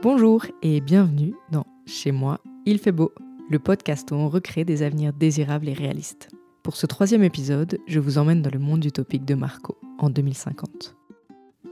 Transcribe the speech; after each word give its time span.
Bonjour 0.00 0.46
et 0.62 0.80
bienvenue 0.80 1.34
dans 1.50 1.66
Chez 1.84 2.12
moi, 2.12 2.38
il 2.66 2.78
fait 2.78 2.92
beau, 2.92 3.12
le 3.50 3.58
podcast 3.58 4.12
où 4.12 4.14
on 4.14 4.28
recrée 4.28 4.64
des 4.64 4.84
avenirs 4.84 5.12
désirables 5.12 5.68
et 5.68 5.72
réalistes. 5.72 6.28
Pour 6.62 6.76
ce 6.76 6.86
troisième 6.86 7.24
épisode, 7.24 7.80
je 7.88 7.98
vous 7.98 8.16
emmène 8.16 8.40
dans 8.40 8.52
le 8.52 8.60
monde 8.60 8.84
utopique 8.84 9.24
de 9.24 9.34
Marco 9.34 9.76
en 9.98 10.08
2050. 10.08 10.94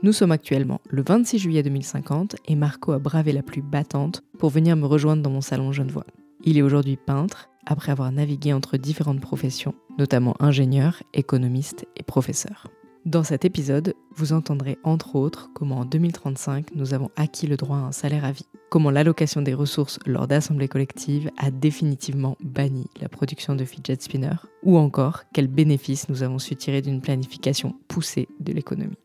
Nous 0.03 0.13
sommes 0.13 0.33
actuellement 0.33 0.81
le 0.91 1.05
26 1.07 1.39
juillet 1.39 1.63
2050 1.63 2.35
et 2.47 2.57
Marco 2.57 2.91
a 2.91 2.99
bravé 2.99 3.31
la 3.31 3.45
pluie 3.45 3.63
battante 3.63 4.25
pour 4.41 4.51
venir 4.51 4.75
me 4.75 4.87
rejoindre 4.87 5.23
dans 5.23 5.31
mon 5.31 5.41
salon 5.41 5.71
Genevois. 5.71 6.07
Il 6.43 6.59
est 6.59 6.63
aujourd'hui 6.63 6.97
peintre 6.97 7.49
après 7.65 7.93
avoir 7.93 8.11
navigué 8.11 8.53
entre 8.53 8.77
différentes 8.77 9.21
professions, 9.21 9.77
notamment 9.99 10.35
ingénieur, 10.41 11.01
économiste 11.15 11.87
et 11.95 12.03
professeur. 12.03 12.67
Dans 13.07 13.23
cet 13.23 13.45
épisode, 13.45 13.95
vous 14.17 14.33
entendrez 14.33 14.79
entre 14.83 15.15
autres 15.15 15.49
comment 15.55 15.77
en 15.77 15.85
2035 15.85 16.75
nous 16.75 16.93
avons 16.93 17.09
acquis 17.15 17.47
le 17.47 17.57
droit 17.57 17.77
à 17.77 17.83
un 17.83 17.93
salaire 17.93 18.25
à 18.25 18.33
vie, 18.33 18.49
comment 18.69 18.91
l'allocation 18.91 19.43
des 19.43 19.55
ressources 19.55 20.01
lors 20.07 20.27
d'assemblées 20.27 20.67
collectives 20.67 21.31
a 21.39 21.53
définitivement 21.53 22.37
banni 22.43 22.89
la 23.01 23.09
production 23.09 23.55
de 23.55 23.65
fidget 23.65 23.99
spinners, 24.01 24.43
ou 24.65 24.77
encore 24.77 25.23
quels 25.33 25.47
bénéfices 25.47 26.09
nous 26.09 26.25
avons 26.25 26.41
su 26.41 26.57
tirer 26.57 26.83
d'une 26.83 27.01
planification 27.01 27.77
poussée 27.87 28.27
de 28.41 28.53
l'économie. 28.53 28.99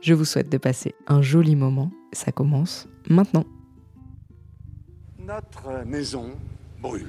Je 0.00 0.14
vous 0.14 0.24
souhaite 0.24 0.50
de 0.50 0.58
passer 0.58 0.96
un 1.06 1.22
joli 1.22 1.54
moment, 1.54 1.92
ça 2.12 2.32
commence 2.32 2.88
maintenant. 3.08 3.44
Notre 5.20 5.86
maison 5.86 6.30
brûle. 6.82 7.06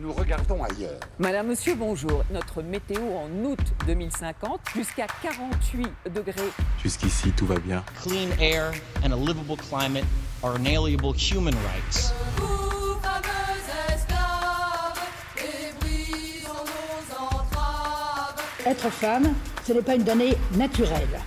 Nous 0.00 0.12
regardons 0.12 0.62
ailleurs. 0.62 1.00
Madame, 1.18 1.48
Monsieur, 1.48 1.74
bonjour. 1.74 2.24
Notre 2.30 2.62
météo 2.62 3.00
en 3.00 3.28
août 3.44 3.58
2050, 3.86 4.60
jusqu'à 4.76 5.06
48 5.22 5.88
degrés. 6.14 6.52
Jusqu'ici, 6.80 7.32
tout 7.32 7.46
va 7.46 7.58
bien. 7.58 7.82
Clean 8.04 8.28
air 8.38 8.72
and 9.04 9.12
a 9.12 9.16
livable 9.16 9.56
climate 9.56 10.04
are 10.44 10.56
inalienable 10.56 11.14
human 11.14 11.54
rights. 11.54 12.12
Vous, 12.36 12.94
fameux 13.02 13.92
esclaves, 13.92 15.00
et 15.36 15.72
brisons 15.80 16.52
nos 16.52 17.16
entraves. 17.16 18.36
Être 18.66 18.90
femme, 18.90 19.34
ce 19.66 19.72
n'est 19.72 19.82
pas 19.82 19.96
une 19.96 20.04
donnée 20.04 20.36
naturelle. 20.52 21.20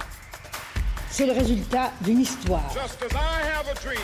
C'est 1.10 1.26
le 1.26 1.34
résultat 1.34 1.92
d'une 2.00 2.22
histoire. 2.22 2.72
Just 2.74 3.04
as 3.04 3.14
I 3.14 3.42
have 3.44 3.68
a 3.68 3.74
dream. 3.84 4.00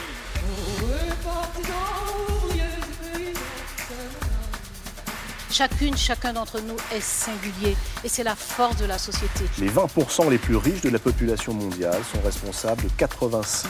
Chacune, 5.58 5.98
chacun 5.98 6.34
d'entre 6.34 6.62
nous 6.62 6.76
est 6.96 7.02
singulier 7.02 7.76
et 8.04 8.08
c'est 8.08 8.24
la 8.24 8.36
force 8.36 8.78
de 8.78 8.86
la 8.86 9.00
société. 9.00 9.44
Les 9.58 9.72
20% 9.72 10.30
les 10.30 10.38
plus 10.38 10.56
riches 10.56 10.82
de 10.82 10.90
la 10.90 11.00
population 11.00 11.52
mondiale 11.52 12.00
sont 12.04 12.22
responsables 12.22 12.84
de 12.84 12.90
86% 12.90 13.66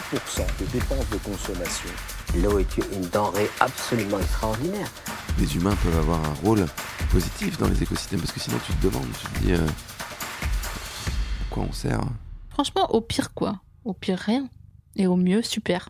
des 0.59 0.65
dépenses 0.65 1.09
de 1.09 1.15
consommation. 1.15 1.89
L'eau 2.43 2.59
est 2.59 2.77
une 2.91 3.07
denrée 3.07 3.49
absolument 3.61 4.19
extraordinaire. 4.19 4.91
Les 5.39 5.55
humains 5.55 5.77
peuvent 5.81 5.97
avoir 5.97 6.19
un 6.25 6.33
rôle 6.43 6.65
positif 7.09 7.57
dans 7.57 7.69
les 7.69 7.81
écosystèmes 7.81 8.19
parce 8.19 8.33
que 8.33 8.41
sinon 8.41 8.57
tu 8.65 8.73
te 8.73 8.85
demandes, 8.85 9.07
tu 9.21 9.25
te 9.25 9.45
dis 9.45 9.53
euh, 9.53 9.65
à 9.65 11.53
quoi 11.53 11.63
on 11.69 11.71
sert. 11.71 12.01
Franchement, 12.49 12.91
au 12.91 12.99
pire 12.99 13.33
quoi 13.33 13.61
Au 13.85 13.93
pire 13.93 14.19
rien. 14.19 14.49
Et 14.97 15.07
au 15.07 15.15
mieux, 15.15 15.41
super. 15.41 15.87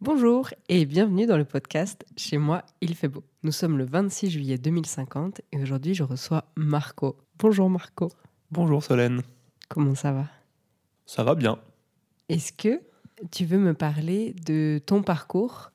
Bonjour 0.00 0.50
et 0.68 0.86
bienvenue 0.86 1.26
dans 1.26 1.36
le 1.36 1.44
podcast 1.44 2.04
Chez 2.16 2.38
moi, 2.38 2.62
il 2.80 2.94
fait 2.94 3.08
beau. 3.08 3.24
Nous 3.42 3.50
sommes 3.52 3.78
le 3.78 3.84
26 3.84 4.30
juillet 4.30 4.58
2050 4.58 5.40
et 5.52 5.60
aujourd'hui 5.60 5.94
je 5.94 6.04
reçois 6.04 6.44
Marco. 6.56 7.16
Bonjour 7.38 7.68
Marco, 7.68 8.10
Bonjour 8.50 8.82
Solène, 8.82 9.22
comment 9.68 9.94
ça 9.94 10.12
va? 10.12 10.26
Ça 11.06 11.24
va 11.24 11.34
bien 11.34 11.58
Est-ce 12.28 12.52
que 12.52 12.80
tu 13.32 13.44
veux 13.44 13.58
me 13.58 13.74
parler 13.74 14.34
de 14.46 14.80
ton 14.84 15.02
parcours 15.02 15.72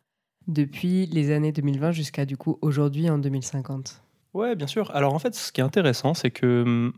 depuis 0.48 1.06
les 1.08 1.32
années 1.32 1.52
2020 1.52 1.92
jusqu'à 1.92 2.26
du 2.26 2.38
coup 2.38 2.58
aujourd'hui 2.62 3.10
en 3.10 3.17
2050 3.17 4.02
Ouais, 4.33 4.56
bien 4.56 4.67
sûr. 4.67 4.89
Alors 4.95 5.14
en 5.14 5.20
fait, 5.20 5.36
ce 5.36 5.52
qui 5.52 5.62
est 5.62 5.64
intéressant, 5.64 6.14
c'est 6.16 6.32
que 6.32 6.64
hum, 6.64 6.94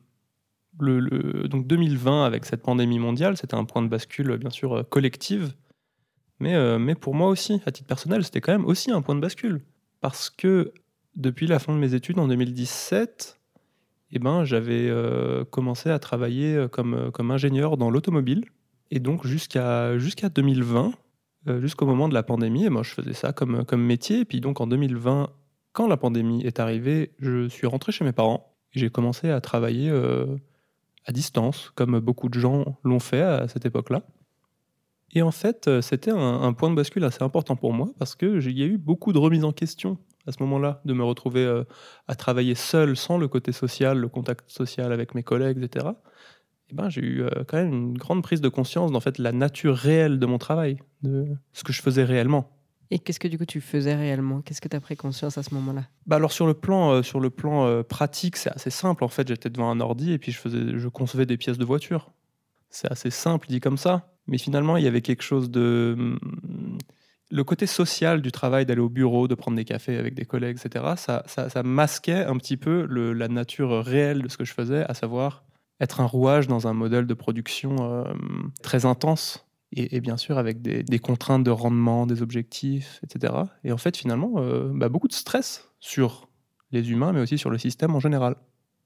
le, 0.79 0.99
le- 0.99 1.47
donc 1.47 1.67
2020, 1.67 2.23
avec 2.25 2.45
cette 2.45 2.61
pandémie 2.61 2.99
mondiale, 2.99 3.35
c'était 3.35 3.55
un 3.55 3.65
point 3.65 3.81
de 3.81 3.87
bascule, 3.87 4.37
bien 4.37 4.49
sûr, 4.49 4.73
euh, 4.77 4.83
collective. 4.83 5.53
Mais, 6.39 6.55
euh, 6.55 6.77
mais 6.77 6.95
pour 6.95 7.15
moi 7.15 7.29
aussi, 7.29 7.61
à 7.65 7.71
titre 7.71 7.87
personnel, 7.87 8.23
c'était 8.23 8.41
quand 8.41 8.51
même 8.51 8.65
aussi 8.65 8.91
un 8.91 9.01
point 9.01 9.15
de 9.15 9.21
bascule. 9.21 9.61
Parce 10.01 10.29
que 10.29 10.73
depuis 11.15 11.47
la 11.47 11.59
fin 11.59 11.73
de 11.73 11.79
mes 11.79 11.93
études 11.93 12.19
en 12.19 12.27
2017, 12.27 13.39
eh 14.11 14.19
ben, 14.19 14.43
j'avais 14.45 14.87
euh, 14.89 15.43
commencé 15.45 15.89
à 15.89 15.99
travailler 15.99 16.55
euh, 16.55 16.67
comme, 16.67 17.31
ingénieur 17.31 17.77
dans 17.77 17.89
l'automobile. 17.89 18.45
Et 18.91 18.99
donc 18.99 19.25
jusqu'à 19.25 19.97
jusqu'à 19.97 20.29
2020, 20.29 20.93
euh, 21.47 21.61
jusqu'au 21.61 21.85
moment 21.85 22.07
de 22.07 22.13
la 22.13 22.23
pandémie, 22.23 22.65
et 22.65 22.69
moi 22.69 22.83
je 22.83 22.91
faisais 22.91 23.13
ça 23.13 23.33
comme, 23.33 23.65
comme 23.65 23.81
métier. 23.81 24.19
Et 24.19 24.25
puis 24.25 24.41
donc 24.41 24.61
en 24.61 24.67
2020, 24.67 25.29
quand 25.73 25.87
la 25.87 25.97
pandémie 25.97 26.43
est 26.43 26.59
arrivée, 26.59 27.11
je 27.19 27.49
suis 27.49 27.67
rentré 27.67 27.91
chez 27.91 28.05
mes 28.05 28.13
parents. 28.13 28.53
J'ai 28.71 28.89
commencé 28.89 29.29
à 29.29 29.41
travailler 29.41 29.89
à 31.05 31.11
distance, 31.11 31.71
comme 31.75 31.99
beaucoup 31.99 32.29
de 32.29 32.39
gens 32.39 32.77
l'ont 32.83 32.99
fait 32.99 33.21
à 33.21 33.47
cette 33.47 33.65
époque-là. 33.65 34.03
Et 35.15 35.21
en 35.21 35.31
fait, 35.31 35.67
euh, 35.67 35.81
c'était 35.81 36.11
un, 36.11 36.41
un 36.43 36.53
point 36.53 36.69
de 36.69 36.75
bascule 36.75 37.03
assez 37.05 37.23
important 37.23 37.55
pour 37.55 37.73
moi 37.73 37.87
parce 37.97 38.15
que 38.15 38.39
j'ai- 38.39 38.51
il 38.51 38.59
y 38.59 38.63
a 38.63 38.67
eu 38.67 38.77
beaucoup 38.77 39.13
de 39.13 39.17
remises 39.17 39.45
en 39.45 39.51
question 39.53 39.97
à 40.27 40.31
ce 40.31 40.41
moment-là, 40.41 40.81
de 40.85 40.93
me 40.93 41.03
retrouver 41.03 41.45
euh, 41.45 41.63
à 42.07 42.15
travailler 42.15 42.55
seul, 42.55 42.97
sans 42.97 43.17
le 43.19 43.27
côté 43.27 43.51
social, 43.51 43.99
le 43.99 44.07
contact 44.09 44.49
social 44.49 44.91
avec 44.91 45.13
mes 45.13 45.21
collègues, 45.23 45.63
etc. 45.63 45.87
Et 46.69 46.73
ben, 46.73 46.89
j'ai 46.89 47.01
eu 47.01 47.21
euh, 47.21 47.29
quand 47.47 47.57
même 47.57 47.73
une 47.73 47.97
grande 47.97 48.23
prise 48.23 48.41
de 48.41 48.49
conscience 48.49 48.91
d'en 48.91 48.99
fait 48.99 49.19
la 49.19 49.31
nature 49.31 49.75
réelle 49.75 50.17
de 50.17 50.25
mon 50.25 50.39
travail, 50.39 50.77
de 51.03 51.27
ce 51.53 51.63
que 51.63 51.71
je 51.71 51.81
faisais 51.81 52.03
réellement. 52.03 52.49
Et 52.89 52.97
qu'est-ce 52.99 53.19
que 53.19 53.27
du 53.27 53.37
coup 53.37 53.45
tu 53.45 53.61
faisais 53.61 53.95
réellement? 53.95 54.41
Qu'est-ce 54.41 54.61
que 54.61 54.67
tu 54.67 54.75
as 54.75 54.79
pris 54.81 54.95
conscience 54.95 55.37
à 55.37 55.43
ce 55.43 55.53
moment-là? 55.53 55.83
Bah 56.07 56.15
alors 56.17 56.31
sur 56.31 56.47
le 56.47 56.55
plan, 56.55 56.91
euh, 56.91 57.03
sur 57.03 57.19
le 57.19 57.29
plan 57.29 57.65
euh, 57.67 57.83
pratique, 57.83 58.35
c'est 58.35 58.51
assez 58.51 58.71
simple. 58.71 59.03
En 59.03 59.07
fait, 59.07 59.27
j'étais 59.27 59.49
devant 59.51 59.69
un 59.69 59.79
ordi 59.79 60.11
et 60.11 60.17
puis 60.17 60.31
je, 60.31 60.39
faisais, 60.39 60.77
je 60.77 60.87
concevais 60.87 61.25
des 61.27 61.37
pièces 61.37 61.57
de 61.59 61.65
voiture. 61.65 62.11
C'est 62.71 62.91
assez 62.91 63.11
simple 63.11 63.47
dit 63.47 63.59
comme 63.59 63.77
ça. 63.77 64.14
Mais 64.27 64.37
finalement, 64.37 64.77
il 64.77 64.83
y 64.83 64.87
avait 64.87 65.01
quelque 65.01 65.23
chose 65.23 65.49
de... 65.49 66.17
Le 67.31 67.43
côté 67.43 67.65
social 67.65 68.21
du 68.21 68.31
travail, 68.31 68.65
d'aller 68.65 68.81
au 68.81 68.89
bureau, 68.89 69.27
de 69.27 69.33
prendre 69.35 69.57
des 69.57 69.65
cafés 69.65 69.97
avec 69.97 70.13
des 70.13 70.25
collègues, 70.25 70.57
etc., 70.63 70.93
ça, 70.95 71.23
ça, 71.25 71.63
masquait 71.63 72.23
un 72.23 72.37
petit 72.37 72.55
peu 72.55 72.85
la 73.13 73.27
nature 73.27 73.83
réelle 73.83 74.21
de 74.21 74.29
ce 74.29 74.37
que 74.37 74.45
je 74.45 74.53
faisais, 74.53 74.85
à 74.87 74.93
savoir 74.93 75.43
être 75.79 76.01
un 76.01 76.05
rouage 76.05 76.47
dans 76.47 76.67
un 76.67 76.73
modèle 76.73 77.07
de 77.07 77.13
production 77.13 77.75
euh, 77.81 78.13
très 78.61 78.85
intense. 78.85 79.45
Et, 79.77 79.99
bien 79.99 80.15
sûr 80.15 80.37
avec 80.37 80.61
des, 80.61 80.83
des 80.83 80.99
contraintes 80.99 81.43
de 81.43 81.51
rendement, 81.51 82.05
des 82.05 82.21
objectifs, 82.21 83.01
etc. 83.03 83.33
Et 83.65 83.73
en 83.73 83.77
fait, 83.77 83.97
finalement, 83.97 84.35
euh, 84.37 84.71
bah, 84.73 84.87
beaucoup 84.87 85.09
de 85.09 85.13
stress 85.13 85.69
sur 85.81 86.29
les 86.71 86.91
humains, 86.91 87.11
mais 87.11 87.19
aussi 87.19 87.37
sur 87.37 87.49
le 87.49 87.57
système 87.57 87.93
en 87.93 87.99
général. 87.99 88.37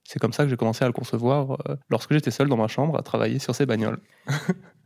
C'est 0.04 0.18
comme 0.18 0.34
ça 0.34 0.44
que 0.44 0.50
j'ai 0.50 0.58
commencé 0.58 0.84
à 0.84 0.88
le 0.88 0.94
concevoir 0.94 1.52
euh, 1.70 1.76
lorsque 1.90 2.14
j'étais 2.14 2.32
seul 2.32 2.48
dans 2.48 2.58
ma 2.58 2.68
chambre 2.68 2.98
à 2.98 3.04
travailler 3.04 3.38
sur 3.38 3.54
ces 3.54 3.68
bagnoles. 3.68 4.00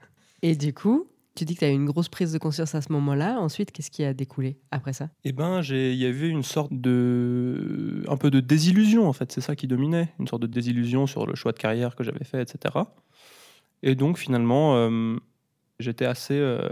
Et 0.43 0.55
du 0.55 0.73
coup, 0.73 1.07
tu 1.35 1.45
dis 1.45 1.55
que 1.55 1.59
tu 1.59 1.65
as 1.65 1.69
eu 1.69 1.73
une 1.73 1.85
grosse 1.85 2.09
prise 2.09 2.33
de 2.33 2.37
conscience 2.37 2.75
à 2.75 2.81
ce 2.81 2.91
moment-là. 2.91 3.39
Ensuite, 3.39 3.71
qu'est-ce 3.71 3.89
qui 3.89 4.03
a 4.03 4.13
découlé 4.13 4.59
après 4.71 4.91
ça? 4.91 5.09
Eh 5.23 5.31
ben, 5.31 5.61
il 5.61 5.95
y 5.95 6.05
avait 6.05 6.27
une 6.27 6.43
sorte 6.43 6.73
de, 6.73 8.03
un 8.09 8.17
peu 8.17 8.29
de 8.29 8.41
désillusion 8.41 9.07
en 9.07 9.13
fait. 9.13 9.31
C'est 9.31 9.41
ça 9.41 9.55
qui 9.55 9.67
dominait, 9.67 10.13
une 10.19 10.27
sorte 10.27 10.41
de 10.41 10.47
désillusion 10.47 11.07
sur 11.07 11.25
le 11.25 11.33
choix 11.33 11.53
de 11.53 11.59
carrière 11.59 11.95
que 11.95 12.03
j'avais 12.03 12.25
fait, 12.25 12.41
etc. 12.41 12.75
Et 13.83 13.95
donc 13.95 14.17
finalement, 14.17 14.75
euh, 14.75 15.15
j'étais 15.79 16.05
assez 16.05 16.37
euh, 16.37 16.69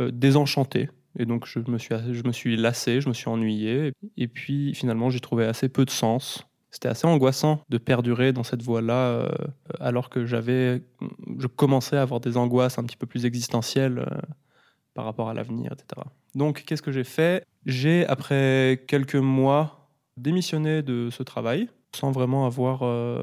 euh, 0.00 0.10
désenchanté. 0.10 0.90
Et 1.18 1.24
donc 1.24 1.46
je 1.46 1.60
me 1.60 1.78
suis, 1.78 1.94
je 2.10 2.26
me 2.26 2.32
suis 2.32 2.56
lassé, 2.56 3.00
je 3.00 3.08
me 3.08 3.14
suis 3.14 3.28
ennuyé. 3.28 3.92
Et 4.16 4.26
puis 4.26 4.74
finalement, 4.74 5.08
j'ai 5.08 5.20
trouvé 5.20 5.44
assez 5.44 5.68
peu 5.68 5.84
de 5.84 5.90
sens. 5.90 6.44
C'était 6.72 6.88
assez 6.88 7.06
angoissant 7.06 7.60
de 7.68 7.76
perdurer 7.76 8.32
dans 8.32 8.44
cette 8.44 8.62
voie-là, 8.62 8.94
euh, 8.94 9.28
alors 9.78 10.08
que 10.08 10.24
j'avais, 10.24 10.82
je 11.38 11.46
commençais 11.46 11.98
à 11.98 12.02
avoir 12.02 12.18
des 12.18 12.38
angoisses 12.38 12.78
un 12.78 12.84
petit 12.84 12.96
peu 12.96 13.06
plus 13.06 13.26
existentielles 13.26 13.98
euh, 13.98 14.20
par 14.94 15.04
rapport 15.04 15.28
à 15.28 15.34
l'avenir, 15.34 15.70
etc. 15.72 16.02
Donc, 16.34 16.64
qu'est-ce 16.64 16.80
que 16.80 16.90
j'ai 16.90 17.04
fait? 17.04 17.44
J'ai, 17.66 18.06
après 18.06 18.84
quelques 18.88 19.16
mois, 19.16 19.90
démissionné 20.16 20.80
de 20.82 21.10
ce 21.10 21.22
travail, 21.22 21.68
sans 21.94 22.10
vraiment 22.10 22.46
avoir 22.46 22.84
euh, 22.84 23.22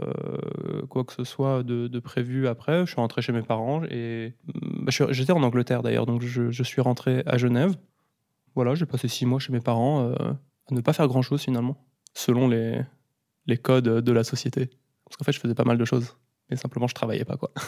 quoi 0.87 1.03
que 1.03 1.13
ce 1.13 1.23
soit 1.23 1.63
de, 1.63 1.99
prévu 1.99 2.47
après. 2.47 2.85
Je 2.85 2.91
suis 2.91 3.01
rentré 3.01 3.23
chez 3.23 3.31
mes 3.31 3.41
parents 3.41 3.81
et 3.89 4.35
bah, 4.45 4.91
je 4.91 5.03
suis- 5.03 5.13
j'étais 5.13 5.31
en 5.31 5.41
Angleterre 5.41 5.81
d'ailleurs, 5.81 6.05
donc 6.05 6.21
je, 6.21 6.51
je 6.51 6.63
suis 6.63 6.81
rentré 6.81 7.23
à 7.25 7.39
Genève. 7.39 7.75
Voilà, 8.53 8.75
j'ai 8.75 8.85
passé 8.85 9.07
six 9.07 9.25
mois 9.25 9.39
chez 9.39 9.51
mes 9.51 9.59
parents 9.59 10.11
à 10.11 10.37
ne 10.69 10.81
pas 10.81 10.93
faire 10.93 11.07
grand-chose 11.07 11.41
finalement, 11.41 11.83
selon 12.13 12.47
les, 12.47 12.81
les 13.49 13.57
codes 13.57 13.89
de 14.03 14.11
la 14.11 14.23
société. 14.23 14.69
Parce 15.05 15.17
qu'en 15.17 15.25
fait, 15.25 15.31
je 15.31 15.39
faisais 15.39 15.55
pas 15.55 15.65
mal 15.65 15.77
de 15.77 15.85
choses, 15.85 16.15
mais 16.49 16.55
simplement 16.55 16.87
je 16.87 16.95
travaillais 16.95 17.25
pas 17.25 17.37
quoi. 17.37 17.51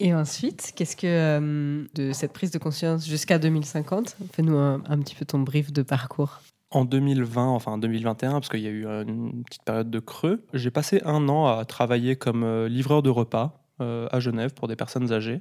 Et 0.00 0.14
ensuite, 0.14 0.72
qu'est-ce 0.76 0.96
que 0.96 1.06
euh, 1.06 1.84
de 1.94 2.12
cette 2.12 2.32
prise 2.32 2.52
de 2.52 2.58
conscience 2.58 3.06
jusqu'à 3.06 3.38
2050 3.38 4.16
Fais-nous 4.32 4.56
un, 4.56 4.82
un 4.86 4.98
petit 5.00 5.16
peu 5.16 5.24
ton 5.24 5.40
brief 5.40 5.72
de 5.72 5.82
parcours. 5.82 6.40
En 6.70 6.84
2020, 6.84 7.46
enfin 7.48 7.78
2021, 7.78 8.32
parce 8.32 8.50
qu'il 8.50 8.60
y 8.60 8.66
a 8.66 8.70
eu 8.70 8.86
euh, 8.86 9.02
une 9.02 9.42
petite 9.42 9.62
période 9.62 9.90
de 9.90 9.98
creux, 10.00 10.44
j'ai 10.52 10.70
passé 10.70 11.00
un 11.04 11.28
an 11.30 11.46
à 11.46 11.64
travailler 11.64 12.14
comme 12.14 12.44
euh, 12.44 12.68
livreur 12.68 13.02
de 13.02 13.08
repas 13.08 13.64
euh, 13.80 14.06
à 14.12 14.20
Genève 14.20 14.52
pour 14.52 14.68
des 14.68 14.76
personnes 14.76 15.10
âgées. 15.10 15.40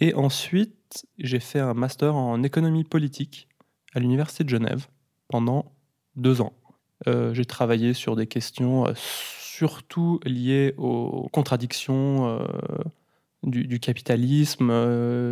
Et 0.00 0.12
ensuite, 0.14 1.06
j'ai 1.18 1.38
fait 1.38 1.60
un 1.60 1.72
master 1.72 2.16
en 2.16 2.42
économie 2.42 2.82
politique 2.82 3.48
à 3.94 4.00
l'Université 4.00 4.42
de 4.42 4.48
Genève 4.48 4.88
pendant 5.28 5.72
deux 6.16 6.40
ans. 6.40 6.52
Euh, 7.06 7.34
j'ai 7.34 7.44
travaillé 7.44 7.92
sur 7.94 8.16
des 8.16 8.26
questions 8.26 8.86
euh, 8.86 8.92
surtout 8.96 10.20
liées 10.24 10.74
aux 10.76 11.28
contradictions 11.32 12.28
euh, 12.28 12.46
du, 13.42 13.78
capitalisme, 13.78 14.72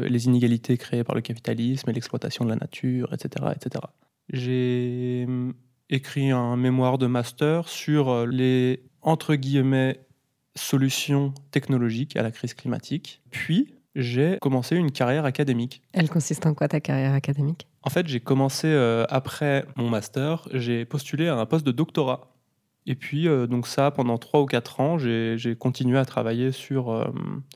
les 0.06 0.26
inégalités 0.26 0.76
créées 0.76 1.04
par 1.04 1.16
le 1.16 1.20
capitalisme 1.20 1.90
et 1.90 1.92
l'exploitation 1.92 2.44
de 2.44 2.50
la 2.50 2.56
nature, 2.56 3.12
etc. 3.12 3.46
etc. 3.56 3.84
J'ai 4.32 5.24
hum, 5.26 5.54
écrit 5.90 6.30
un 6.30 6.56
mémoire 6.56 6.98
de 6.98 7.06
master 7.06 7.68
sur 7.68 8.26
les, 8.26 8.82
entre 9.02 9.34
guillemets, 9.34 10.00
solutions 10.54 11.34
technologiques 11.50 12.16
à 12.16 12.22
la 12.22 12.30
crise 12.30 12.54
climatique. 12.54 13.20
Puis, 13.30 13.74
j'ai 13.94 14.38
commencé 14.40 14.76
une 14.76 14.90
carrière 14.90 15.24
académique. 15.24 15.82
Elle 15.92 16.08
consiste 16.08 16.46
en 16.46 16.54
quoi 16.54 16.68
ta 16.68 16.80
carrière 16.80 17.12
académique? 17.12 17.68
En 17.82 17.90
fait, 17.90 18.06
j'ai 18.06 18.20
commencé 18.20 18.66
euh, 18.68 19.04
après 19.08 19.66
mon 19.76 19.88
master, 19.88 20.48
j'ai 20.52 20.84
postulé 20.84 21.28
à 21.28 21.36
un 21.36 21.46
poste 21.46 21.66
de 21.66 21.72
doctorat. 21.72 22.30
Et 22.86 22.96
puis, 22.96 23.28
euh, 23.28 23.46
donc 23.46 23.66
ça, 23.66 23.90
pendant 23.90 24.18
trois 24.18 24.42
ou 24.42 24.46
quatre 24.46 24.80
ans, 24.80 24.98
j'ai 24.98 25.56
continué 25.58 25.98
à 25.98 26.04
travailler 26.04 26.52
sur 26.52 26.90
euh, 26.90 27.04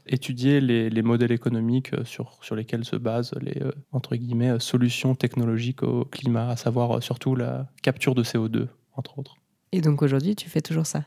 étudier 0.07 0.61
les, 0.61 0.89
les 0.89 1.03
modèles 1.03 1.33
économiques 1.33 1.91
sur, 2.05 2.39
sur 2.43 2.57
lesquels 2.57 2.85
se 2.85 2.97
basent 2.97 3.35
les 3.41 3.61
entre 3.93 4.17
guillemets 4.17 4.59
solutions 4.59 5.15
technologiques 5.15 5.83
au 5.83 6.05
climat, 6.05 6.49
à 6.49 6.57
savoir 6.57 7.03
surtout 7.03 7.35
la 7.35 7.67
capture 7.83 8.15
de 8.15 8.23
CO2, 8.23 8.69
entre 8.95 9.19
autres. 9.19 9.37
Et 9.73 9.83
donc 9.83 10.01
aujourd'hui, 10.01 10.35
tu 10.35 10.49
fais 10.49 10.63
toujours 10.63 10.87
ça? 10.87 11.05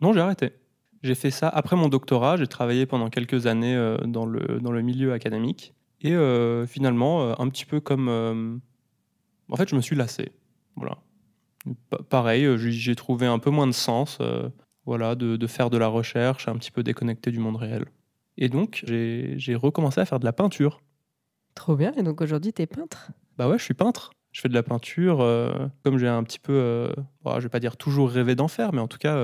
Non, 0.00 0.12
j'ai 0.12 0.20
arrêté. 0.20 0.52
J'ai 1.02 1.14
fait 1.14 1.30
ça 1.30 1.48
après 1.48 1.76
mon 1.76 1.88
doctorat. 1.88 2.36
J'ai 2.36 2.46
travaillé 2.46 2.86
pendant 2.86 3.10
quelques 3.10 3.46
années 3.46 3.74
euh, 3.76 3.96
dans, 3.98 4.24
le, 4.26 4.60
dans 4.60 4.70
le 4.72 4.82
milieu 4.82 5.12
académique. 5.12 5.74
Et 6.00 6.14
euh, 6.14 6.66
finalement, 6.66 7.22
euh, 7.22 7.34
un 7.38 7.48
petit 7.48 7.64
peu 7.64 7.80
comme. 7.80 8.08
euh, 8.08 8.56
en 9.48 9.56
fait, 9.56 9.68
je 9.68 9.76
me 9.76 9.80
suis 9.80 9.96
lassé. 9.96 10.32
Voilà. 10.76 10.98
Pa- 11.90 12.02
pareil, 12.02 12.46
j'ai 12.56 12.94
trouvé 12.96 13.26
un 13.26 13.38
peu 13.38 13.50
moins 13.50 13.66
de 13.66 13.72
sens 13.72 14.18
euh, 14.20 14.48
voilà, 14.84 15.14
de, 15.14 15.36
de 15.36 15.46
faire 15.46 15.70
de 15.70 15.76
la 15.78 15.86
recherche, 15.88 16.48
un 16.48 16.56
petit 16.56 16.70
peu 16.70 16.82
déconnecté 16.82 17.30
du 17.30 17.38
monde 17.38 17.56
réel. 17.56 17.84
Et 18.38 18.48
donc, 18.48 18.82
j'ai 18.86 19.54
recommencé 19.54 20.00
à 20.00 20.04
faire 20.04 20.18
de 20.18 20.24
la 20.24 20.32
peinture. 20.32 20.80
Trop 21.54 21.76
bien. 21.76 21.92
Et 21.96 22.02
donc 22.02 22.20
aujourd'hui, 22.20 22.52
t'es 22.52 22.66
peintre? 22.66 23.10
Bah 23.36 23.48
ouais, 23.48 23.58
je 23.58 23.64
suis 23.64 23.74
peintre. 23.74 24.10
Je 24.32 24.40
fais 24.40 24.48
de 24.48 24.54
la 24.54 24.62
peinture. 24.62 25.18
comme 25.84 25.98
j'ai 25.98 26.08
un 26.08 26.22
petit 26.24 26.38
peu, 26.38 26.92
bon, 27.22 27.34
je 27.38 27.40
vais 27.42 27.48
pas 27.50 27.60
dire 27.60 27.76
toujours 27.76 28.08
rêvé 28.10 28.34
d'en 28.34 28.48
faire, 28.48 28.72
mais 28.72 28.80
en 28.80 28.88
tout 28.88 28.98
cas, 28.98 29.14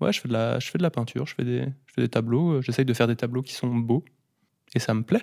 ouais, 0.00 0.12
je 0.12 0.20
fais 0.20 0.28
de 0.28 0.32
la, 0.32 0.58
je 0.58 0.70
fais 0.70 0.78
de 0.78 0.82
la 0.82 0.90
peinture. 0.90 1.26
Je 1.26 1.34
fais 1.34 1.44
des, 1.44 1.66
je 1.86 1.92
fais 1.94 2.00
des 2.02 2.08
tableaux. 2.08 2.54
euh, 2.54 2.60
J'essaye 2.62 2.84
de 2.84 2.94
faire 2.94 3.06
des 3.06 3.16
tableaux 3.16 3.42
qui 3.42 3.52
sont 3.54 3.74
beaux 3.74 4.04
et 4.74 4.78
ça 4.78 4.94
me 4.94 5.02
plaît. 5.02 5.22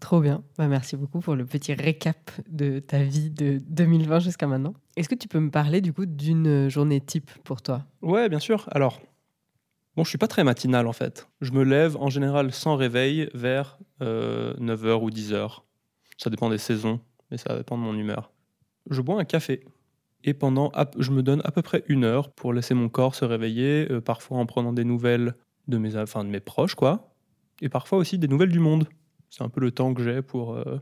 Trop 0.00 0.20
bien. 0.20 0.42
Bah, 0.58 0.68
merci 0.68 0.96
beaucoup 0.96 1.20
pour 1.20 1.34
le 1.34 1.46
petit 1.46 1.72
récap 1.72 2.30
de 2.50 2.78
ta 2.80 3.02
vie 3.02 3.30
de 3.30 3.58
2020 3.68 4.18
jusqu'à 4.18 4.46
maintenant. 4.46 4.74
Est-ce 4.96 5.08
que 5.08 5.14
tu 5.14 5.28
peux 5.28 5.40
me 5.40 5.50
parler 5.50 5.80
du 5.80 5.92
coup 5.92 6.04
d'une 6.04 6.68
journée 6.68 7.00
type 7.00 7.30
pour 7.44 7.62
toi? 7.62 7.86
Ouais, 8.02 8.28
bien 8.28 8.40
sûr. 8.40 8.68
Alors, 8.72 9.00
bon, 9.96 10.04
je 10.04 10.08
suis 10.10 10.18
pas 10.18 10.26
très 10.28 10.44
matinal 10.44 10.86
en 10.88 10.92
fait. 10.92 11.28
Je 11.40 11.52
me 11.52 11.62
lève 11.62 11.96
en 11.96 12.10
général 12.10 12.52
sans 12.52 12.76
réveil 12.76 13.30
vers 13.32 13.78
9h 14.00 15.00
ou 15.02 15.10
10h. 15.10 15.60
Ça 16.18 16.28
dépend 16.28 16.50
des 16.50 16.58
saisons, 16.58 17.00
mais 17.30 17.38
ça 17.38 17.56
dépend 17.56 17.78
de 17.78 17.82
mon 17.82 17.94
humeur. 17.94 18.30
Je 18.90 19.00
bois 19.00 19.18
un 19.20 19.24
café. 19.24 19.64
Et 20.24 20.34
pendant, 20.34 20.72
je 20.98 21.10
me 21.10 21.22
donne 21.22 21.42
à 21.44 21.50
peu 21.50 21.62
près 21.62 21.84
une 21.86 22.04
heure 22.04 22.32
pour 22.32 22.52
laisser 22.52 22.74
mon 22.74 22.88
corps 22.88 23.14
se 23.14 23.24
réveiller, 23.24 23.86
euh, 23.90 24.00
parfois 24.00 24.38
en 24.38 24.46
prenant 24.46 24.72
des 24.72 24.84
nouvelles 24.84 25.34
de 25.68 25.78
mes, 25.78 25.96
enfin, 25.96 26.24
de 26.24 26.30
mes 26.30 26.40
proches, 26.40 26.74
quoi. 26.74 27.14
Et 27.60 27.68
parfois 27.68 27.98
aussi 27.98 28.18
des 28.18 28.26
nouvelles 28.26 28.50
du 28.50 28.58
monde. 28.58 28.88
C'est 29.28 29.44
un 29.44 29.48
peu 29.48 29.60
le 29.60 29.70
temps 29.70 29.92
que 29.92 30.02
j'ai 30.02 30.22
pour, 30.22 30.54
euh, 30.54 30.80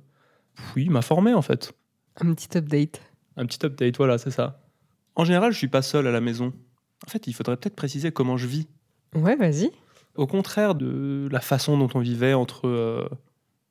oui, 0.76 0.88
m'informer 0.88 1.34
en 1.34 1.42
fait. 1.42 1.72
Un 2.20 2.32
petit 2.34 2.56
update. 2.56 3.02
Un 3.36 3.46
petit 3.46 3.64
update, 3.64 3.96
voilà, 3.96 4.16
c'est 4.18 4.30
ça. 4.30 4.62
En 5.14 5.24
général, 5.24 5.52
je 5.52 5.58
suis 5.58 5.68
pas 5.68 5.82
seul 5.82 6.06
à 6.06 6.12
la 6.12 6.20
maison. 6.20 6.52
En 7.06 7.10
fait, 7.10 7.26
il 7.26 7.32
faudrait 7.32 7.56
peut-être 7.56 7.76
préciser 7.76 8.12
comment 8.12 8.36
je 8.36 8.46
vis. 8.46 8.68
Ouais, 9.14 9.36
vas-y. 9.36 9.70
Au 10.14 10.26
contraire 10.26 10.74
de 10.74 11.28
la 11.30 11.40
façon 11.40 11.76
dont 11.78 11.88
on 11.94 12.00
vivait 12.00 12.34
entre, 12.34 12.68
euh, 12.68 13.08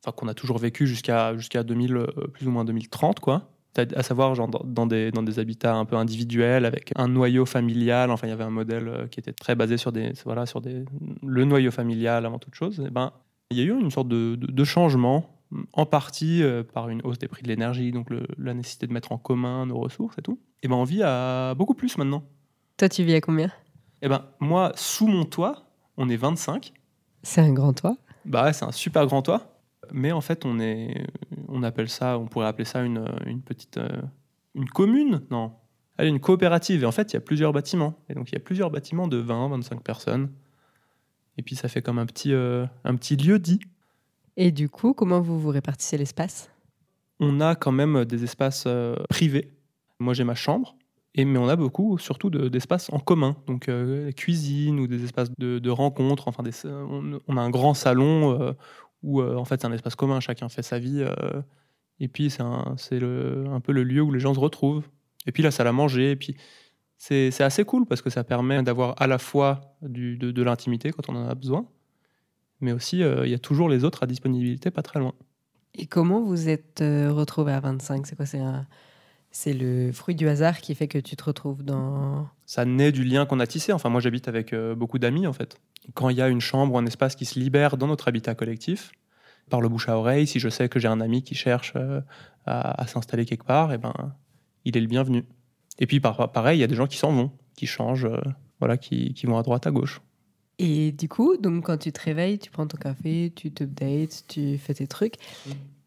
enfin 0.04 0.12
qu'on 0.12 0.28
a 0.28 0.34
toujours 0.34 0.58
vécu 0.58 0.88
jusqu'à 0.88 1.36
jusqu'à 1.38 1.64
2000, 1.64 1.96
euh, 1.96 2.08
plus 2.34 2.48
ou 2.48 2.52
moins 2.52 2.66
2030, 2.66 3.20
quoi. 3.20 3.52
À 3.78 4.04
savoir 4.04 4.36
genre 4.36 4.50
dans, 4.50 4.86
des 4.86 5.12
dans 5.12 5.24
des 5.24 5.40
habitats 5.40 5.76
un 5.76 5.86
peu 5.86 5.96
individuels 5.96 6.66
avec 6.66 6.92
un 6.98 7.08
noyau 7.08 7.46
familial. 7.46 8.12
Enfin, 8.12 8.28
il 8.28 8.32
y 8.32 8.34
avait 8.34 8.44
un 8.44 8.50
modèle 8.50 8.88
euh, 8.90 9.08
qui 9.08 9.20
était 9.22 9.32
très 9.32 9.56
basé 9.56 9.78
sur 9.78 9.92
des 9.94 10.12
voilà 10.26 10.46
sur 10.46 10.60
des 10.60 10.84
le 11.26 11.46
noyau 11.46 11.72
familial 11.72 12.26
avant 12.26 12.38
toute 12.38 12.56
chose. 12.56 12.84
Et 12.86 12.90
ben, 12.90 13.14
il 13.50 13.58
y 13.58 13.62
a 13.62 13.64
eu 13.64 13.72
une 13.80 13.90
sorte 13.92 14.10
de, 14.10 14.36
de- 14.36 14.52
de 14.52 14.64
changement 14.66 15.38
en 15.74 15.86
partie 15.86 16.44
euh, 16.44 16.64
par 16.64 16.90
une 16.90 17.02
hausse 17.06 17.18
des 17.20 17.28
prix 17.30 17.44
de 17.44 17.48
l'énergie, 17.48 17.92
donc 17.94 18.10
le- 18.10 18.28
la 18.38 18.54
nécessité 18.54 18.88
de 18.88 18.94
mettre 18.94 19.12
en 19.14 19.18
commun 19.18 19.66
nos 19.66 19.80
ressources 19.80 20.18
et 20.18 20.22
tout. 20.22 20.38
Et 20.64 20.68
ben, 20.68 20.76
on 20.76 20.84
vit 20.84 21.04
à 21.04 21.54
beaucoup 21.56 21.74
plus 21.74 21.98
maintenant. 21.98 22.24
Toi, 22.78 22.90
tu 22.90 23.04
vis 23.04 23.14
à 23.16 23.22
combien? 23.22 23.52
Et 24.02 24.10
ben, 24.10 24.26
moi, 24.42 24.72
sous 24.76 25.08
mon 25.08 25.24
toit, 25.26 25.64
on 25.96 26.10
est 26.10 26.18
25. 26.18 26.74
C'est 27.24 27.40
un 27.42 27.54
grand 27.54 27.72
toit? 27.74 27.96
Bah 28.26 28.52
c'est 28.54 28.66
un 28.66 28.72
super 28.72 29.06
grand 29.08 29.22
toit. 29.22 29.51
Mais 29.92 30.12
en 30.12 30.22
fait, 30.22 30.46
on 30.46 30.60
est, 30.60 31.06
on 31.48 31.64
appelle 31.64 31.90
ça, 31.90 32.18
on 32.18 32.28
pourrait 32.28 32.48
appeler 32.48 32.66
ça 32.66 32.82
une, 32.84 33.06
une 33.26 33.42
petite, 33.42 33.78
euh, 33.78 34.02
une 34.56 34.68
commune, 34.70 35.22
non 35.32 35.54
Allez, 35.98 36.10
une 36.10 36.20
coopérative. 36.20 36.84
Et 36.84 36.86
en 36.86 36.92
fait, 36.92 37.12
il 37.12 37.16
y 37.16 37.18
a 37.18 37.22
plusieurs 37.22 37.52
bâtiments. 37.54 37.96
Et 38.10 38.14
donc, 38.16 38.30
il 38.32 38.34
y 38.34 38.38
a 38.38 38.40
plusieurs 38.42 38.72
bâtiments 38.72 39.08
de 39.08 39.18
20, 39.18 39.50
25 39.50 39.84
personnes. 39.84 40.32
Et 41.38 41.44
puis, 41.44 41.56
ça 41.56 41.68
fait 41.68 41.82
comme 41.82 42.00
un 42.00 42.06
petit, 42.06 42.34
euh, 42.34 42.66
un 42.84 42.96
petit 42.96 43.16
lieu 43.16 43.40
dit. 43.40 43.60
Et 44.38 44.52
du 44.52 44.70
coup, 44.70 44.94
comment 44.94 45.20
vous 45.22 45.40
vous 45.40 45.50
répartissez 45.50 45.98
l'espace? 45.98 46.50
On 47.20 47.40
a 47.42 47.56
quand 47.56 47.72
même 47.72 48.06
des 48.06 48.24
espaces 48.24 48.64
euh, 48.68 48.96
privés. 49.10 49.54
Moi, 50.00 50.14
j'ai 50.14 50.24
ma 50.24 50.34
chambre. 50.36 50.76
Et, 51.14 51.26
mais 51.26 51.38
on 51.38 51.50
a 51.50 51.58
beaucoup, 51.58 51.98
surtout, 51.98 52.30
de- 52.30 52.48
d'espaces 52.48 52.90
en 52.94 53.00
commun. 53.00 53.36
Donc, 53.46 53.68
euh, 53.70 54.12
cuisine 54.14 54.80
ou 54.80 54.88
des 54.88 55.04
espaces 55.04 55.30
de, 55.38 55.60
de 55.60 55.70
rencontres. 55.70 56.28
Enfin, 56.30 56.42
des, 56.42 56.52
on, 56.66 57.20
on 57.28 57.38
a 57.38 57.42
un 57.42 57.50
grand 57.50 57.74
salon 57.74 58.40
euh, 58.42 58.54
où, 59.04 59.22
euh, 59.22 59.36
en 59.36 59.46
fait, 59.46 59.62
c'est 59.62 59.68
un 59.68 59.72
espace 59.72 59.96
commun. 59.96 60.20
Chacun 60.20 60.50
fait 60.50 60.64
sa 60.64 60.80
vie. 60.80 61.02
euh, 61.02 61.42
et 62.00 62.08
puis, 62.08 62.30
c'est 62.30 62.42
un, 62.42 62.76
un 63.52 63.60
peu 63.60 63.72
le 63.72 63.84
lieu 63.84 64.02
où 64.02 64.12
les 64.12 64.20
gens 64.20 64.34
se 64.34 64.40
retrouvent. 64.40 64.88
Et 65.28 65.32
puis, 65.32 65.44
la 65.44 65.52
salle 65.52 65.68
à 65.68 65.72
manger. 65.72 66.12
Et 66.12 66.16
puis, 66.16 66.36
c'est 66.98 67.42
assez 67.42 67.64
cool 67.64 67.86
parce 67.86 68.02
que 68.02 68.10
ça 68.10 68.24
permet 68.24 68.62
d'avoir 68.64 69.00
à 69.02 69.08
la 69.08 69.18
fois 69.18 69.76
du, 69.82 70.18
de, 70.18 70.32
de 70.32 70.44
l'intimité 70.44 70.92
quand 70.92 71.10
on 71.10 71.16
en 71.16 71.28
a 71.28 71.36
besoin. 71.36 71.66
Mais 72.60 72.72
aussi, 72.74 73.02
euh, 73.02 73.26
il 73.26 73.32
y 73.32 73.36
a 73.36 73.40
toujours 73.40 73.70
les 73.70 73.84
autres 73.84 74.04
à 74.04 74.08
disponibilité, 74.08 74.70
pas 74.70 74.84
très 74.84 75.00
loin. 75.00 75.14
Et 75.74 75.88
comment 75.88 76.22
vous 76.22 76.50
êtes 76.50 76.80
retrouvé 76.82 77.54
à 77.54 77.60
25 77.60 78.06
C'est 78.06 78.16
quoi 78.16 78.26
C'est 78.26 78.40
un... 78.40 78.68
C'est 79.32 79.54
le 79.54 79.94
fruit 79.94 80.16
du 80.16 80.28
hasard 80.28 80.60
qui 80.60 80.76
fait 80.76 80.90
que 80.90 80.98
tu 80.98 81.16
te 81.16 81.24
retrouves 81.24 81.64
dans... 81.64 82.28
ça 82.46 82.66
naît 82.66 82.92
du 82.92 83.06
lien 83.06 83.26
qu'on 83.26 83.40
a 83.40 83.48
tissé. 83.48 83.72
Enfin, 83.72 83.90
moi, 83.90 84.02
j'habite 84.02 84.28
avec 84.28 84.52
euh, 84.52 84.76
beaucoup 84.76 85.00
d'amis, 85.00 85.26
en 85.26 85.32
fait. 85.32 85.58
Quand 85.94 86.10
il 86.10 86.18
y 86.18 86.22
a 86.22 86.28
une 86.28 86.42
chambre 86.42 86.74
ou 86.74 86.78
un 86.78 86.86
espace 86.86 87.16
qui 87.16 87.26
se 87.26 87.40
libère 87.40 87.78
dans 87.78 87.88
notre 87.88 88.10
habitat 88.10 88.36
collectif, 88.36 88.92
par 89.50 89.62
le 89.62 89.70
bouche 89.70 89.88
à 89.88 89.98
oreille, 89.98 90.28
si 90.28 90.40
je 90.40 90.50
sais 90.50 90.68
que 90.68 90.80
j'ai 90.80 90.90
un 90.90 91.00
ami 91.00 91.24
qui 91.24 91.34
cherche 91.34 91.74
euh, 91.78 92.02
à, 92.46 92.86
s'installer 92.88 93.26
quelque 93.26 93.46
part, 93.46 93.72
et 93.72 93.78
ben, 93.78 93.94
il 94.66 94.76
est 94.76 94.82
le 94.82 94.88
bienvenu. 94.88 95.24
Et 95.80 95.88
puis, 95.88 96.02
par, 96.02 96.32
pareil, 96.32 96.58
il 96.58 96.62
y 96.62 96.66
a 96.66 96.68
des 96.68 96.76
gens 96.76 96.88
qui 96.88 96.98
s'en 96.98 97.14
vont, 97.14 97.32
qui 97.56 97.68
changent, 97.68 98.06
euh, 98.06 98.20
voilà, 98.60 98.78
qui 98.78 99.16
vont 99.24 99.38
à 99.38 99.44
droite, 99.44 99.66
à 99.66 99.72
gauche. 99.72 100.02
Et 100.64 100.92
du 100.92 101.10
coup, 101.10 101.38
donc 101.38 101.66
quand 101.66 101.78
tu 101.78 101.92
te 101.92 102.00
réveilles, 102.02 102.38
tu 102.38 102.52
prends 102.52 102.68
ton 102.68 102.78
café, 102.78 103.32
tu 103.36 103.52
t'updates, 103.52 104.26
tu 104.28 104.58
fais 104.58 104.74
tes 104.76 104.86
trucs. 104.88 105.16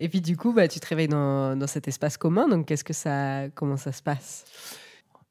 Et 0.00 0.08
puis 0.08 0.20
du 0.20 0.36
coup, 0.36 0.52
bah, 0.52 0.66
tu 0.68 0.80
te 0.80 0.86
réveilles 0.86 1.08
dans, 1.08 1.56
dans 1.56 1.66
cet 1.68 1.86
espace 1.86 2.16
commun. 2.16 2.48
Donc 2.48 2.66
qu'est-ce 2.66 2.82
que 2.84 2.92
ça, 2.92 3.48
comment 3.54 3.76
ça 3.76 3.92
se 3.92 4.02
passe? 4.02 4.44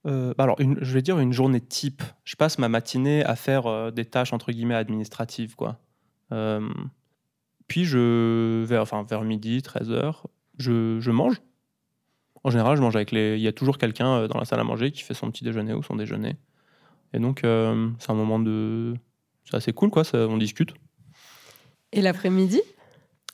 Euh, 0.05 0.33
bah 0.37 0.43
alors, 0.45 0.59
une- 0.59 0.77
je 0.81 0.93
vais 0.93 1.01
dire 1.01 1.19
une 1.19 1.33
journée 1.33 1.61
type. 1.61 2.03
Je 2.23 2.35
passe 2.35 2.57
ma 2.57 2.69
matinée 2.69 3.23
à 3.25 3.35
faire 3.35 3.67
euh, 3.67 3.91
des 3.91 4.05
tâches 4.05 4.33
entre 4.33 4.51
guillemets 4.51 4.75
administratives, 4.75 5.55
quoi. 5.55 5.77
Euh, 6.31 6.69
puis 7.67 7.85
je, 7.85 8.63
vers, 8.63 8.81
enfin 8.81 9.05
vers 9.09 9.23
midi, 9.23 9.61
13 9.61 9.89
h 9.91 10.15
je, 10.57 10.99
je 10.99 11.11
mange. 11.11 11.41
En 12.43 12.49
général, 12.49 12.75
je 12.77 12.81
mange 12.81 12.95
avec 12.95 13.11
les. 13.11 13.35
Il 13.37 13.41
y 13.41 13.47
a 13.47 13.53
toujours 13.53 13.77
quelqu'un 13.77 14.27
dans 14.27 14.37
la 14.37 14.45
salle 14.45 14.59
à 14.59 14.63
manger 14.65 14.91
qui 14.91 15.01
fait 15.01 15.13
son 15.13 15.31
petit 15.31 15.43
déjeuner 15.43 15.73
ou 15.73 15.81
son 15.83 15.95
déjeuner. 15.95 16.35
Et 17.13 17.19
donc, 17.19 17.39
c'est 17.43 18.09
un 18.11 18.13
moment 18.13 18.39
de. 18.39 18.95
C'est 19.45 19.55
assez 19.55 19.73
cool, 19.73 19.89
quoi. 19.89 20.03
ça- 20.03 20.27
on 20.27 20.37
discute. 20.37 20.73
Et 21.91 22.01
l'après-midi? 22.01 22.61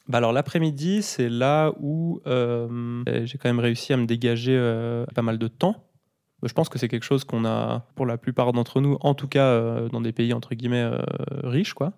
Bah 0.07 0.17
alors 0.17 0.33
l'après-midi, 0.33 1.03
c'est 1.03 1.29
là 1.29 1.71
où 1.79 2.19
euh, 2.25 3.03
j'ai 3.25 3.37
quand 3.37 3.47
même 3.47 3.59
réussi 3.59 3.93
à 3.93 3.97
me 3.97 4.05
dégager 4.07 4.55
euh, 4.57 5.05
pas 5.13 5.21
mal 5.21 5.37
de 5.37 5.47
temps. 5.47 5.85
Je 6.41 6.51
pense 6.53 6.67
que 6.69 6.79
c'est 6.79 6.87
quelque 6.87 7.03
chose 7.03 7.25
qu'on 7.25 7.45
a 7.45 7.85
pour 7.95 8.05
la 8.07 8.17
plupart 8.17 8.51
d'entre 8.53 8.81
nous, 8.81 8.97
en 9.01 9.13
tout 9.13 9.27
cas 9.27 9.45
euh, 9.45 9.87
dans 9.89 10.01
des 10.01 10.11
pays 10.11 10.33
entre 10.33 10.55
guillemets 10.55 10.89
riches, 11.43 11.73
quoi. 11.73 11.93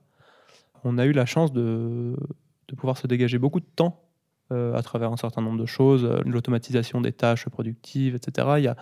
On 0.83 0.97
a 0.97 1.05
eu 1.05 1.13
la 1.13 1.25
chance 1.25 1.53
de, 1.53 2.15
de 2.67 2.75
pouvoir 2.75 2.97
se 2.97 3.07
dégager 3.07 3.37
beaucoup 3.37 3.59
de 3.59 3.65
temps 3.75 4.07
à 4.49 4.81
travers 4.83 5.13
un 5.13 5.15
certain 5.17 5.41
nombre 5.41 5.57
de 5.61 5.65
choses, 5.65 6.03
l'automatisation 6.25 6.99
des 6.99 7.13
tâches 7.13 7.47
productives, 7.47 8.15
etc. 8.15 8.55
Il 8.57 8.63
y 8.65 8.67
a, 8.67 8.75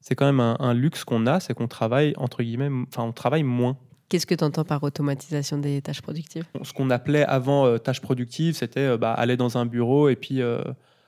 c'est 0.00 0.14
quand 0.14 0.26
même 0.26 0.40
un, 0.40 0.56
un 0.60 0.74
luxe 0.74 1.04
qu'on 1.04 1.26
a, 1.26 1.40
c'est 1.40 1.54
qu'on 1.54 1.68
travaille 1.68 2.12
entre 2.18 2.42
guillemets, 2.42 2.68
enfin 2.86 3.04
on 3.04 3.12
travaille 3.12 3.42
moins. 3.42 3.78
Qu'est-ce 4.10 4.26
que 4.26 4.34
tu 4.34 4.44
entends 4.44 4.64
par 4.64 4.82
automatisation 4.82 5.56
des 5.56 5.80
tâches 5.80 6.02
productives? 6.02 6.44
Ce 6.62 6.74
qu'on 6.74 6.90
appelait 6.90 7.24
avant 7.24 7.64
euh, 7.64 7.78
tâches 7.78 8.02
productives, 8.02 8.54
c'était 8.54 8.80
euh, 8.80 8.98
bah, 8.98 9.14
aller 9.14 9.38
dans 9.38 9.56
un 9.56 9.64
bureau 9.64 10.10
et 10.10 10.16
puis 10.16 10.42
euh, 10.42 10.60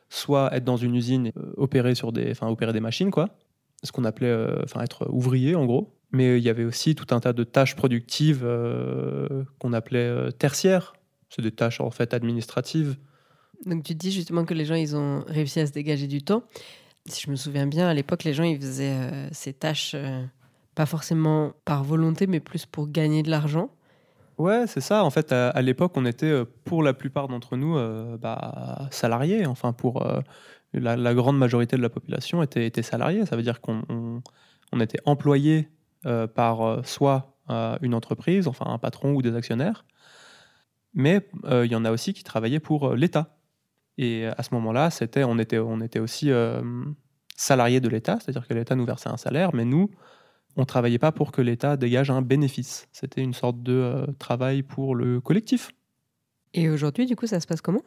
soit 0.09 0.55
être 0.57 0.65
dans 0.65 0.79
une 0.79 0.95
usine, 0.95 1.31
euh, 1.37 1.53
opérer 1.59 1.95
sur 1.95 2.13
des, 2.13 2.31
enfin 2.31 2.49
opérer 2.49 2.73
des 2.73 2.81
machines, 2.81 3.11
quoi. 3.11 3.29
Ce 3.83 3.93
qu'on 3.93 4.05
appelait, 4.05 4.35
enfin 4.63 4.81
être 4.81 5.11
ouvrier 5.11 5.55
en 5.55 5.67
gros. 5.67 5.93
Mais 6.13 6.39
il 6.39 6.43
y 6.45 6.49
avait 6.49 6.65
aussi 6.65 6.95
tout 6.95 7.13
un 7.15 7.21
tas 7.21 7.33
de 7.33 7.43
tâches 7.43 7.75
productives 7.75 8.47
qu'on 9.59 9.73
appelait 9.73 10.31
tertiaires. 10.39 10.93
C'est 11.29 11.43
des 11.43 11.51
tâches 11.51 11.81
en 11.81 11.91
fait 11.91 12.15
administratives. 12.15 12.97
Donc 13.67 13.85
tu 13.85 13.95
dis 13.95 14.13
justement 14.13 14.45
que 14.45 14.55
les 14.55 14.65
gens, 14.65 14.75
ils 14.75 14.97
ont 14.97 15.25
réussi 15.27 15.61
à 15.61 15.67
se 15.67 15.73
dégager 15.73 16.07
du 16.07 16.23
temps. 16.23 16.45
Si 17.07 17.23
je 17.27 17.31
me 17.31 17.37
souviens 17.37 17.67
bien, 17.67 17.89
à 17.89 17.95
l'époque, 17.95 18.25
les 18.25 18.35
gens, 18.35 18.45
ils 18.45 18.61
faisaient 18.61 18.95
euh, 18.95 19.29
ces 19.33 19.53
tâches 19.53 19.93
euh, 19.95 20.25
pas 20.75 20.87
forcément 20.87 21.53
par 21.65 21.85
volonté, 21.85 22.27
mais 22.27 22.41
plus 22.41 22.67
pour 22.67 22.89
gagner 22.89 23.23
de 23.23 23.31
l'argent. 23.31 23.71
Ouais, 24.39 24.67
c'est 24.67 24.81
ça. 24.81 25.05
En 25.05 25.11
fait, 25.11 25.33
à, 25.33 25.61
l'époque, 25.63 25.93
on 25.95 26.07
était, 26.07 26.27
euh, 26.27 26.45
pour 26.65 26.83
la 26.83 26.95
plupart 26.95 27.29
d'entre 27.29 27.57
nous, 27.57 27.77
euh, 27.77 28.17
bah, 28.17 28.89
salariés. 28.91 29.47
Enfin, 29.47 29.73
pour 29.73 30.07
euh, 30.07 30.21
la, 30.73 31.15
grande 31.15 31.39
majorité 31.39 31.77
de 31.77 31.83
la 31.83 31.91
population 31.91 32.43
était, 32.43 32.67
était 32.67 32.83
salariée. 32.83 33.27
Ça 33.27 33.37
veut 33.37 33.43
dire 33.43 33.61
qu'on 33.61 34.23
on, 34.73 34.81
était 34.81 34.99
employé 35.05 35.69
euh, 36.07 36.27
par 36.27 36.85
soit 36.87 37.29
une 37.83 37.95
entreprise, 37.95 38.49
enfin 38.49 38.65
un 38.67 38.79
patron 38.79 39.13
ou 39.13 39.21
des 39.21 39.37
actionnaires, 39.37 39.85
mais 40.95 41.29
il 41.51 41.71
y 41.71 41.75
en 41.75 41.85
a 41.85 41.91
aussi 41.91 42.15
qui 42.15 42.25
travaillaient 42.25 42.61
pour 42.61 42.95
l'État. 42.95 43.37
Et 43.99 44.27
à 44.27 44.43
ce 44.43 44.55
moment-là, 44.55 44.89
c'était, 44.89 45.23
on, 45.23 45.39
était, 45.39 45.59
on 45.59 45.83
était 45.83 45.99
aussi 45.99 46.31
salariés 47.37 47.81
de 47.81 47.89
l'État, 47.91 48.19
c'est-à-dire 48.21 48.49
que 48.49 48.55
l'État 48.55 48.75
nous 48.75 48.87
versait 48.87 49.11
un 49.11 49.19
salaire, 49.19 49.55
mais 49.55 49.67
nous, 49.67 49.91
on 50.57 50.65
travaillait 50.65 50.99
pas 50.99 51.13
pour 51.13 51.33
que 51.33 51.41
l'État 51.43 51.77
dégage 51.77 52.11
un 52.11 52.23
bénéfice. 52.23 52.89
C'était 52.93 53.23
une 53.23 53.35
sorte 53.35 53.63
de 53.63 53.73
euh, 53.73 54.07
travail 54.19 54.63
pour 54.63 54.95
le 54.95 55.21
collectif. 55.21 55.71
Et 56.55 56.69
aujourd'hui, 56.69 57.07
du 57.07 57.17
coup, 57.17 57.27
ça 57.27 57.41
se 57.41 57.47
passe 57.47 57.61
comment? 57.61 57.83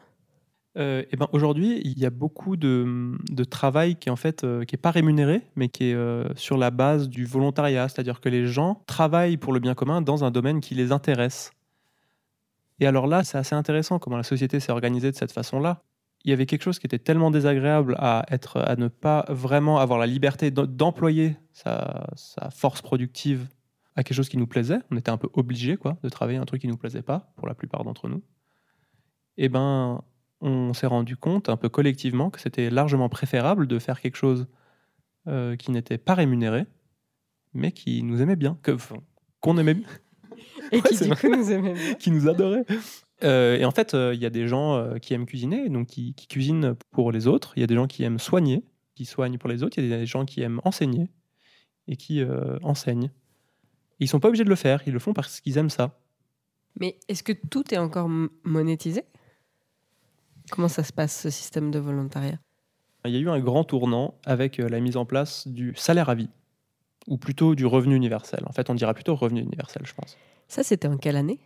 Euh, 0.76 1.02
et 1.10 1.16
ben 1.16 1.28
aujourd'hui, 1.32 1.80
il 1.84 1.98
y 1.98 2.04
a 2.04 2.10
beaucoup 2.10 2.56
de, 2.56 3.16
de 3.30 3.44
travail 3.44 3.96
qui 3.96 4.08
est 4.08 4.12
en 4.12 4.16
fait 4.16 4.44
euh, 4.44 4.64
qui 4.64 4.74
est 4.74 4.78
pas 4.78 4.90
rémunéré, 4.90 5.42
mais 5.56 5.68
qui 5.68 5.90
est 5.90 5.94
euh, 5.94 6.26
sur 6.34 6.58
la 6.58 6.70
base 6.70 7.08
du 7.08 7.24
volontariat, 7.24 7.88
c'est-à-dire 7.88 8.20
que 8.20 8.28
les 8.28 8.46
gens 8.46 8.82
travaillent 8.86 9.38
pour 9.38 9.52
le 9.52 9.60
bien 9.60 9.74
commun 9.74 10.02
dans 10.02 10.24
un 10.24 10.30
domaine 10.30 10.60
qui 10.60 10.74
les 10.74 10.92
intéresse. 10.92 11.50
Et 12.78 12.86
alors 12.86 13.06
là, 13.06 13.24
c'est 13.24 13.38
assez 13.38 13.54
intéressant 13.54 13.98
comment 13.98 14.18
la 14.18 14.22
société 14.22 14.60
s'est 14.60 14.72
organisée 14.72 15.10
de 15.10 15.16
cette 15.16 15.32
façon-là. 15.32 15.82
Il 16.26 16.30
y 16.30 16.32
avait 16.32 16.44
quelque 16.44 16.62
chose 16.62 16.78
qui 16.80 16.86
était 16.86 16.98
tellement 16.98 17.30
désagréable 17.30 17.94
à 18.00 18.26
être, 18.30 18.58
à 18.58 18.74
ne 18.76 18.88
pas 18.88 19.24
vraiment 19.28 19.78
avoir 19.78 19.98
la 19.98 20.06
liberté 20.06 20.50
d'em- 20.50 20.66
d'employer 20.66 21.36
sa, 21.52 22.08
sa 22.16 22.50
force 22.50 22.82
productive 22.82 23.48
à 23.94 24.02
quelque 24.02 24.16
chose 24.16 24.28
qui 24.28 24.36
nous 24.36 24.46
plaisait. 24.48 24.80
On 24.90 24.96
était 24.96 25.10
un 25.10 25.16
peu 25.18 25.28
obligé 25.34 25.76
quoi, 25.76 25.96
de 26.02 26.08
travailler 26.08 26.38
un 26.38 26.44
truc 26.44 26.60
qui 26.60 26.68
nous 26.68 26.76
plaisait 26.76 27.00
pas 27.02 27.32
pour 27.36 27.46
la 27.46 27.54
plupart 27.54 27.84
d'entre 27.84 28.08
nous. 28.08 28.22
Et 29.38 29.48
ben, 29.48 30.02
on 30.40 30.74
s'est 30.74 30.86
rendu 30.88 31.16
compte 31.16 31.48
un 31.48 31.56
peu 31.56 31.68
collectivement 31.68 32.28
que 32.30 32.40
c'était 32.40 32.70
largement 32.70 33.08
préférable 33.08 33.66
de 33.68 33.78
faire 33.78 34.00
quelque 34.00 34.16
chose 34.16 34.48
euh, 35.28 35.54
qui 35.56 35.70
n'était 35.70 35.96
pas 35.98 36.14
rémunéré, 36.14 36.66
mais 37.54 37.70
qui 37.72 38.02
nous 38.02 38.20
aimait 38.20 38.36
bien, 38.36 38.58
que- 38.62 38.76
qu'on 39.40 39.58
aimait 39.58 39.74
bien, 39.74 39.88
Et 40.72 40.82
qui, 40.82 40.96
du 41.04 41.14
coup, 41.14 41.28
nous 41.28 41.50
aimait 41.52 41.72
bien. 41.74 41.94
qui 42.00 42.10
nous 42.10 42.28
adorait. 42.28 42.64
Euh, 43.24 43.56
et 43.56 43.64
en 43.64 43.70
fait, 43.70 43.94
euh, 43.94 44.14
il 44.14 44.20
y 44.20 44.26
a 44.26 44.30
des 44.30 44.46
gens 44.46 44.76
euh, 44.76 44.98
qui 44.98 45.14
aiment 45.14 45.26
cuisiner, 45.26 45.68
donc 45.68 45.88
qui, 45.88 46.14
qui 46.14 46.26
cuisinent 46.26 46.74
pour 46.90 47.12
les 47.12 47.26
autres. 47.26 47.52
Il 47.56 47.60
y 47.60 47.64
a 47.64 47.66
des 47.66 47.74
gens 47.74 47.86
qui 47.86 48.02
aiment 48.04 48.18
soigner, 48.18 48.64
qui 48.94 49.04
soignent 49.04 49.38
pour 49.38 49.48
les 49.48 49.62
autres. 49.62 49.78
Il 49.78 49.88
y 49.88 49.92
a 49.92 49.98
des 49.98 50.06
gens 50.06 50.24
qui 50.24 50.42
aiment 50.42 50.60
enseigner 50.64 51.08
et 51.88 51.96
qui 51.96 52.22
enseignent. 52.62 53.10
Ils 54.00 54.08
sont 54.08 54.18
pas 54.18 54.28
obligés 54.28 54.44
de 54.44 54.50
le 54.50 54.56
faire, 54.56 54.82
ils 54.86 54.92
le 54.92 54.98
font 54.98 55.12
parce 55.12 55.40
qu'ils 55.40 55.56
aiment 55.56 55.70
ça. 55.70 55.98
Mais 56.78 56.98
est-ce 57.08 57.22
que 57.22 57.32
tout 57.32 57.72
est 57.72 57.78
encore 57.78 58.10
monétisé? 58.42 59.04
Comment 60.50 60.68
ça 60.68 60.82
se 60.82 60.92
passe, 60.92 61.22
ce 61.22 61.30
système 61.30 61.70
de 61.70 61.78
volontariat? 61.78 62.38
Il 63.04 63.12
y 63.12 63.16
a 63.16 63.20
eu 63.20 63.28
un 63.30 63.38
grand 63.38 63.62
tournant 63.62 64.18
avec 64.24 64.58
la 64.58 64.80
mise 64.80 64.96
en 64.96 65.06
place 65.06 65.46
du 65.46 65.72
salaire 65.76 66.08
à 66.08 66.16
vie, 66.16 66.28
ou 67.06 67.18
plutôt 67.18 67.54
du 67.54 67.64
revenu 67.64 67.94
universel. 67.94 68.40
En 68.46 68.52
fait, 68.52 68.68
on 68.68 68.74
dira 68.74 68.92
plutôt 68.92 69.14
revenu 69.14 69.40
universel, 69.40 69.82
je 69.86 69.94
pense. 69.94 70.18
Ça, 70.48 70.64
c'était 70.64 70.88
en 70.88 70.96
quelle 70.96 71.16
année? 71.16 71.38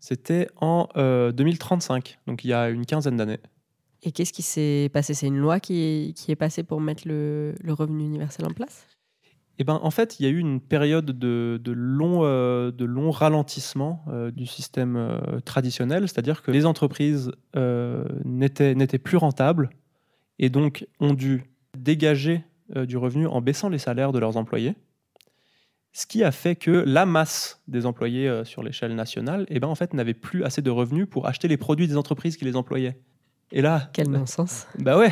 C'était 0.00 0.48
en 0.56 0.88
euh, 0.96 1.32
2035, 1.32 2.18
donc 2.26 2.44
il 2.44 2.48
y 2.48 2.52
a 2.52 2.68
une 2.68 2.86
quinzaine 2.86 3.16
d'années. 3.16 3.40
Et 4.02 4.12
qu'est-ce 4.12 4.32
qui 4.32 4.42
s'est 4.42 4.90
passé? 4.92 5.14
C'est 5.14 5.26
une 5.26 5.38
loi 5.38 5.58
qui, 5.58 6.14
qui 6.16 6.30
est 6.30 6.36
passée 6.36 6.62
pour 6.62 6.80
mettre 6.80 7.08
le, 7.08 7.54
le 7.60 7.72
revenu 7.72 8.04
universel 8.04 8.46
en 8.46 8.50
place? 8.52 8.86
Eh 9.58 9.64
ben, 9.64 9.80
en 9.82 9.90
fait, 9.90 10.20
il 10.20 10.24
y 10.24 10.26
a 10.26 10.28
eu 10.28 10.38
une 10.38 10.60
période 10.60 11.06
de, 11.06 11.58
de 11.62 11.72
long, 11.72 12.20
euh, 12.24 12.70
de 12.70 12.84
long 12.84 13.10
ralentissement 13.10 14.04
euh, 14.08 14.30
du 14.30 14.46
système 14.46 14.96
euh, 14.96 15.40
traditionnel, 15.44 16.02
c'est-à-dire 16.02 16.42
que 16.42 16.50
les 16.50 16.66
entreprises 16.66 17.32
euh, 17.56 18.04
n'étaient 18.24 18.74
n'étaient 18.74 18.98
plus 18.98 19.16
rentables 19.16 19.70
et 20.38 20.50
donc 20.50 20.86
ont 21.00 21.14
dû 21.14 21.44
dégager 21.76 22.44
euh, 22.76 22.84
du 22.84 22.98
revenu 22.98 23.26
en 23.26 23.40
baissant 23.40 23.70
les 23.70 23.78
salaires 23.78 24.12
de 24.12 24.18
leurs 24.18 24.36
employés. 24.36 24.74
Ce 25.96 26.04
qui 26.04 26.22
a 26.22 26.30
fait 26.30 26.56
que 26.56 26.70
la 26.70 27.06
masse 27.06 27.62
des 27.68 27.86
employés 27.86 28.28
euh, 28.28 28.44
sur 28.44 28.62
l'échelle 28.62 28.94
nationale 28.94 29.46
eh 29.48 29.60
ben, 29.60 29.68
en 29.68 29.74
fait, 29.74 29.94
n'avait 29.94 30.12
plus 30.12 30.44
assez 30.44 30.60
de 30.60 30.68
revenus 30.68 31.08
pour 31.08 31.26
acheter 31.26 31.48
les 31.48 31.56
produits 31.56 31.88
des 31.88 31.96
entreprises 31.96 32.36
qui 32.36 32.44
les 32.44 32.54
employaient. 32.54 33.00
Et 33.50 33.62
là, 33.62 33.88
Quel 33.94 34.10
non-sens 34.10 34.66
bah 34.78 34.98
ouais. 34.98 35.10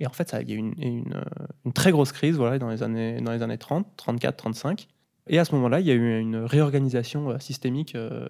Et 0.00 0.06
en 0.08 0.10
fait, 0.10 0.34
il 0.42 0.50
y 0.50 0.52
a 0.54 0.56
eu 0.56 0.58
une, 0.58 0.74
une, 0.82 1.14
euh, 1.14 1.22
une 1.64 1.72
très 1.72 1.92
grosse 1.92 2.10
crise 2.10 2.34
voilà, 2.34 2.58
dans, 2.58 2.68
les 2.68 2.82
années, 2.82 3.20
dans 3.20 3.30
les 3.30 3.42
années 3.42 3.58
30, 3.58 3.86
34, 3.96 4.36
35. 4.38 4.88
Et 5.28 5.38
à 5.38 5.44
ce 5.44 5.54
moment-là, 5.54 5.78
il 5.78 5.86
y 5.86 5.92
a 5.92 5.94
eu 5.94 6.18
une 6.18 6.34
réorganisation 6.38 7.30
euh, 7.30 7.38
systémique 7.38 7.94
euh, 7.94 8.26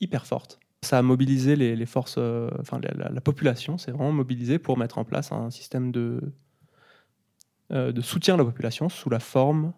hyper 0.00 0.24
forte. 0.24 0.60
Ça 0.84 0.98
a 0.98 1.02
mobilisé 1.02 1.56
les, 1.56 1.74
les 1.74 1.86
forces, 1.86 2.14
euh, 2.18 2.48
enfin 2.60 2.78
la, 2.80 2.92
la- 3.06 3.10
la 3.10 3.20
population 3.20 3.76
s'est 3.76 3.90
vraiment 3.90 4.12
mobilisée 4.12 4.60
pour 4.60 4.78
mettre 4.78 4.98
en 4.98 5.04
place 5.04 5.32
un 5.32 5.50
système 5.50 5.90
de, 5.90 6.20
euh, 7.72 7.90
de 7.90 8.00
soutien 8.02 8.34
à 8.34 8.36
la 8.36 8.44
population 8.44 8.88
sous 8.88 9.10
la 9.10 9.18
forme, 9.18 9.72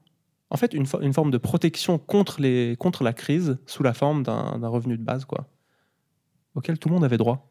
en 0.51 0.57
fait, 0.57 0.75
une, 0.75 0.85
fo- 0.85 1.03
une 1.03 1.13
forme 1.13 1.31
de 1.31 1.39
protection 1.39 1.99
contre, 1.99 2.41
les, 2.41 2.77
contre 2.79 3.05
la 3.05 3.13
crise 3.13 3.59
sous 3.67 3.83
la 3.83 3.93
forme 3.95 4.23
d'un 4.23 4.69
revenu 4.69 4.99
de 4.99 5.03
base, 5.03 5.25
quoi, 5.25 5.49
auquel 6.55 6.79
tout 6.79 6.89
le 6.89 6.95
monde 6.95 7.05
avait 7.05 7.17
droit. 7.19 7.47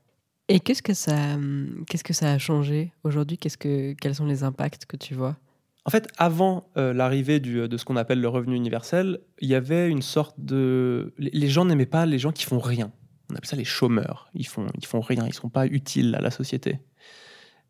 Et 0.48 0.60
qu'est-ce 0.60 0.82
que 0.82 0.94
ça, 0.94 1.16
hum, 1.36 1.84
qu'est-ce 1.88 2.04
que 2.04 2.14
ça 2.14 2.32
a 2.32 2.38
changé 2.38 2.92
aujourd'hui? 3.04 3.38
Qu'est-ce 3.38 3.58
que, 3.58 3.94
Quels 3.94 4.16
sont 4.16 4.26
les 4.26 4.44
impacts 4.44 4.86
que 4.86 4.98
tu 4.98 5.14
vois? 5.14 5.38
En 5.86 5.92
fait, 5.92 6.08
avant 6.18 6.68
euh, 6.78 6.94
l'arrivée 6.94 7.40
de 7.40 7.78
ce 7.78 7.86
qu'on 7.86 7.96
appelle 7.96 8.20
le 8.20 8.28
revenu 8.28 8.56
universel, 8.56 9.22
il 9.40 9.48
y 9.48 9.56
avait 9.56 9.90
une 9.90 10.02
sorte 10.02 10.36
de... 10.40 11.14
Les 11.18 11.32
les 11.32 11.48
gens 11.48 11.66
n'aimaient 11.66 11.86
pas 11.86 12.06
les 12.06 12.20
gens 12.20 12.32
qui 12.32 12.44
font 12.44 12.60
rien. 12.60 12.92
On 13.32 13.36
appelle 13.36 13.48
ça 13.48 13.56
les 13.56 13.64
chômeurs. 13.64 14.30
Ils 14.34 14.46
font, 14.48 14.68
ils 14.78 14.86
font 14.86 15.00
rien, 15.02 15.26
ils 15.26 15.34
sont 15.34 15.50
pas 15.50 15.66
utiles 15.68 16.16
à 16.16 16.22
la 16.22 16.32
société. 16.32 16.80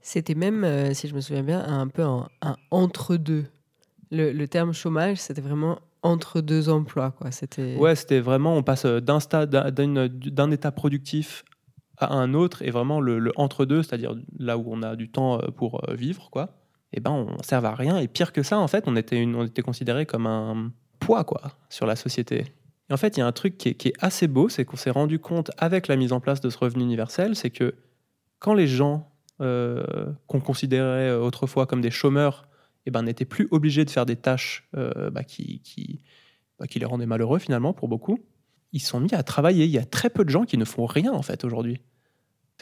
C'était 0.01 0.35
même, 0.35 0.63
euh, 0.63 0.93
si 0.93 1.07
je 1.07 1.13
me 1.15 1.21
souviens 1.21 1.43
bien, 1.43 1.63
un 1.63 1.87
peu 1.87 2.01
un, 2.03 2.27
un 2.41 2.55
entre-deux. 2.71 3.45
Le, 4.11 4.45
terme 4.47 4.73
chômage, 4.73 5.17
c'était 5.17 5.41
vraiment 5.41 5.79
entre 6.01 6.41
deux 6.41 6.69
emplois. 6.69 7.11
Quoi. 7.11 7.31
C'était... 7.31 7.75
Ouais, 7.75 7.95
c'était 7.95 8.19
vraiment, 8.19 8.55
on 8.55 8.63
passe 8.63 8.85
d'un 8.85 10.51
état 10.51 10.71
productif 10.71 11.43
à 11.99 12.13
un 12.13 12.33
autre, 12.33 12.61
et 12.61 12.71
vraiment 12.71 13.01
le, 13.01 13.31
entre-deux, 13.35 13.83
c'est-à-dire 13.83 14.15
là 14.37 14.57
où 14.57 14.65
on 14.67 14.81
a 14.81 14.95
du 14.95 15.09
temps 15.09 15.39
euh, 15.39 15.47
pour 15.49 15.87
euh, 15.89 15.95
vivre, 15.95 16.29
quoi, 16.31 16.49
et 16.93 17.01
ben 17.01 17.11
on 17.11 17.43
sert 17.43 17.63
à 17.65 17.75
rien. 17.75 17.97
Et 17.97 18.07
pire 18.07 18.31
que 18.31 18.41
ça, 18.41 18.57
en 18.57 18.67
fait, 18.67 18.85
on 18.87 18.95
était, 18.95 19.21
une, 19.21 19.35
on 19.35 19.45
était 19.45 19.61
considéré 19.61 20.05
comme 20.05 20.25
un 20.25 20.71
poids, 20.99 21.23
quoi, 21.23 21.41
sur 21.69 21.85
la 21.85 21.95
société. 21.95 22.45
Et 22.89 22.93
en 22.93 22.97
fait, 22.97 23.17
il 23.17 23.19
y 23.19 23.23
a 23.23 23.27
un 23.27 23.31
truc 23.31 23.57
qui 23.57 23.69
est, 23.69 23.73
qui 23.75 23.89
est 23.89 23.93
assez 23.99 24.27
beau, 24.27 24.49
c'est 24.49 24.65
qu'on 24.65 24.77
s'est 24.77 24.89
rendu 24.89 25.19
compte 25.19 25.51
avec 25.57 25.87
la 25.87 25.97
mise 25.97 26.13
en 26.13 26.19
place 26.19 26.41
de 26.41 26.49
ce 26.49 26.57
revenu 26.57 26.83
universel, 26.83 27.35
c'est 27.35 27.51
que 27.51 27.75
quand 28.39 28.53
les 28.53 28.67
gens 28.67 29.11
euh, 29.41 30.05
qu'on 30.27 30.39
considérait 30.39 31.11
autrefois 31.13 31.65
comme 31.65 31.81
des 31.81 31.91
chômeurs, 31.91 32.48
eh 32.85 32.91
ben, 32.91 33.03
n'étaient 33.03 33.25
plus 33.25 33.47
obligés 33.51 33.85
de 33.85 33.89
faire 33.89 34.05
des 34.05 34.15
tâches 34.15 34.67
euh, 34.75 35.09
bah, 35.09 35.23
qui, 35.23 36.01
bah, 36.59 36.67
qui 36.67 36.79
les 36.79 36.85
rendaient 36.85 37.05
malheureux 37.05 37.39
finalement 37.39 37.73
pour 37.73 37.87
beaucoup, 37.87 38.19
ils 38.71 38.81
sont 38.81 38.99
mis 38.99 39.13
à 39.13 39.23
travailler. 39.23 39.65
Il 39.65 39.71
y 39.71 39.77
a 39.77 39.85
très 39.85 40.09
peu 40.09 40.23
de 40.25 40.29
gens 40.29 40.45
qui 40.45 40.57
ne 40.57 40.65
font 40.65 40.85
rien 40.85 41.11
en 41.11 41.21
fait 41.21 41.43
aujourd'hui. 41.43 41.81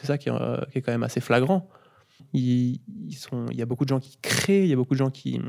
C'est 0.00 0.06
ça 0.06 0.18
qui 0.18 0.28
est, 0.28 0.32
euh, 0.32 0.58
quand 0.76 0.92
même 0.92 1.02
assez 1.02 1.20
flagrant. 1.20 1.68
Il 2.32 2.80
y 3.52 3.62
a 3.62 3.66
beaucoup 3.66 3.84
de 3.84 3.88
gens 3.88 4.00
qui 4.00 4.18
créent, 4.20 4.64
il 4.64 4.68
y 4.68 4.72
a 4.72 4.76
beaucoup 4.76 4.94
de 4.94 4.98
gens 4.98 5.10
qui, 5.10 5.40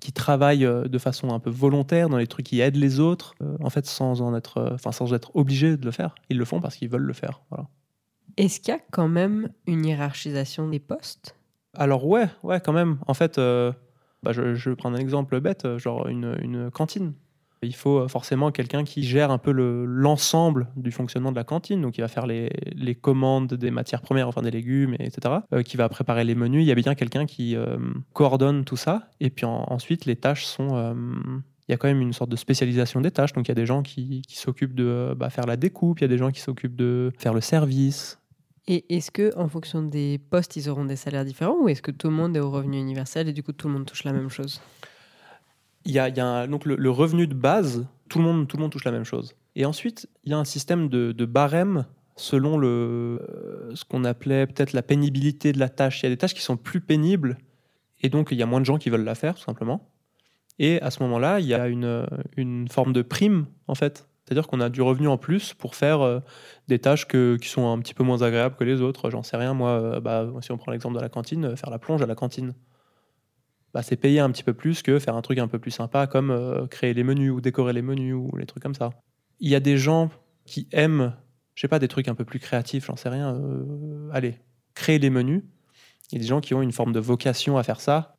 qui 0.00 0.12
travaillent 0.12 0.66
euh, 0.66 0.84
de 0.84 0.98
façon 0.98 1.30
un 1.30 1.38
peu 1.38 1.50
volontaire 1.50 2.08
dans 2.08 2.18
les 2.18 2.26
trucs 2.26 2.46
qui 2.46 2.60
aident 2.60 2.76
les 2.76 3.00
autres, 3.00 3.34
en 3.60 3.70
fait 3.70 3.86
sans 3.86 4.20
en 4.20 4.34
être, 4.36 4.70
enfin 4.74 4.92
sans 4.92 5.14
être 5.14 5.34
obligés 5.34 5.76
de 5.76 5.84
le 5.84 5.92
faire. 5.92 6.14
Ils 6.28 6.38
le 6.38 6.44
font 6.44 6.60
parce 6.60 6.76
qu'ils 6.76 6.90
veulent 6.90 7.02
le 7.02 7.12
faire. 7.14 7.42
Est-ce 8.36 8.60
qu'il 8.60 8.72
y 8.72 8.76
a 8.76 8.80
quand 8.90 9.08
même 9.08 9.50
une 9.66 9.84
hiérarchisation 9.84 10.68
des 10.68 10.78
postes? 10.78 11.36
Alors 11.76 12.06
ouais, 12.06 12.26
ouais, 12.42 12.60
quand 12.60 12.72
même. 12.72 12.98
En 13.06 13.14
fait, 13.14 13.38
euh, 13.38 13.72
bah, 14.22 14.32
je, 14.32 14.42
vais 14.70 14.76
prendre 14.76 14.96
un 14.96 15.00
exemple 15.00 15.40
bête, 15.40 15.64
euh, 15.64 15.78
genre 15.78 16.06
une, 16.08 16.36
une 16.42 16.70
cantine. 16.70 17.14
Il 17.64 17.74
faut 17.74 17.98
euh, 18.00 18.08
forcément 18.08 18.50
quelqu'un 18.50 18.82
qui 18.84 19.04
gère 19.04 19.30
un 19.30 19.38
peu 19.38 19.52
le- 19.52 19.84
l'ensemble 19.84 20.66
du 20.76 20.90
fonctionnement 20.90 21.30
de 21.30 21.36
la 21.36 21.44
cantine. 21.44 21.80
Donc, 21.80 21.96
il 21.96 22.00
va 22.00 22.08
faire 22.08 22.26
les, 22.26 22.50
les 22.74 22.94
commandes 22.94 23.54
des 23.54 23.70
matières 23.70 24.02
premières, 24.02 24.28
enfin 24.28 24.42
des 24.42 24.50
légumes, 24.50 24.94
et 24.98 25.06
etc. 25.06 25.36
qui 25.64 25.76
va 25.76 25.88
préparer 25.88 26.24
les 26.24 26.34
menus. 26.34 26.62
Il 26.62 26.66
y 26.66 26.72
a 26.72 26.74
bien 26.74 26.94
quelqu'un 26.94 27.24
qui 27.24 27.56
coordonne 28.12 28.64
tout 28.64 28.76
ça. 28.76 29.08
Et 29.20 29.30
puis 29.30 29.46
en- 29.46 29.64
ensuite, 29.68 30.06
les 30.06 30.16
tâches 30.16 30.44
sont, 30.44 30.94
il 31.68 31.72
y 31.72 31.74
a 31.74 31.76
quand 31.76 31.86
même 31.86 32.00
une 32.00 32.12
sorte 32.12 32.30
de 32.30 32.36
spécialisation 32.36 33.00
des 33.00 33.12
tâches. 33.12 33.32
Donc 33.32 33.46
il 33.46 33.50
y 33.50 33.52
a 33.52 33.54
des 33.54 33.66
gens 33.66 33.82
qui, 33.82 34.22
qui 34.26 34.36
s'occupent 34.36 34.74
de 34.74 35.14
bah, 35.16 35.30
faire 35.30 35.46
la 35.46 35.56
découpe, 35.56 36.00
il 36.00 36.02
y 36.02 36.04
a 36.04 36.08
des 36.08 36.18
gens 36.18 36.32
qui 36.32 36.40
s'occupent 36.40 36.76
de 36.76 37.12
faire 37.16 37.32
le 37.32 37.40
service. 37.40 38.18
Et 38.68 38.94
est-ce 38.94 39.10
que 39.10 39.36
en 39.36 39.48
fonction 39.48 39.82
des 39.82 40.18
postes, 40.18 40.56
ils 40.56 40.68
auront 40.70 40.84
des 40.84 40.96
salaires 40.96 41.24
différents 41.24 41.56
ou 41.60 41.68
est-ce 41.68 41.82
que 41.82 41.90
tout 41.90 42.08
le 42.08 42.14
monde 42.14 42.36
est 42.36 42.40
au 42.40 42.50
revenu 42.50 42.78
universel 42.78 43.28
et 43.28 43.32
du 43.32 43.42
coup 43.42 43.52
tout 43.52 43.66
le 43.68 43.74
monde 43.74 43.86
touche 43.86 44.04
la 44.04 44.12
même 44.12 44.28
chose? 44.28 44.60
Il 45.84 45.90
y 45.92 45.98
a, 45.98 46.04
un- 46.04 46.46
donc 46.46 46.64
le, 46.64 46.76
le 46.76 46.90
revenu 46.90 47.26
de 47.26 47.34
base, 47.34 47.86
tout 48.08 48.18
le, 48.18 48.24
monde, 48.24 48.46
tout 48.46 48.56
le 48.56 48.62
monde 48.62 48.70
touche 48.70 48.84
la 48.84 48.92
même 48.92 49.04
chose. 49.04 49.34
Et 49.56 49.66
ensuite, 49.66 50.08
il 50.24 50.30
y 50.30 50.34
a 50.34 50.38
un 50.38 50.44
système 50.44 50.88
de, 50.88 51.10
de 51.10 51.24
barème 51.24 51.86
selon 52.14 52.56
le, 52.56 52.68
euh, 52.68 53.74
ce 53.74 53.84
qu'on 53.84 54.04
appelait 54.04 54.46
peut-être 54.46 54.74
la 54.74 54.82
pénibilité 54.82 55.52
de 55.52 55.58
la 55.58 55.68
tâche. 55.68 56.00
Il 56.00 56.04
y 56.04 56.06
a 56.06 56.10
des 56.10 56.16
tâches 56.16 56.34
qui 56.34 56.42
sont 56.42 56.56
plus 56.56 56.80
pénibles 56.80 57.38
et 58.00 58.10
donc 58.10 58.28
il 58.30 58.38
y 58.38 58.42
a 58.42 58.46
moins 58.46 58.60
de 58.60 58.66
gens 58.66 58.78
qui 58.78 58.90
veulent 58.90 59.02
la 59.04 59.16
faire, 59.16 59.34
tout 59.34 59.42
simplement. 59.42 59.88
Et 60.60 60.80
à 60.82 60.90
ce 60.92 61.02
moment-là, 61.02 61.40
il 61.40 61.46
y 61.46 61.54
a 61.54 61.66
une, 61.66 62.06
une 62.36 62.68
forme 62.68 62.92
de 62.92 63.02
prime, 63.02 63.46
en 63.66 63.74
fait. 63.74 64.06
C'est-à-dire 64.24 64.46
qu'on 64.46 64.60
a 64.60 64.68
du 64.68 64.82
revenu 64.82 65.08
en 65.08 65.18
plus 65.18 65.52
pour 65.54 65.74
faire 65.74 66.00
euh, 66.00 66.20
des 66.68 66.78
tâches 66.78 67.06
qui 67.08 67.48
sont 67.48 67.72
un 67.72 67.78
petit 67.80 67.94
peu 67.94 68.04
moins 68.04 68.22
agréables 68.22 68.56
que 68.56 68.64
les 68.64 68.80
autres. 68.80 69.10
J'en 69.10 69.22
sais 69.22 69.36
rien, 69.36 69.52
moi, 69.52 69.70
euh, 69.70 70.00
bah, 70.00 70.28
si 70.40 70.52
on 70.52 70.58
prend 70.58 70.70
l'exemple 70.70 70.96
de 70.96 71.00
la 71.00 71.08
cantine, 71.08 71.44
euh, 71.46 71.56
faire 71.56 71.70
la 71.70 71.78
plonge 71.78 72.02
à 72.02 72.06
la 72.06 72.14
cantine. 72.14 72.54
Bah, 73.74 73.82
c'est 73.82 73.96
payer 73.96 74.20
un 74.20 74.30
petit 74.30 74.44
peu 74.44 74.54
plus 74.54 74.82
que 74.82 74.98
faire 74.98 75.16
un 75.16 75.22
truc 75.22 75.38
un 75.38 75.48
peu 75.48 75.58
plus 75.58 75.70
sympa 75.70 76.06
comme 76.06 76.68
créer 76.68 76.92
les 76.92 77.04
menus 77.04 77.32
ou 77.32 77.40
décorer 77.40 77.72
les 77.72 77.80
menus 77.80 78.14
ou 78.14 78.36
les 78.36 78.44
trucs 78.44 78.62
comme 78.62 78.74
ça. 78.74 78.90
Il 79.40 79.48
y 79.48 79.54
a 79.54 79.60
des 79.60 79.78
gens 79.78 80.10
qui 80.44 80.68
aiment, 80.72 81.16
je 81.54 81.62
sais 81.62 81.68
pas, 81.68 81.78
des 81.78 81.88
trucs 81.88 82.06
un 82.08 82.14
peu 82.14 82.26
plus 82.26 82.38
créatifs, 82.38 82.86
j'en 82.86 82.96
sais 82.96 83.08
rien. 83.08 83.40
allez, 84.12 84.38
créer 84.74 84.98
les 84.98 85.08
menus. 85.08 85.42
Il 86.10 86.16
y 86.16 86.18
a 86.18 86.20
des 86.20 86.26
gens 86.26 86.42
qui 86.42 86.52
ont 86.52 86.60
une 86.60 86.72
forme 86.72 86.92
de 86.92 87.00
vocation 87.00 87.56
à 87.56 87.62
faire 87.62 87.80
ça. 87.80 88.14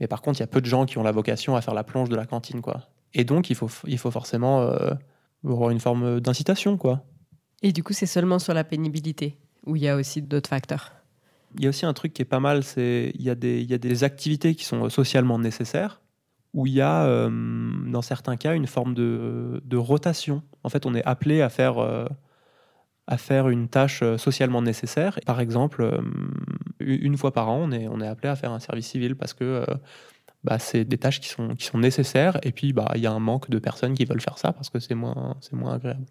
Mais 0.00 0.06
par 0.06 0.20
contre, 0.20 0.38
il 0.38 0.42
y 0.42 0.44
a 0.44 0.48
peu 0.48 0.60
de 0.60 0.66
gens 0.66 0.84
qui 0.84 0.98
ont 0.98 1.02
la 1.02 1.12
vocation 1.12 1.56
à 1.56 1.62
faire 1.62 1.72
la 1.72 1.84
plonge 1.84 2.10
de 2.10 2.16
la 2.16 2.26
cantine, 2.26 2.60
quoi. 2.60 2.82
Et 3.14 3.24
donc, 3.24 3.48
il 3.48 3.56
faut, 3.56 3.70
il 3.86 3.96
faut 3.96 4.10
forcément 4.10 4.70
avoir 5.44 5.70
une 5.70 5.80
forme 5.80 6.20
d'incitation, 6.20 6.76
quoi. 6.76 7.04
Et 7.62 7.72
du 7.72 7.82
coup, 7.82 7.92
c'est 7.92 8.06
seulement 8.06 8.38
sur 8.38 8.54
la 8.54 8.64
pénibilité 8.64 9.36
ou 9.66 9.76
il 9.76 9.82
y 9.82 9.88
a 9.88 9.96
aussi 9.96 10.22
d'autres 10.22 10.48
facteurs 10.48 10.92
Il 11.58 11.64
y 11.64 11.66
a 11.66 11.68
aussi 11.70 11.84
un 11.84 11.92
truc 11.92 12.12
qui 12.14 12.22
est 12.22 12.26
pas 12.26 12.40
mal, 12.40 12.62
c'est 12.64 13.12
il 13.14 13.22
y, 13.22 13.30
a 13.30 13.34
des- 13.34 13.60
il 13.60 13.70
y 13.70 13.74
a 13.74 13.78
des 13.78 14.04
activités 14.04 14.54
qui 14.54 14.64
sont 14.64 14.88
socialement 14.88 15.38
nécessaires, 15.38 16.00
où 16.54 16.66
il 16.66 16.72
y 16.74 16.80
a, 16.80 17.04
euh, 17.04 17.28
dans 17.86 18.02
certains 18.02 18.36
cas, 18.36 18.54
une 18.54 18.66
forme 18.66 18.94
de, 18.94 19.60
de 19.64 19.76
rotation. 19.76 20.42
En 20.64 20.68
fait, 20.68 20.86
on 20.86 20.94
est 20.94 21.04
appelé 21.04 21.42
à 21.42 21.48
faire, 21.48 21.78
euh, 21.78 22.06
à 23.06 23.16
faire 23.18 23.48
une 23.48 23.68
tâche 23.68 24.02
euh, 24.02 24.16
socialement 24.18 24.62
nécessaire. 24.62 25.18
Par 25.26 25.40
exemple, 25.40 25.82
euh, 25.82 26.00
une 26.80 27.16
fois 27.16 27.32
par 27.32 27.48
an, 27.50 27.58
on 27.64 27.72
est, 27.72 27.88
on 27.88 28.00
est 28.00 28.06
appelé 28.06 28.28
à 28.28 28.36
faire 28.36 28.52
un 28.52 28.60
service 28.60 28.86
civil 28.86 29.16
parce 29.16 29.34
que 29.34 29.44
euh, 29.44 29.64
bah, 30.44 30.58
c'est 30.58 30.84
des 30.84 30.98
tâches 30.98 31.20
qui 31.20 31.28
sont, 31.28 31.54
qui 31.56 31.66
sont 31.66 31.78
nécessaires, 31.78 32.38
et 32.42 32.52
puis 32.52 32.72
bah, 32.72 32.90
il 32.94 33.00
y 33.02 33.06
a 33.06 33.12
un 33.12 33.18
manque 33.18 33.50
de 33.50 33.58
personnes 33.58 33.94
qui 33.94 34.04
veulent 34.04 34.20
faire 34.20 34.38
ça 34.38 34.52
parce 34.52 34.70
que 34.70 34.78
c'est 34.80 34.94
moins, 34.94 35.36
c'est 35.40 35.54
moins 35.54 35.74
agréable. 35.74 36.06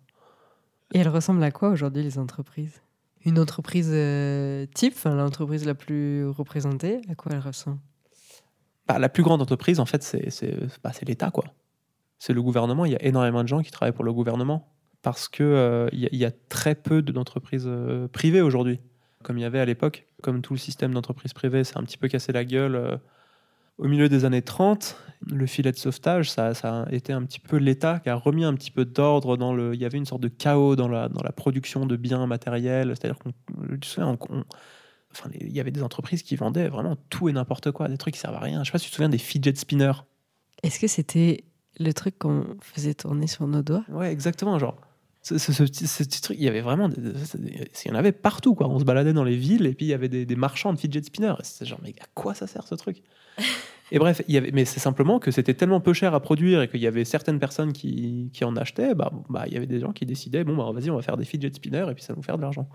Et 0.93 0.99
elles 0.99 1.07
ressemblent 1.09 1.43
à 1.43 1.51
quoi 1.51 1.69
aujourd'hui 1.69 2.03
les 2.03 2.17
entreprises? 2.17 2.81
Une 3.25 3.37
entreprise 3.37 3.89
euh, 3.91 4.65
type, 4.73 4.93
enfin, 4.95 5.13
l'entreprise 5.15 5.65
la 5.65 5.75
plus 5.75 6.25
représentée, 6.27 7.01
à 7.09 7.15
quoi 7.15 7.31
elle 7.33 7.39
ressemble? 7.39 7.79
Bah, 8.87 8.97
la 8.97 9.09
plus 9.09 9.23
grande 9.23 9.41
entreprise, 9.41 9.79
en 9.79 9.85
fait, 9.85 10.01
c'est 10.03 10.29
c'est- 10.29 10.55
bah, 10.83 10.91
c'est 10.93 11.05
l'État, 11.07 11.29
quoi. 11.31 11.43
C'est 12.17 12.33
le 12.33 12.41
gouvernement. 12.41 12.85
Il 12.85 12.91
y 12.91 12.95
a 12.95 13.03
énormément 13.03 13.43
de 13.43 13.47
gens 13.47 13.61
qui 13.61 13.71
travaillent 13.71 13.93
pour 13.93 14.03
le 14.03 14.13
gouvernement 14.13 14.73
parce 15.01 15.27
que 15.29 15.43
euh, 15.43 15.89
y, 15.93 16.05
a- 16.05 16.09
il 16.11 16.17
y 16.17 16.25
a 16.25 16.31
très 16.31 16.75
peu 16.75 17.01
de- 17.01 17.11
d'entreprises 17.11 17.65
euh, 17.67 18.07
privées 18.07 18.41
aujourd'hui, 18.41 18.79
comme 19.23 19.37
il 19.37 19.41
y 19.41 19.45
avait 19.45 19.59
à 19.59 19.65
l'époque. 19.65 20.07
Comme 20.23 20.41
tout 20.41 20.53
le 20.53 20.59
système 20.59 20.93
d'entreprises 20.93 21.33
privées 21.33 21.63
s'est 21.63 21.77
un 21.77 21.83
petit 21.83 21.97
peu 21.97 22.07
cassé 22.07 22.31
la 22.31 22.43
gueule 22.45 22.99
au 23.79 23.87
milieu 23.87 24.07
des 24.09 24.23
années 24.25 24.41
30, 24.43 24.95
le 25.27 25.45
filet 25.47 25.71
de 25.71 25.77
sauvetage, 25.77 26.29
ça, 26.31 26.53
ça 26.53 26.83
a 26.83 26.91
été 26.93 27.11
un 27.11 27.23
petit 27.23 27.39
peu 27.39 27.57
l'État 27.57 27.99
qui 27.99 28.09
a 28.09 28.15
remis 28.15 28.43
un 28.45 28.53
petit 28.53 28.71
peu 28.71 28.85
d'ordre 28.85 29.35
dans 29.35 29.53
le. 29.53 29.73
Il 29.73 29.79
y 29.81 29.85
avait 29.85 29.97
une 29.97 30.05
sorte 30.05 30.21
de 30.21 30.27
chaos 30.27 30.75
dans 30.75 30.87
la, 30.87 31.09
dans 31.09 31.23
la 31.23 31.31
production 31.31 31.85
de 31.85 31.95
biens 31.97 32.25
matériels. 32.27 32.93
C'est-à-dire 32.95 33.17
qu'on. 33.19 33.31
Tu 33.71 33.79
te 33.79 33.85
souviens, 33.85 34.17
on- 34.29 34.35
on- 34.37 34.43
Enfin, 35.11 35.31
il 35.41 35.51
y 35.51 35.59
avait 35.59 35.71
des 35.71 35.81
entreprises 35.81 36.21
qui 36.21 36.35
vendaient 36.35 36.67
vraiment 36.67 36.95
tout 37.09 37.29
et 37.29 37.33
n'importe 37.33 37.71
quoi, 37.71 37.87
des 37.87 37.97
trucs 37.97 38.13
qui 38.13 38.19
servent 38.19 38.35
à 38.35 38.39
rien. 38.41 38.63
Je 38.63 38.67
sais 38.67 38.71
pas 38.73 38.77
si 38.77 38.85
tu 38.85 38.91
te 38.91 38.95
souviens 38.95 39.09
des 39.09 39.17
fidget 39.17 39.55
spinners. 39.55 40.03
Est-ce 40.61 40.79
que 40.79 40.85
c'était 40.85 41.45
le 41.79 41.91
truc 41.93 42.19
qu'on 42.19 42.45
faisait 42.61 42.93
tourner 42.93 43.25
sur 43.25 43.47
nos 43.47 43.63
doigts? 43.63 43.83
Ouais, 43.89 44.11
exactement. 44.11 44.59
Genre, 44.59 44.79
ce, 45.23 45.39
ce- 45.39 45.51
ce 45.51 45.63
petit, 45.63 45.87
ce 45.87 46.03
petit 46.03 46.21
truc, 46.21 46.37
il 46.39 46.43
y 46.43 46.47
avait 46.47 46.61
vraiment. 46.61 46.89
des- 46.89 47.01
des- 47.01 47.13
il 47.85 47.87
y 47.87 47.91
en 47.91 47.95
avait 47.95 48.11
partout, 48.11 48.53
quoi. 48.53 48.69
On 48.69 48.77
se 48.77 48.83
baladait 48.83 49.13
dans 49.13 49.23
les 49.23 49.35
villes 49.35 49.65
et 49.65 49.73
puis 49.73 49.87
il 49.87 49.89
y 49.89 49.93
avait 49.95 50.09
des, 50.09 50.27
des 50.27 50.35
marchands 50.35 50.73
de 50.73 50.77
fidget 50.79 51.01
spinners. 51.01 51.33
C'était 51.41 51.65
genre, 51.65 51.79
mais 51.83 51.95
à 52.01 52.05
quoi 52.13 52.35
ça 52.35 52.45
sert 52.45 52.67
ce 52.67 52.75
truc? 52.75 53.01
Et 53.91 53.99
bref, 53.99 54.21
il 54.27 54.35
y 54.35 54.37
avait, 54.37 54.51
mais 54.51 54.65
c'est 54.65 54.79
simplement 54.79 55.19
que 55.19 55.31
c'était 55.31 55.53
tellement 55.53 55.81
peu 55.81 55.93
cher 55.93 56.13
à 56.13 56.19
produire 56.19 56.61
et 56.61 56.67
qu'il 56.67 56.79
y 56.79 56.87
avait 56.87 57.05
certaines 57.05 57.39
personnes 57.39 57.73
qui, 57.73 58.31
en 58.43 58.55
achetaient. 58.55 58.93
Bah, 58.95 59.11
bah, 59.29 59.43
il 59.47 59.53
y 59.53 59.57
avait 59.57 59.67
des 59.67 59.79
gens 59.79 59.91
qui 59.91 60.05
décidaient, 60.05 60.43
bon, 60.43 60.55
bah, 60.55 60.71
vas-y, 60.71 60.89
on 60.89 60.95
va 60.95 61.01
faire 61.01 61.17
des 61.17 61.25
fidget 61.25 61.51
spinners 61.53 61.87
et 61.89 61.93
puis 61.93 62.03
ça 62.03 62.13
va 62.13 62.17
nous 62.17 62.23
faire 62.23 62.37
de 62.37 62.43
l'argent. 62.43 62.69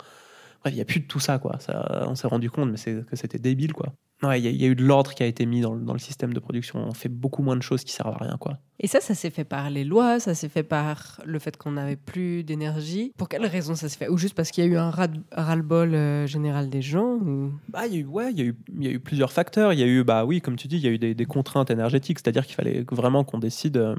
Bref, 0.65 0.73
il 0.73 0.77
n'y 0.77 0.81
a 0.83 0.87
plus 0.87 1.01
de 1.01 1.07
tout 1.07 1.21
ça, 1.21 1.39
quoi. 1.39 1.59
Ça, 1.61 2.07
on 2.09 2.15
s'est 2.15 2.27
rendu 2.27 2.51
compte, 2.51 2.71
mais 2.71 2.79
c'est 2.79 3.05
que 3.07 3.17
c'était 3.17 3.39
débile, 3.39 3.75
quoi. 3.75 3.93
Ouais, 4.23 4.41
il 4.41 4.45
y, 4.45 4.49
a- 4.49 4.51
il 4.51 4.57
y 4.63 4.65
a 4.65 4.69
eu 4.69 4.75
de 4.75 4.83
l'ordre 4.83 5.13
qui 5.13 5.23
a 5.23 5.27
été 5.27 5.45
mis 5.45 5.61
dans, 5.61 5.75
le- 5.75 5.83
dans 5.85 5.93
le 5.93 5.99
système 5.99 6.33
de 6.33 6.41
production. 6.41 6.79
On 6.79 6.95
fait 6.95 7.11
beaucoup 7.11 7.43
moins 7.43 7.57
de 7.57 7.63
choses 7.63 7.85
qui 7.85 7.93
servent 7.93 8.15
à 8.15 8.25
rien, 8.25 8.37
quoi. 8.41 8.59
Et 8.81 8.87
ça, 8.87 9.01
ça 9.01 9.15
s'est 9.15 9.29
fait 9.29 9.45
par 9.45 9.69
les 9.69 9.85
lois, 9.85 10.19
ça 10.21 10.35
s'est 10.35 10.49
fait 10.49 10.63
par 10.63 11.21
le 11.27 11.39
fait 11.39 11.59
qu'on 11.59 11.73
n'avait 11.73 11.97
plus 11.97 12.43
d'énergie. 12.45 13.13
Pour 13.19 13.29
quelle 13.29 13.45
raison 13.45 13.75
ça 13.75 13.89
s'est 13.91 13.99
fait? 13.99 14.09
Ou 14.09 14.17
juste 14.17 14.35
parce 14.35 14.51
qu'il 14.51 14.65
y 14.65 14.67
a 14.67 14.71
eu 14.71 14.77
un 14.79 14.89
ras- 14.91 15.09
ras-le-bol 15.33 15.95
euh, 15.95 16.27
général 16.27 16.71
des 16.71 16.81
gens 16.81 17.17
ou... 17.17 17.53
Bah, 17.69 17.87
il 17.87 17.93
y 17.93 17.97
a 17.97 18.01
eu, 18.01 18.07
ouais, 18.07 18.31
il 18.33 18.39
y 18.39 18.43
a 18.43 18.45
eu, 18.47 18.57
il 18.75 18.85
y 18.85 18.89
a 18.89 18.91
eu 18.93 19.01
plusieurs 19.01 19.33
facteurs. 19.33 19.75
Il 19.75 19.79
y 19.81 19.83
a 19.83 19.87
eu, 19.87 20.03
bah 20.05 20.25
oui, 20.25 20.41
comme 20.41 20.57
tu 20.57 20.69
dis, 20.69 20.77
il 20.77 20.83
y 20.85 20.89
a 20.89 20.91
eu 20.91 20.99
des, 20.99 21.15
des 21.15 21.27
contraintes 21.27 21.71
énergétiques, 21.71 22.21
c'est-à-dire 22.21 22.47
qu'il 22.47 22.55
fallait 22.55 22.87
vraiment 22.91 23.25
qu'on 23.25 23.39
décide, 23.39 23.77
euh, 23.77 23.95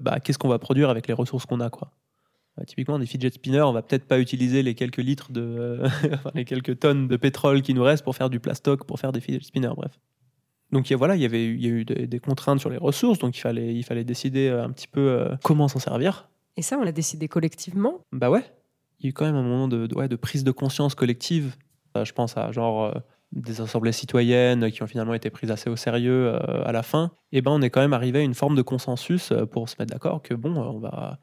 bah, 0.00 0.20
qu'est-ce 0.20 0.38
qu'on 0.38 0.48
va 0.48 0.58
produire 0.58 0.90
avec 0.90 1.06
les 1.08 1.14
ressources 1.14 1.46
qu'on 1.46 1.60
a, 1.60 1.70
quoi. 1.70 1.92
Euh, 2.58 2.64
typiquement, 2.64 2.98
des 2.98 3.06
fidget 3.06 3.30
spinners, 3.30 3.62
on 3.62 3.72
va 3.72 3.82
peut-être 3.82 4.06
pas 4.06 4.18
utiliser 4.18 4.62
les 4.62 4.74
quelques 4.74 4.98
litres 4.98 5.32
de, 5.32 5.40
euh, 5.42 5.88
les 6.34 6.44
quelques 6.44 6.78
tonnes 6.80 7.08
de 7.08 7.16
pétrole 7.16 7.62
qui 7.62 7.74
nous 7.74 7.82
restent 7.82 8.04
pour 8.04 8.16
faire 8.16 8.30
du 8.30 8.40
plastoc, 8.40 8.84
pour 8.84 8.98
faire 8.98 9.12
des 9.12 9.20
fidget 9.20 9.40
spinners, 9.44 9.72
bref. 9.76 9.98
Donc 10.70 10.90
voilà, 10.92 11.16
il 11.16 11.22
y 11.22 11.24
avait, 11.24 11.46
il 11.46 11.62
y 11.64 11.66
a 11.66 11.70
eu 11.70 11.84
des, 11.84 12.06
des 12.06 12.18
contraintes 12.20 12.60
sur 12.60 12.68
les 12.70 12.76
ressources, 12.76 13.18
donc 13.18 13.36
il 13.36 13.40
fallait, 13.40 13.74
il 13.74 13.82
fallait 13.84 14.04
décider 14.04 14.48
euh, 14.48 14.64
un 14.64 14.70
petit 14.70 14.88
peu 14.88 15.26
comment 15.42 15.66
s'en 15.68 15.78
servir. 15.78 16.28
Et 16.56 16.62
ça, 16.62 16.76
on 16.78 16.82
l'a 16.82 16.92
décidé 16.92 17.28
collectivement? 17.28 18.00
Bah 18.12 18.28
ouais, 18.30 18.44
il 19.00 19.04
y 19.04 19.08
a 19.08 19.10
eu 19.10 19.12
quand 19.12 19.24
même 19.24 19.36
un 19.36 19.42
moment 19.42 19.68
de, 19.68 19.86
de- 19.86 19.94
ouais, 19.94 20.08
de 20.08 20.16
prise 20.16 20.44
de 20.44 20.50
conscience 20.50 20.94
collective. 20.94 21.56
Je 22.04 22.12
pense 22.12 22.36
à 22.36 22.52
genre 22.52 22.84
euh, 22.84 22.92
des 23.32 23.60
assemblées 23.60 23.92
citoyennes 23.92 24.70
qui 24.70 24.82
ont 24.82 24.86
finalement 24.86 25.14
été 25.14 25.30
prises 25.30 25.50
assez 25.50 25.70
au 25.70 25.76
sérieux 25.76 26.34
euh, 26.34 26.64
à 26.64 26.72
la 26.72 26.82
fin. 26.82 27.12
Et 27.32 27.40
ben 27.40 27.50
on 27.52 27.62
est 27.62 27.70
quand 27.70 27.80
même 27.80 27.92
arrivé 27.94 28.18
à 28.18 28.22
une 28.22 28.34
forme 28.34 28.54
de 28.54 28.62
consensus 28.62 29.32
pour 29.50 29.68
se 29.68 29.76
mettre 29.78 29.92
d'accord 29.92 30.22
que 30.22 30.34
bon, 30.34 30.54
on 30.56 30.78
va, 30.78 31.18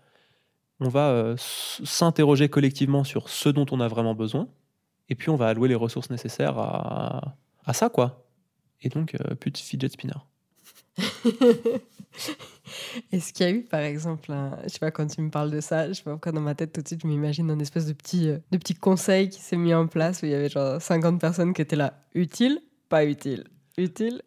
on 0.79 0.89
va 0.89 1.09
euh, 1.09 1.35
s'interroger 1.37 2.49
collectivement 2.49 3.03
sur 3.03 3.29
ce 3.29 3.49
dont 3.49 3.65
on 3.71 3.79
a 3.79 3.87
vraiment 3.87 4.15
besoin. 4.15 4.47
Et 5.09 5.15
puis 5.15 5.29
on 5.29 5.35
va 5.35 5.47
allouer 5.47 5.69
les 5.69 5.75
ressources 5.75 6.09
nécessaires 6.09 6.57
à, 6.57 7.35
à 7.65 7.73
ça, 7.73 7.89
quoi. 7.89 8.25
Et 8.81 8.89
donc, 8.89 9.15
euh, 9.15 9.35
plus 9.35 9.51
de 9.51 9.57
fidget 9.57 9.89
spinner. 9.89 10.13
Est-ce 13.11 13.33
qu'il 13.33 13.45
y 13.45 13.49
a 13.49 13.51
eu, 13.51 13.63
par 13.63 13.81
exemple, 13.81 14.31
un- 14.31 14.57
je 14.63 14.69
sais 14.69 14.79
pas, 14.79 14.91
quand 14.91 15.05
tu 15.07 15.21
me 15.21 15.29
parles 15.29 15.51
de 15.51 15.59
ça, 15.61 15.87
je 15.87 15.93
sais 15.93 16.03
pas 16.03 16.11
pourquoi 16.11 16.31
dans 16.31 16.41
ma 16.41 16.55
tête 16.55 16.73
tout 16.73 16.81
de 16.81 16.87
suite, 16.87 17.01
je 17.03 17.07
m'imagine 17.07 17.49
un 17.51 17.59
espèce 17.59 17.85
de 17.85 17.93
petit, 17.93 18.29
euh, 18.29 18.37
de 18.51 18.57
petit 18.57 18.73
conseil 18.73 19.29
qui 19.29 19.41
s'est 19.41 19.57
mis 19.57 19.73
en 19.73 19.87
place 19.87 20.21
où 20.21 20.25
il 20.25 20.31
y 20.31 20.35
avait 20.35 20.49
genre 20.49 20.81
50 20.81 21.19
personnes 21.19 21.53
qui 21.53 21.61
étaient 21.61 21.75
là. 21.75 21.93
Utile 22.13 22.59
Pas 22.89 23.05
utile? 23.05 23.45
Utile? 23.77 24.21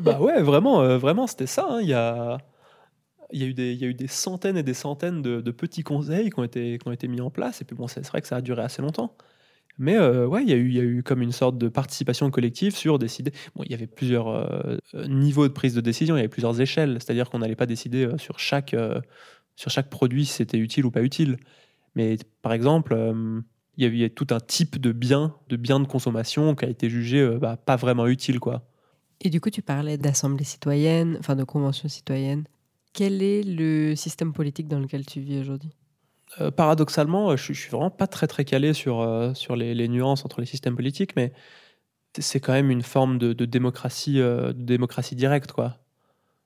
Bah 0.00 0.20
ouais, 0.20 0.40
vraiment, 0.42 0.80
euh, 0.82 0.98
vraiment, 0.98 1.26
c'était 1.26 1.46
ça. 1.46 1.66
hein. 1.68 1.80
Il 1.82 1.88
y, 1.88 1.94
a, 1.94 2.38
il, 3.32 3.40
y 3.40 3.84
a 3.84 3.86
eu 3.88 3.94
des, 3.94 4.06
centaines 4.06 4.56
et 4.56 4.62
des 4.62 4.74
centaines 4.74 5.22
de, 5.22 5.50
petits 5.50 5.82
conseils 5.82 6.30
qui 6.30 6.38
ont, 6.38 6.44
été, 6.44 7.08
mis 7.08 7.20
en 7.20 7.30
place. 7.30 7.60
Et 7.62 7.64
puis 7.64 7.76
bon, 7.76 7.88
c'est 7.88 8.06
vrai 8.06 8.20
que 8.20 8.28
ça 8.28 8.36
a 8.36 8.40
duré 8.40 8.62
assez 8.62 8.82
longtemps. 8.82 9.16
Mais 9.78 9.96
euh, 9.96 10.26
ouais, 10.26 10.42
il 10.44 10.48
y, 10.48 10.52
a 10.52 10.56
eu, 10.56 11.02
comme 11.02 11.20
une 11.20 11.32
sorte 11.32 11.58
de 11.58 11.68
participation 11.68 12.30
collective 12.30 12.76
sur 12.76 12.98
décider. 12.98 13.32
Bon, 13.56 13.64
il 13.64 13.72
y 13.72 13.74
avait 13.74 13.88
plusieurs 13.88 14.28
euh, 14.28 14.78
niveaux 15.08 15.48
de 15.48 15.52
prise 15.52 15.74
de 15.74 15.80
décision, 15.80 16.14
il 16.14 16.18
y 16.18 16.20
avait 16.20 16.28
plusieurs 16.28 16.60
échelles. 16.60 16.98
C'est-à-dire 17.00 17.28
qu'on 17.28 17.40
n'allait 17.40 17.56
pas 17.56 17.66
décider 17.66 18.06
euh, 18.06 18.18
sur 18.18 18.38
chaque, 18.38 18.72
euh, 18.74 19.00
sur 19.56 19.70
chaque 19.70 19.90
produit 19.90 20.26
si 20.26 20.34
c'était 20.34 20.58
utile 20.58 20.86
ou 20.86 20.92
pas 20.92 21.02
utile. 21.02 21.38
Mais 21.96 22.18
par 22.42 22.52
exemple, 22.52 22.96
il 23.76 23.84
y 23.84 23.86
avait 23.86 24.10
tout 24.10 24.26
un 24.30 24.40
type 24.40 24.80
de 24.80 24.90
bien, 24.92 25.36
de 25.48 25.56
bien 25.56 25.78
de 25.78 25.86
consommation 25.86 26.54
qui 26.56 26.64
a 26.64 26.68
été 26.68 26.90
jugé 26.90 27.24
bah, 27.40 27.56
pas 27.56 27.76
vraiment 27.76 28.08
utile, 28.08 28.40
quoi. 28.40 28.64
Et 29.20 29.30
du 29.30 29.40
coup, 29.40 29.50
tu 29.50 29.62
parlais 29.62 29.96
d'assemblée 29.96 30.44
citoyenne, 30.44 31.16
enfin 31.20 31.36
de 31.36 31.44
convention 31.44 31.88
citoyenne. 31.88 32.44
Quel 32.94 33.22
est 33.22 33.42
le 33.42 33.96
système 33.96 34.32
politique 34.32 34.68
dans 34.68 34.78
lequel 34.78 35.04
tu 35.04 35.20
vis 35.20 35.40
aujourd'hui? 35.40 35.70
Euh, 36.40 36.50
paradoxalement, 36.50 37.30
euh, 37.32 37.36
je, 37.36 37.52
je 37.52 37.60
suis 37.60 37.70
vraiment 37.70 37.90
pas 37.90 38.06
très 38.06 38.26
très 38.26 38.44
calé 38.44 38.72
sur, 38.72 39.00
euh, 39.00 39.34
sur 39.34 39.56
les, 39.56 39.74
les 39.74 39.88
nuances 39.88 40.24
entre 40.24 40.40
les 40.40 40.46
systèmes 40.46 40.76
politiques, 40.76 41.14
mais 41.16 41.32
c'est- 42.18 42.40
quand 42.40 42.52
même 42.52 42.70
une 42.70 42.82
forme 42.82 43.18
de, 43.18 43.32
de 43.32 43.44
démocratie, 43.44 44.20
euh, 44.20 44.52
de 44.52 44.62
démocratie 44.62 45.16
directe, 45.16 45.52
quoi. 45.52 45.78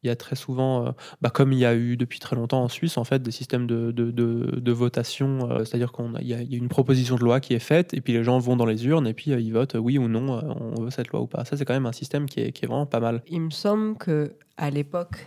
Il 0.02 0.06
y 0.06 0.10
a 0.10 0.16
très 0.16 0.36
souvent, 0.36 0.94
bah, 1.20 1.28
comme 1.28 1.52
il 1.52 1.58
y 1.58 1.64
a 1.64 1.74
eu 1.74 1.96
depuis 1.96 2.20
très 2.20 2.36
longtemps 2.36 2.62
en 2.62 2.68
Suisse, 2.68 2.96
en 2.98 3.04
fait, 3.04 3.20
des 3.20 3.32
systèmes 3.32 3.66
de, 3.66 3.90
de, 3.90 4.12
de- 4.12 4.72
votation, 4.72 5.48
c'est-à-dire 5.64 5.90
qu'il 5.90 6.06
y, 6.22 6.28
y 6.28 6.54
a 6.54 6.56
une 6.56 6.68
proposition 6.68 7.16
de 7.16 7.24
loi 7.24 7.40
qui 7.40 7.52
est 7.52 7.58
faite, 7.58 7.94
et 7.94 8.00
puis 8.00 8.12
les 8.12 8.22
gens 8.22 8.38
vont 8.38 8.54
dans 8.54 8.64
les 8.64 8.86
urnes, 8.86 9.08
et 9.08 9.12
puis 9.12 9.32
ils 9.32 9.50
votent 9.50 9.74
oui 9.74 9.98
ou 9.98 10.06
non, 10.06 10.30
on 10.76 10.80
veut 10.82 10.90
cette 10.90 11.08
loi 11.08 11.20
ou 11.20 11.26
pas. 11.26 11.44
Ça, 11.44 11.56
c'est 11.56 11.64
quand 11.64 11.74
même 11.74 11.86
un 11.86 11.92
système 11.92 12.26
qui 12.26 12.38
est, 12.38 12.52
qui 12.52 12.64
est 12.64 12.68
vraiment 12.68 12.86
pas 12.86 13.00
mal. 13.00 13.24
Il 13.26 13.40
me 13.40 13.50
semble 13.50 13.98
que 13.98 14.32
à 14.56 14.70
l'époque, 14.70 15.26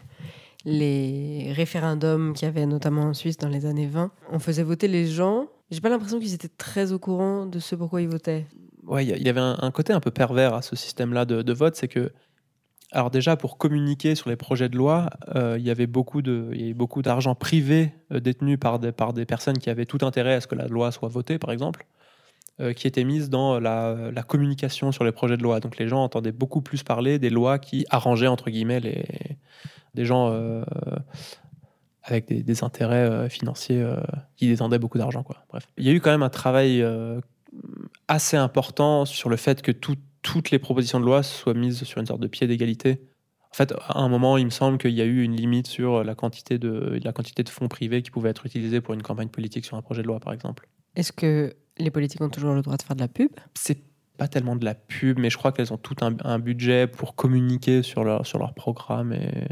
les 0.65 1.53
référendums 1.53 2.33
qu'il 2.33 2.45
y 2.45 2.49
avait 2.49 2.65
notamment 2.65 3.03
en 3.03 3.13
Suisse 3.13 3.37
dans 3.37 3.49
les 3.49 3.65
années 3.65 3.87
20, 3.87 4.11
on 4.31 4.39
faisait 4.39 4.63
voter 4.63 4.87
les 4.87 5.07
gens. 5.07 5.47
J'ai 5.71 5.81
pas 5.81 5.89
l'impression 5.89 6.19
qu'ils 6.19 6.33
étaient 6.33 6.49
très 6.49 6.91
au 6.91 6.99
courant 6.99 7.45
de 7.45 7.59
ce 7.59 7.75
pourquoi 7.75 8.01
ils 8.01 8.09
votaient. 8.09 8.45
Ouais, 8.85 9.05
il 9.05 9.23
y 9.23 9.29
avait 9.29 9.39
un, 9.39 9.71
côté 9.71 9.93
un 9.93 9.99
peu 9.99 10.11
pervers 10.11 10.53
à 10.53 10.61
ce 10.61 10.75
système-là 10.75 11.25
de, 11.25 11.53
vote, 11.53 11.75
c'est 11.75 11.87
que, 11.87 12.11
alors 12.91 13.11
déjà 13.11 13.37
pour 13.37 13.57
communiquer 13.57 14.15
sur 14.15 14.29
les 14.29 14.35
projets 14.35 14.69
de 14.69 14.75
loi, 14.75 15.09
euh, 15.35 15.55
il 15.59 15.65
y 15.65 15.69
avait 15.69 15.87
beaucoup 15.87 16.21
de, 16.21 16.73
beaucoup 16.73 17.01
d'argent 17.01 17.35
privé 17.35 17.93
euh, 18.11 18.19
détenu 18.19 18.57
par 18.57 18.79
des, 18.79 18.91
par 18.91 19.13
des 19.13 19.25
personnes 19.25 19.59
qui 19.59 19.69
avaient 19.69 19.85
tout 19.85 19.99
intérêt 20.01 20.33
à 20.33 20.41
ce 20.41 20.47
que 20.47 20.55
la 20.55 20.67
loi 20.67 20.91
soit 20.91 21.09
votée, 21.09 21.37
par 21.37 21.51
exemple, 21.51 21.85
euh, 22.59 22.73
qui 22.73 22.87
était 22.87 23.03
mise 23.03 23.29
dans 23.29 23.59
la, 23.59 24.11
la 24.11 24.23
communication 24.23 24.91
sur 24.91 25.03
les 25.03 25.11
projets 25.11 25.37
de 25.37 25.43
loi. 25.43 25.59
Donc 25.59 25.77
les 25.77 25.87
gens 25.87 26.03
entendaient 26.03 26.31
beaucoup 26.31 26.61
plus 26.61 26.81
parler 26.81 27.19
des 27.19 27.29
lois 27.29 27.59
qui 27.59 27.85
arrangeaient 27.91 28.27
entre 28.27 28.49
guillemets 28.49 28.79
les, 28.79 29.05
des 29.93 30.05
gens 30.05 30.29
euh, 30.31 30.63
avec 32.03 32.27
des, 32.27 32.43
des 32.43 32.63
intérêts 32.63 33.09
euh, 33.09 33.29
financiers 33.29 33.81
euh, 33.81 33.97
qui 34.37 34.47
détendaient 34.47 34.79
beaucoup 34.79 34.97
d'argent. 34.97 35.23
Quoi. 35.23 35.37
Bref, 35.49 35.67
il 35.77 35.85
y 35.85 35.89
a 35.89 35.93
eu 35.93 36.01
quand 36.01 36.11
même 36.11 36.23
un 36.23 36.29
travail 36.29 36.81
euh, 36.81 37.19
assez 38.07 38.37
important 38.37 39.05
sur 39.05 39.29
le 39.29 39.35
fait 39.37 39.61
que 39.61 39.71
tout- 39.71 39.97
toutes 40.21 40.51
les 40.51 40.59
propositions 40.59 40.99
de 40.99 41.05
loi 41.05 41.23
soient 41.23 41.53
mises 41.53 41.83
sur 41.83 41.99
une 41.99 42.05
sorte 42.05 42.21
de 42.21 42.27
pied 42.27 42.47
d'égalité. 42.47 43.01
En 43.51 43.53
fait, 43.55 43.73
à 43.89 43.99
un 43.99 44.07
moment, 44.07 44.37
il 44.37 44.45
me 44.45 44.49
semble 44.49 44.77
qu'il 44.77 44.91
y 44.91 45.01
a 45.01 45.05
eu 45.05 45.23
une 45.23 45.35
limite 45.35 45.67
sur 45.67 46.03
la 46.05 46.15
quantité 46.15 46.57
de, 46.57 46.99
la 47.03 47.11
quantité 47.11 47.43
de 47.43 47.49
fonds 47.49 47.67
privés 47.67 48.01
qui 48.01 48.09
pouvaient 48.09 48.29
être 48.29 48.45
utilisés 48.45 48.79
pour 48.79 48.93
une 48.93 49.01
campagne 49.03 49.27
politique 49.27 49.65
sur 49.65 49.75
un 49.75 49.81
projet 49.81 50.01
de 50.03 50.07
loi, 50.07 50.19
par 50.21 50.31
exemple. 50.31 50.69
Est-ce 50.95 51.11
que 51.11 51.53
les 51.77 51.91
politiques 51.91 52.21
ont 52.21 52.29
toujours 52.29 52.53
le 52.53 52.61
droit 52.61 52.77
de 52.77 52.81
faire 52.81 52.95
de 52.95 53.01
la 53.01 53.09
pub? 53.09 53.31
C'est 53.55 53.83
pas 54.17 54.27
tellement 54.27 54.55
de 54.55 54.65
la 54.65 54.75
pub, 54.75 55.19
mais 55.19 55.29
je 55.29 55.37
crois 55.37 55.51
qu'elles 55.51 55.73
ont 55.73 55.77
tout 55.77 55.95
un, 56.01 56.15
un 56.23 56.39
budget 56.39 56.87
pour 56.87 57.15
communiquer 57.15 57.81
sur 57.83 58.03
leur, 58.03 58.25
sur 58.25 58.37
leur 58.39 58.53
programme 58.53 59.13
et, 59.13 59.47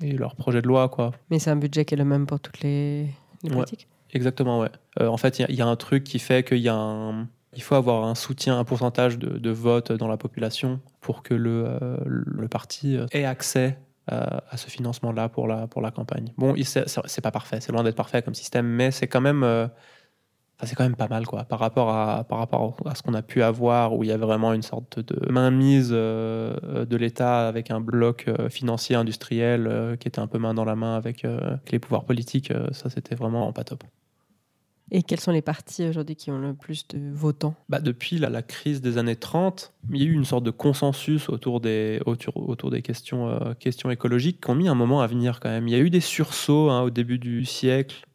et 0.00 0.12
leur 0.12 0.34
projet 0.34 0.62
de 0.62 0.66
loi, 0.68 0.88
quoi. 0.88 1.12
Mais 1.30 1.38
c'est 1.38 1.50
un 1.50 1.56
budget 1.56 1.84
qui 1.84 1.94
est 1.94 1.98
le 1.98 2.04
même 2.04 2.26
pour 2.26 2.40
toutes 2.40 2.60
les, 2.60 3.02
les 3.42 3.50
Ouais, 3.50 3.56
politiques 3.56 3.88
exactement, 4.14 4.60
ouais. 4.60 4.70
Euh, 5.00 5.08
en 5.08 5.16
fait, 5.18 5.38
il 5.38 5.42
y 5.42 5.44
a- 5.44 5.50
il 5.50 5.56
y, 5.56 5.60
a 5.62 5.66
un 5.66 5.76
truc 5.76 6.04
qui 6.04 6.18
fait 6.18 6.42
qu'il 6.46 6.58
y 6.58 6.68
a 6.68 6.74
un. 6.74 7.28
Il 7.54 7.62
faut 7.62 7.74
avoir 7.74 8.04
un 8.04 8.14
soutien, 8.14 8.58
un 8.58 8.64
pourcentage 8.64 9.18
de, 9.18 9.38
de 9.38 9.50
vote 9.50 9.92
dans 9.92 10.08
la 10.08 10.16
population 10.16 10.80
pour 11.00 11.22
que 11.22 11.34
le, 11.34 11.64
euh, 11.66 11.96
le 12.06 12.48
parti 12.48 12.96
euh, 12.96 13.06
ait 13.12 13.24
accès 13.24 13.78
à, 14.06 14.56
ce 14.56 14.70
financement-là 14.70 15.28
pour 15.28 15.46
la, 15.48 15.66
pour 15.66 15.82
la 15.82 15.90
campagne. 15.90 16.32
Bon, 16.38 16.54
c'est 16.64 16.84
c'est 16.88 17.20
pas 17.20 17.30
parfait, 17.30 17.60
c'est 17.60 17.72
loin 17.72 17.82
d'être 17.82 17.96
parfait 17.96 18.22
comme 18.22 18.34
système, 18.34 18.66
mais 18.66 18.90
c'est 18.90 19.06
quand 19.08 19.20
même. 19.20 19.42
euh, 19.42 19.66
enfin, 20.58 20.66
c'est 20.66 20.74
quand 20.74 20.82
même 20.82 20.96
pas 20.96 21.08
mal 21.08 21.26
quoi 21.26 21.44
par 21.44 21.58
rapport 21.58 21.90
à 21.90 22.24
par 22.24 22.38
rapport 22.38 22.76
à 22.84 22.94
ce 22.94 23.02
qu'on 23.02 23.14
a 23.14 23.22
pu 23.22 23.42
avoir 23.42 23.96
où 23.96 24.02
il 24.02 24.08
y 24.08 24.12
avait 24.12 24.26
vraiment 24.26 24.52
une 24.52 24.62
sorte 24.62 24.98
de 24.98 25.30
mainmise 25.30 25.90
euh, 25.92 26.84
de 26.84 26.96
l'État 26.96 27.46
avec 27.46 27.70
un 27.70 27.80
bloc 27.80 28.26
euh, 28.26 28.48
financier 28.48 28.96
industriel 28.96 29.66
euh, 29.66 29.96
qui 29.96 30.08
était 30.08 30.20
un 30.20 30.26
peu 30.26 30.38
main 30.38 30.54
dans 30.54 30.64
la 30.64 30.76
main 30.76 30.96
avec 30.96 31.26
les 31.70 31.78
pouvoirs 31.78 32.04
politiques 32.04 32.52
ça 32.72 32.90
c'était 32.90 33.14
vraiment 33.14 33.52
pas 33.52 33.64
top 33.64 33.84
Et 34.90 35.02
quels 35.02 35.20
sont 35.20 35.32
les 35.32 35.42
partis 35.42 35.86
aujourd'hui 35.86 36.16
qui 36.16 36.30
ont 36.30 36.38
le 36.38 36.54
plus 36.54 36.88
de 36.88 36.98
votants? 37.12 37.54
Bah, 37.68 37.80
depuis 37.80 38.18
la, 38.18 38.30
la 38.30 38.42
crise 38.42 38.80
des 38.80 38.96
années 38.96 39.16
30, 39.16 39.74
il 39.92 40.02
y 40.02 40.02
a 40.02 40.06
eu 40.06 40.12
une 40.12 40.24
sorte 40.24 40.44
de 40.44 40.50
consensus 40.50 41.28
autour 41.28 41.60
des, 41.60 42.00
autour, 42.06 42.48
autour 42.48 42.70
des 42.70 42.80
questions, 42.80 43.28
euh, 43.28 43.54
questions 43.54 43.90
écologiques 43.90 44.40
qui 44.42 44.50
ont 44.50 44.54
mis 44.54 44.68
un 44.68 44.74
moment 44.74 45.02
à 45.02 45.06
venir 45.06 45.40
quand 45.40 45.50
même. 45.50 45.68
Il 45.68 45.72
y 45.72 45.74
a 45.74 45.80
eu 45.80 45.90
des 45.90 46.00
sursauts 46.00 46.70
hein, 46.70 46.82
au 46.82 46.90
début 46.90 47.18
du 47.18 47.44
siècle, 47.44 48.07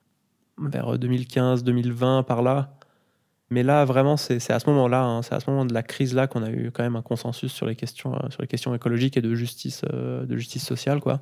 vers 0.58 0.98
2015-2020 0.98 2.24
par 2.24 2.42
là. 2.42 2.78
Mais 3.50 3.62
là, 3.62 3.86
vraiment, 3.86 4.18
c'est 4.18 4.50
à 4.50 4.60
ce 4.60 4.70
moment-là, 4.70 5.04
hein, 5.04 5.22
c'est 5.22 5.36
à 5.36 5.40
ce 5.40 5.50
moment 5.50 5.66
de 5.66 5.74
la 5.74 5.84
crise-là 5.84 6.28
qu'on 6.28 6.42
a 6.44 6.50
eu 6.50 6.72
quand 6.72 6.84
même 6.84 6.96
un 6.96 7.02
consensus 7.02 7.52
sur 7.52 7.68
les 7.68 7.76
questions, 7.76 8.16
euh, 8.16 8.30
sur 8.30 8.42
les 8.42 8.48
questions 8.48 8.74
écologiques 8.74 9.16
et 9.16 9.22
de 9.22 9.36
justice, 9.36 9.84
euh, 9.94 10.26
de 10.26 10.38
justice 10.38 10.66
sociale. 10.66 11.02
Quoi. 11.02 11.22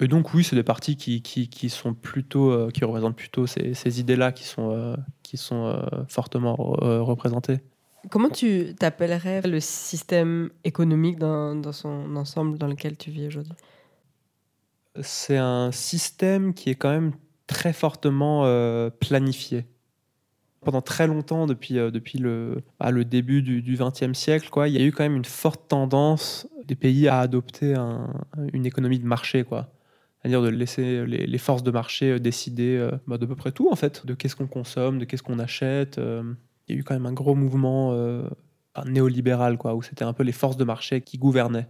Et 0.00 0.08
donc 0.08 0.32
oui, 0.32 0.42
c'est 0.42 0.56
des 0.56 0.62
partis 0.62 0.96
qui, 0.96 1.20
qui, 1.20 1.48
qui 1.48 1.68
sont 1.68 1.92
plutôt, 1.92 2.50
euh, 2.50 2.70
qui 2.70 2.84
représentent 2.84 3.16
plutôt 3.16 3.46
ces, 3.46 3.74
ces 3.74 4.00
idées-là 4.00 4.32
qui 4.32 4.44
sont, 4.44 4.72
euh, 4.72 4.96
qui 5.22 5.36
sont 5.36 5.66
euh, 5.66 5.82
fortement 6.08 6.76
euh, 6.82 7.02
représentées. 7.02 7.60
Comment 8.08 8.30
tu 8.30 8.74
t'appellerais 8.78 9.42
le 9.42 9.60
système 9.60 10.50
économique 10.64 11.18
dans, 11.18 11.54
dans 11.54 11.72
son 11.72 12.16
ensemble 12.16 12.56
dans 12.56 12.66
lequel 12.66 12.96
tu 12.96 13.10
vis 13.10 13.26
aujourd'hui? 13.26 13.52
C'est 15.02 15.36
un 15.36 15.70
système 15.70 16.54
qui 16.54 16.70
est 16.70 16.74
quand 16.76 16.90
même 16.90 17.12
très 17.50 17.72
fortement 17.72 18.42
euh, 18.44 18.90
planifié. 18.90 19.66
Pendant 20.60 20.82
très 20.82 21.08
longtemps, 21.08 21.48
depuis, 21.48 21.78
euh, 21.78 21.90
depuis 21.90 22.18
le, 22.18 22.62
bah, 22.78 22.92
le 22.92 23.04
début 23.04 23.42
du 23.42 23.76
XXe 23.76 24.16
siècle, 24.16 24.50
quoi, 24.50 24.68
il 24.68 24.74
y 24.74 24.78
a 24.80 24.84
eu 24.86 24.92
quand 24.92 25.02
même 25.02 25.16
une 25.16 25.24
forte 25.24 25.66
tendance 25.66 26.46
des 26.66 26.76
pays 26.76 27.08
à 27.08 27.18
adopter 27.18 27.74
un- 27.74 28.14
une 28.52 28.66
économie 28.66 29.00
de 29.00 29.04
marché. 29.04 29.42
quoi. 29.42 29.72
C'est-à-dire 30.22 30.42
de 30.42 30.48
laisser 30.48 31.04
les, 31.06 31.38
forces 31.38 31.64
de 31.64 31.72
marché 31.72 32.12
euh, 32.12 32.18
décider 32.20 32.76
euh, 32.76 32.92
bah, 33.08 33.18
de 33.18 33.26
peu 33.26 33.34
près 33.34 33.50
tout, 33.50 33.68
en 33.72 33.74
fait, 33.76 34.06
de 34.06 34.14
qu'est-ce 34.14 34.36
qu'on 34.36 34.46
consomme, 34.46 35.00
de 35.00 35.04
qu'est-ce 35.04 35.24
qu'on 35.24 35.40
achète. 35.40 35.98
Il 35.98 36.74
y 36.74 36.78
a 36.78 36.80
eu 36.80 36.84
quand 36.84 36.94
même 36.94 37.06
un 37.06 37.12
gros 37.12 37.34
mouvement 37.34 37.92
néolibéral, 38.86 39.58
quoi, 39.58 39.74
où 39.74 39.82
c'était 39.82 40.04
un 40.04 40.12
peu 40.12 40.22
les 40.22 40.30
forces 40.32 40.56
de 40.56 40.64
marché 40.64 41.00
qui 41.00 41.18
gouvernaient 41.18 41.68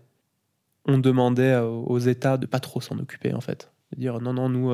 on 0.87 0.97
demandait 0.99 1.57
aux 1.59 1.99
États 1.99 2.39
de 2.39 2.47
pas 2.47 2.59
trop 2.59 2.81
s'en 2.81 2.99
occuper 2.99 3.35
en 3.35 3.41
fait. 3.43 3.71
De 3.93 4.01
dire 4.01 4.19
non, 4.21 4.33
non, 4.33 4.49
nous, 4.49 4.73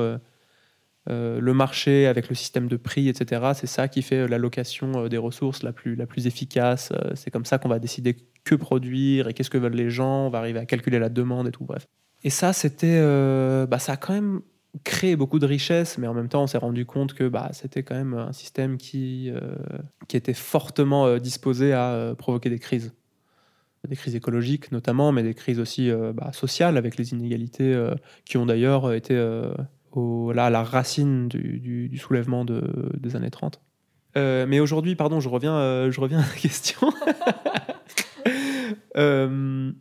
euh, 1.09 1.39
le 1.39 1.53
marché 1.53 2.05
avec 2.05 2.27
le 2.27 2.35
système 2.35 2.67
de 2.67 2.75
prix, 2.75 3.07
etc., 3.07 3.51
c'est 3.55 3.67
ça 3.67 3.87
qui 3.87 4.01
fait 4.01 4.17
euh, 4.17 4.27
l'allocation 4.27 4.91
euh, 5.05 5.09
des 5.09 5.17
ressources 5.17 5.63
la 5.63 5.71
plus, 5.71 5.95
la 5.95 6.05
plus 6.05 6.27
efficace. 6.27 6.91
C'est 7.15 7.31
comme 7.31 7.45
ça 7.45 7.59
qu'on 7.59 7.69
va 7.69 7.79
décider 7.79 8.17
que 8.43 8.55
produire 8.55 9.29
et 9.29 9.33
qu'est-ce 9.33 9.49
que 9.49 9.57
veulent 9.57 9.75
les 9.75 9.89
gens. 9.89 10.27
On 10.27 10.29
va 10.29 10.39
arriver 10.39 10.59
à 10.59 10.65
calculer 10.65 10.99
la 10.99 11.09
demande 11.09 11.47
et 11.47 11.51
tout, 11.51 11.63
bref. 11.63 11.87
Et 12.23 12.29
ça, 12.29 12.51
c'était, 12.51 12.99
bah, 13.67 13.79
ça 13.79 13.93
a 13.93 13.97
quand 13.97 14.13
même 14.13 14.41
créé 14.83 15.15
beaucoup 15.15 15.39
de 15.39 15.45
richesses, 15.45 15.97
mais 15.97 16.07
en 16.07 16.13
même 16.13 16.29
temps, 16.29 16.43
on 16.43 16.47
s'est 16.47 16.57
rendu 16.57 16.85
compte 16.85 17.13
que 17.13 17.27
bah, 17.27 17.49
c'était 17.53 17.83
quand 17.83 17.95
même 17.95 18.13
un 18.15 18.33
système 18.33 18.77
qui, 18.77 19.31
qui 20.07 20.17
était 20.17 20.33
fortement 20.33 21.17
disposé 21.17 21.73
à 21.73 22.15
provoquer 22.17 22.49
des 22.49 22.59
crises 22.59 22.93
des 23.87 23.95
crises 23.95 24.15
écologiques 24.15 24.71
notamment, 24.71 25.11
mais 25.11 25.23
des 25.23 25.35
crises 25.35 25.59
aussi 25.59 25.91
bah, 26.13 26.33
sociales 26.33 26.75
avec 26.75 26.97
les 26.97 27.11
inégalités 27.11 27.79
qui 28.25 28.37
ont 28.37 28.45
d'ailleurs 28.45 28.91
été 28.93 29.15
au- 29.97 30.31
là, 30.33 30.45
à 30.45 30.49
la 30.49 30.63
racine 30.63 31.27
du, 31.27 31.59
du- 31.59 31.89
du 31.89 31.97
soulèvement 31.97 32.45
de- 32.45 32.91
des 32.97 33.15
années 33.15 33.31
30. 33.31 33.61
Euh, 34.15 34.45
mais 34.47 34.59
aujourd'hui, 34.59 34.95
pardon, 34.95 35.19
je 35.19 35.29
reviens, 35.29 35.55
euh, 35.55 35.91
je 35.91 35.99
reviens 36.01 36.19
à 36.19 36.25
la 36.27 36.27
question. 36.41 36.91
Euh, 38.97 39.71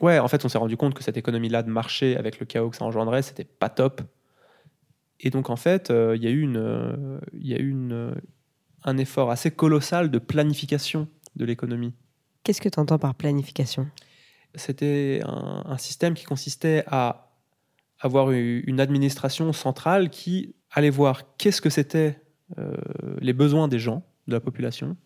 ouais, 0.00 0.18
en 0.18 0.28
fait, 0.28 0.44
on 0.44 0.48
s'est 0.48 0.58
rendu 0.58 0.76
compte 0.76 0.94
que 0.94 1.02
cette 1.02 1.16
économie-là 1.16 1.62
de 1.62 1.70
marché, 1.70 2.16
avec 2.16 2.40
le 2.40 2.46
chaos 2.46 2.70
que 2.70 2.76
ça 2.76 2.84
engendrait, 2.84 3.22
c'était 3.22 3.44
pas 3.44 3.68
top. 3.68 4.02
Et 5.20 5.30
donc, 5.30 5.50
en 5.50 5.56
fait, 5.56 5.90
il 5.90 6.22
y 6.22 6.26
a 6.26 6.30
eu, 6.30 6.40
une, 6.42 7.20
y 7.34 7.54
a 7.54 7.58
eu 7.58 7.68
une, 7.70 8.14
un 8.84 8.96
effort 8.98 9.30
assez 9.30 9.50
colossal 9.50 10.10
de 10.10 10.18
planification 10.18 11.08
de 11.36 11.44
l'économie. 11.44 11.94
Qu'est-ce 12.42 12.60
que 12.60 12.68
tu 12.68 12.80
entends 12.80 12.98
par 12.98 13.14
planification? 13.14 13.86
C'était 14.54 15.20
un, 15.24 15.62
un 15.66 15.78
système 15.78 16.14
qui 16.14 16.24
consistait 16.24 16.82
à 16.88 17.29
avoir 18.00 18.30
une 18.30 18.80
administration 18.80 19.52
centrale 19.52 20.10
qui 20.10 20.54
allait 20.70 20.90
voir 20.90 21.36
qu'est-ce 21.36 21.60
que 21.60 21.70
c'était 21.70 22.20
euh, 22.58 22.72
les 23.20 23.32
besoins 23.32 23.68
des 23.68 23.78
gens, 23.78 24.02
de 24.26 24.32
la 24.32 24.40
population, 24.40 24.96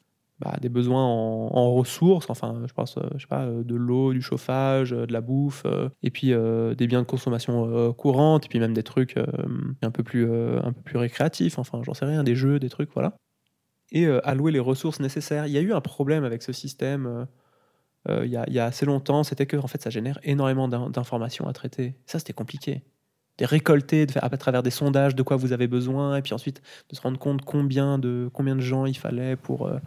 Bah, 0.40 0.56
des 0.60 0.68
besoins 0.68 1.04
en, 1.04 1.74
ressources, 1.74 2.28
enfin, 2.28 2.62
je 2.66 2.72
pense, 2.72 2.96
euh, 2.98 3.02
je 3.14 3.22
sais 3.22 3.28
pas, 3.28 3.44
euh, 3.44 3.62
de 3.62 3.74
l'eau, 3.74 4.12
du 4.12 4.20
chauffage, 4.20 4.90
de 4.90 5.12
la 5.12 5.20
bouffe, 5.20 5.64
et 6.02 6.10
puis 6.10 6.28
des 6.28 6.86
biens 6.86 7.00
de 7.00 7.06
consommation 7.06 7.68
euh, 7.68 7.92
courante, 7.92 8.46
et 8.46 8.48
puis 8.48 8.58
même 8.58 8.74
des 8.74 8.82
trucs 8.82 9.16
un 9.82 9.90
peu 9.90 10.02
plus, 10.02 10.30
un 10.30 10.72
peu 10.72 10.82
plus 10.82 10.98
récréatifs, 10.98 11.58
enfin, 11.58 11.82
j'en 11.84 11.94
sais 11.94 12.06
rien, 12.06 12.24
des 12.24 12.34
jeux, 12.34 12.58
des 12.58 12.68
trucs, 12.68 12.90
voilà. 12.92 13.16
Et 13.92 14.06
allouer 14.06 14.50
les 14.50 14.60
ressources 14.60 14.98
nécessaires. 14.98 15.46
Il 15.46 15.52
y 15.52 15.58
a 15.58 15.60
eu 15.60 15.72
un 15.72 15.80
problème 15.80 16.24
avec 16.24 16.42
ce 16.42 16.52
système. 16.52 17.26
Euh, 18.08 18.26
il 18.26 18.32
y, 18.32 18.58
a, 18.58 18.64
assez 18.64 18.84
longtemps, 18.84 19.24
c'était 19.24 19.46
que 19.46 19.56
en 19.56 19.66
fait, 19.66 19.80
ça 19.80 19.90
génère 19.90 20.18
énormément 20.22 20.68
d'in- 20.68 20.90
d'informations 20.90 21.46
à 21.48 21.52
traiter. 21.52 21.94
Ça, 22.06 22.18
c'était 22.18 22.32
compliqué. 22.32 22.82
De 23.38 23.46
récolter 23.46 24.06
faire, 24.06 24.22
à 24.22 24.28
travers 24.36 24.62
des 24.62 24.70
sondages 24.70 25.14
de 25.14 25.22
quoi 25.22 25.36
vous 25.36 25.52
avez 25.52 25.66
besoin, 25.66 26.16
et 26.16 26.22
puis 26.22 26.34
ensuite 26.34 26.62
de 26.90 26.94
se 26.94 27.00
rendre 27.00 27.18
compte 27.18 27.42
combien 27.42 27.98
de, 27.98 28.28
combien 28.32 28.54
de 28.54 28.60
gens 28.60 28.86
il 28.86 28.96
fallait 28.96 29.36
pour. 29.36 29.66
euh, 29.66 29.78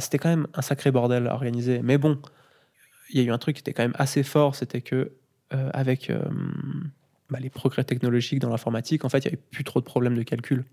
c'était 0.00 0.18
quand 0.18 0.30
même 0.30 0.46
un 0.54 0.62
sacré 0.62 0.90
bordel 0.90 1.26
à 1.28 1.34
organiser. 1.34 1.80
Mais 1.82 1.98
bon, 1.98 2.18
il 3.10 3.20
y 3.20 3.20
a 3.20 3.24
eu 3.24 3.30
un 3.30 3.38
truc 3.38 3.56
qui 3.56 3.60
était 3.60 3.74
quand 3.74 3.84
même 3.84 3.96
assez 3.98 4.22
fort, 4.22 4.54
c'était 4.54 4.80
que 4.80 5.12
euh, 5.52 5.70
avec 5.72 6.10
bah, 7.28 7.38
les 7.40 7.50
progrès 7.50 7.84
technologiques 7.84 8.38
dans 8.40 8.50
l'informatique, 8.50 9.04
en 9.04 9.08
fait, 9.08 9.18
il 9.18 9.28
n'y 9.28 9.34
avait 9.34 9.42
plus 9.50 9.64
trop 9.64 9.80
de 9.80 9.84
problèmes 9.84 10.16
de 10.16 10.22
calcul 10.22 10.64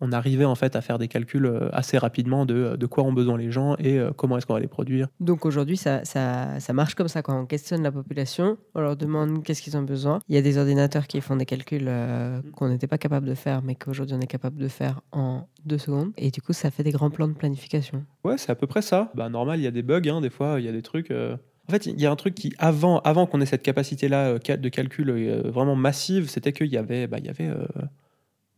on 0.00 0.12
arrivait 0.12 0.44
en 0.44 0.54
fait 0.54 0.76
à 0.76 0.80
faire 0.80 0.98
des 0.98 1.08
calculs 1.08 1.46
euh, 1.46 1.68
assez 1.72 1.96
rapidement 1.98 2.44
de, 2.46 2.76
de 2.76 2.86
quoi 2.86 3.04
ont 3.04 3.12
besoin 3.12 3.38
les 3.38 3.50
gens 3.50 3.76
et 3.78 3.98
euh, 3.98 4.10
comment 4.16 4.36
est-ce 4.36 4.46
qu'on 4.46 4.54
va 4.54 4.60
les 4.60 4.66
produire. 4.66 5.08
Donc 5.20 5.46
aujourd'hui, 5.46 5.76
ça, 5.76 6.04
ça, 6.04 6.60
ça 6.60 6.72
marche 6.72 6.94
comme 6.94 7.08
ça. 7.08 7.22
Quand 7.22 7.40
on 7.40 7.46
questionne 7.46 7.82
la 7.82 7.92
population, 7.92 8.58
on 8.74 8.80
leur 8.80 8.96
demande 8.96 9.42
qu'est-ce 9.42 9.62
qu'ils 9.62 9.76
ont 9.76 9.82
besoin. 9.82 10.18
Il 10.28 10.34
y 10.34 10.38
a 10.38 10.42
des 10.42 10.58
ordinateurs 10.58 11.06
qui 11.06 11.20
font 11.20 11.36
des 11.36 11.46
calculs 11.46 11.86
euh, 11.88 12.40
qu'on 12.54 12.68
n'était 12.68 12.86
pas 12.86 12.98
capable 12.98 13.26
de 13.26 13.34
faire, 13.34 13.62
mais 13.62 13.74
qu'aujourd'hui 13.74 14.16
on 14.16 14.20
est 14.20 14.26
capable 14.26 14.56
de 14.58 14.68
faire 14.68 15.00
en 15.12 15.48
deux 15.64 15.78
secondes. 15.78 16.12
Et 16.16 16.30
du 16.30 16.40
coup, 16.42 16.52
ça 16.52 16.70
fait 16.70 16.82
des 16.82 16.92
grands 16.92 17.10
plans 17.10 17.28
de 17.28 17.32
planification. 17.34 18.04
Ouais, 18.24 18.38
c'est 18.38 18.50
à 18.50 18.54
peu 18.54 18.66
près 18.66 18.82
ça. 18.82 19.10
Bah, 19.14 19.28
normal, 19.28 19.58
il 19.60 19.62
y 19.62 19.66
a 19.66 19.70
des 19.70 19.82
bugs, 19.82 20.02
hein, 20.08 20.20
des 20.20 20.30
fois, 20.30 20.56
il 20.60 20.66
y 20.66 20.68
a 20.68 20.72
des 20.72 20.82
trucs. 20.82 21.10
euh, 21.10 21.36
En 21.68 21.72
fait, 21.72 21.86
il 21.86 22.00
y 22.00 22.06
a 22.06 22.10
un 22.10 22.16
truc 22.16 22.34
qui, 22.34 22.52
avant, 22.58 23.00
avant 23.00 23.26
qu'on 23.26 23.40
ait 23.40 23.46
cette 23.46 23.62
capacité-là 23.62 24.28
euh, 24.28 24.38
ca- 24.44 24.56
de 24.56 24.68
calcul 24.68 25.10
euh, 25.10 25.42
vraiment 25.50 25.74
massive, 25.74 26.28
c'était 26.28 26.52
qu'il 26.52 26.68
y 26.68 26.76
avait, 26.76 27.06
bah, 27.08 27.16
il 27.18 27.26
y 27.26 27.28
avait, 27.30 27.48
euh, 27.48 27.66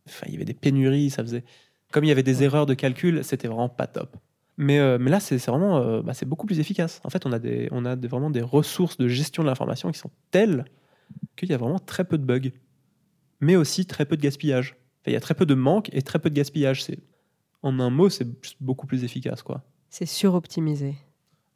enfin, 0.09 0.25
il 0.27 0.33
y 0.33 0.35
avait 0.35 0.45
des 0.45 0.53
pénuries, 0.53 1.09
ça 1.09 1.23
faisait, 1.23 1.43
comme 1.91 2.03
il 2.03 2.07
y 2.07 2.11
avait 2.11 2.23
des 2.23 2.43
erreurs 2.43 2.65
de 2.65 2.73
calcul, 2.73 3.23
c'était 3.23 3.47
vraiment 3.47 3.69
pas 3.69 3.87
top. 3.87 4.15
Mais, 4.57 4.77
euh, 4.79 4.97
mais 4.99 5.09
là, 5.09 5.19
c'est 5.21 5.37
vraiment, 5.45 5.77
euh, 5.77 6.01
bah, 6.01 6.13
c'est 6.13 6.25
beaucoup 6.27 6.45
plus 6.45 6.59
efficace. 6.59 6.99
En 7.05 7.09
fait, 7.09 7.25
on 7.25 7.31
a 7.31 7.39
des, 7.39 7.69
on 7.71 7.85
a 7.85 7.95
des- 7.95 8.07
vraiment 8.09 8.29
des 8.29 8.41
ressources 8.41 8.97
de 8.97 9.07
gestion 9.07 9.41
de 9.43 9.47
l'information 9.47 9.89
qui 9.91 9.97
sont 9.99 10.11
telles 10.31 10.65
qu'il 11.37 11.49
y 11.49 11.53
a 11.53 11.57
vraiment 11.57 11.79
très 11.79 12.03
peu 12.03 12.17
de 12.17 12.23
bugs, 12.25 12.51
mais 13.39 13.55
aussi 13.55 13.85
très 13.85 14.05
peu 14.05 14.17
de 14.17 14.21
gaspillage. 14.21 14.71
Enfin, 15.01 15.11
il 15.11 15.13
y 15.13 15.15
a 15.15 15.21
très 15.21 15.33
peu 15.33 15.45
de 15.45 15.53
manque 15.55 15.89
et 15.93 16.01
très 16.01 16.19
peu 16.19 16.29
de 16.29 16.35
gaspillage. 16.35 16.85
En 17.63 17.79
un 17.79 17.89
mot, 17.89 18.09
c'est 18.09 18.27
beaucoup 18.59 18.85
plus 18.85 19.03
efficace, 19.03 19.41
quoi. 19.43 19.63
C'est 19.89 20.05
suroptimisé. 20.05 20.95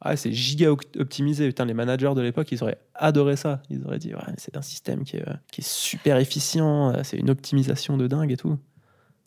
Ah, 0.06 0.16
c'est 0.16 0.32
giga 0.32 0.70
optimisé. 0.70 1.48
Putain, 1.48 1.64
les 1.64 1.72
managers 1.72 2.12
de 2.14 2.20
l'époque, 2.20 2.52
ils 2.52 2.62
auraient 2.62 2.78
adoré 2.94 3.36
ça. 3.36 3.62
Ils 3.70 3.82
auraient 3.86 3.98
dit, 3.98 4.12
ouais, 4.14 4.20
c'est 4.36 4.54
un 4.56 4.62
système 4.62 5.02
qui 5.02 5.16
est, 5.16 5.24
qui 5.50 5.62
est 5.62 5.66
super 5.66 6.18
efficient, 6.18 6.94
euh, 6.94 7.00
c'est 7.04 7.16
une 7.16 7.30
optimisation 7.30 7.96
de 7.96 8.06
dingue 8.06 8.30
et 8.30 8.36
tout. 8.36 8.58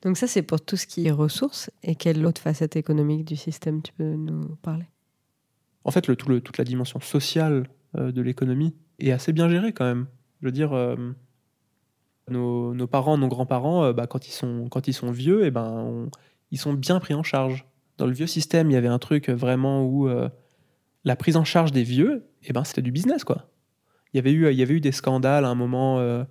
Donc 0.03 0.17
ça, 0.17 0.27
c'est 0.27 0.43
pour 0.43 0.61
tout 0.61 0.77
ce 0.77 0.85
qui 0.85 1.07
est 1.07 1.11
ressources. 1.11 1.71
Et 1.81 1.95
quelle 1.95 2.23
autre 2.27 2.39
facette 2.39 2.75
économique 2.75 3.25
du 3.25 3.35
système 3.35 3.81
tu 3.81 3.91
peux 3.91 4.13
nous 4.13 4.55
parler? 4.61 4.85
En 5.83 5.89
fait, 5.89 6.07
le, 6.07 6.15
tout 6.15 6.29
le- 6.29 6.41
toute 6.41 6.59
la 6.59 6.63
dimension 6.63 6.99
sociale 6.99 7.67
euh, 7.95 8.11
de 8.11 8.21
l'économie 8.21 8.75
est 8.99 9.11
assez 9.11 9.33
bien 9.33 9.49
gérée 9.49 9.73
quand 9.73 9.85
même. 9.85 10.05
Je 10.41 10.45
veux 10.47 10.51
dire, 10.51 10.73
euh, 10.73 10.95
nos, 12.29 12.73
nos 12.75 12.87
parents, 12.87 13.17
nos 13.17 13.27
grands-parents, 13.29 13.85
euh, 13.85 13.93
bah, 13.93 14.05
quand, 14.05 14.27
ils 14.27 14.31
sont, 14.31 14.67
quand 14.69 14.87
ils 14.87 14.93
sont 14.93 15.09
vieux, 15.11 15.45
et 15.45 15.51
ben, 15.51 15.71
on- 15.71 16.09
ils 16.51 16.59
sont 16.59 16.73
bien 16.73 16.99
pris 16.99 17.13
en 17.15 17.23
charge. 17.23 17.65
Dans 17.97 18.05
le 18.05 18.13
vieux 18.13 18.27
système, 18.27 18.69
il 18.69 18.73
y 18.73 18.77
avait 18.77 18.87
un 18.87 18.99
truc 18.99 19.29
vraiment 19.29 19.83
où 19.83 20.07
la 21.08 21.15
prise 21.15 21.38
en 21.38 21.46
charge 21.46 21.72
des 21.72 21.84
vieux, 21.84 22.26
et 22.43 22.52
ben, 22.52 22.65
c'était 22.65 22.82
du 22.82 22.91
business, 22.91 23.24
quoi. 23.24 23.50
Il 24.13 24.17
y 24.17 24.20
avait 24.20 24.32
eu, 24.32 24.52
il 24.52 24.58
y 24.58 24.62
avait 24.62 24.74
eu 24.74 24.82
des 24.82 24.91
scandales 24.91 25.46
à 25.46 25.48
un 25.48 25.56
moment 25.56 26.00
euh, 26.00 26.26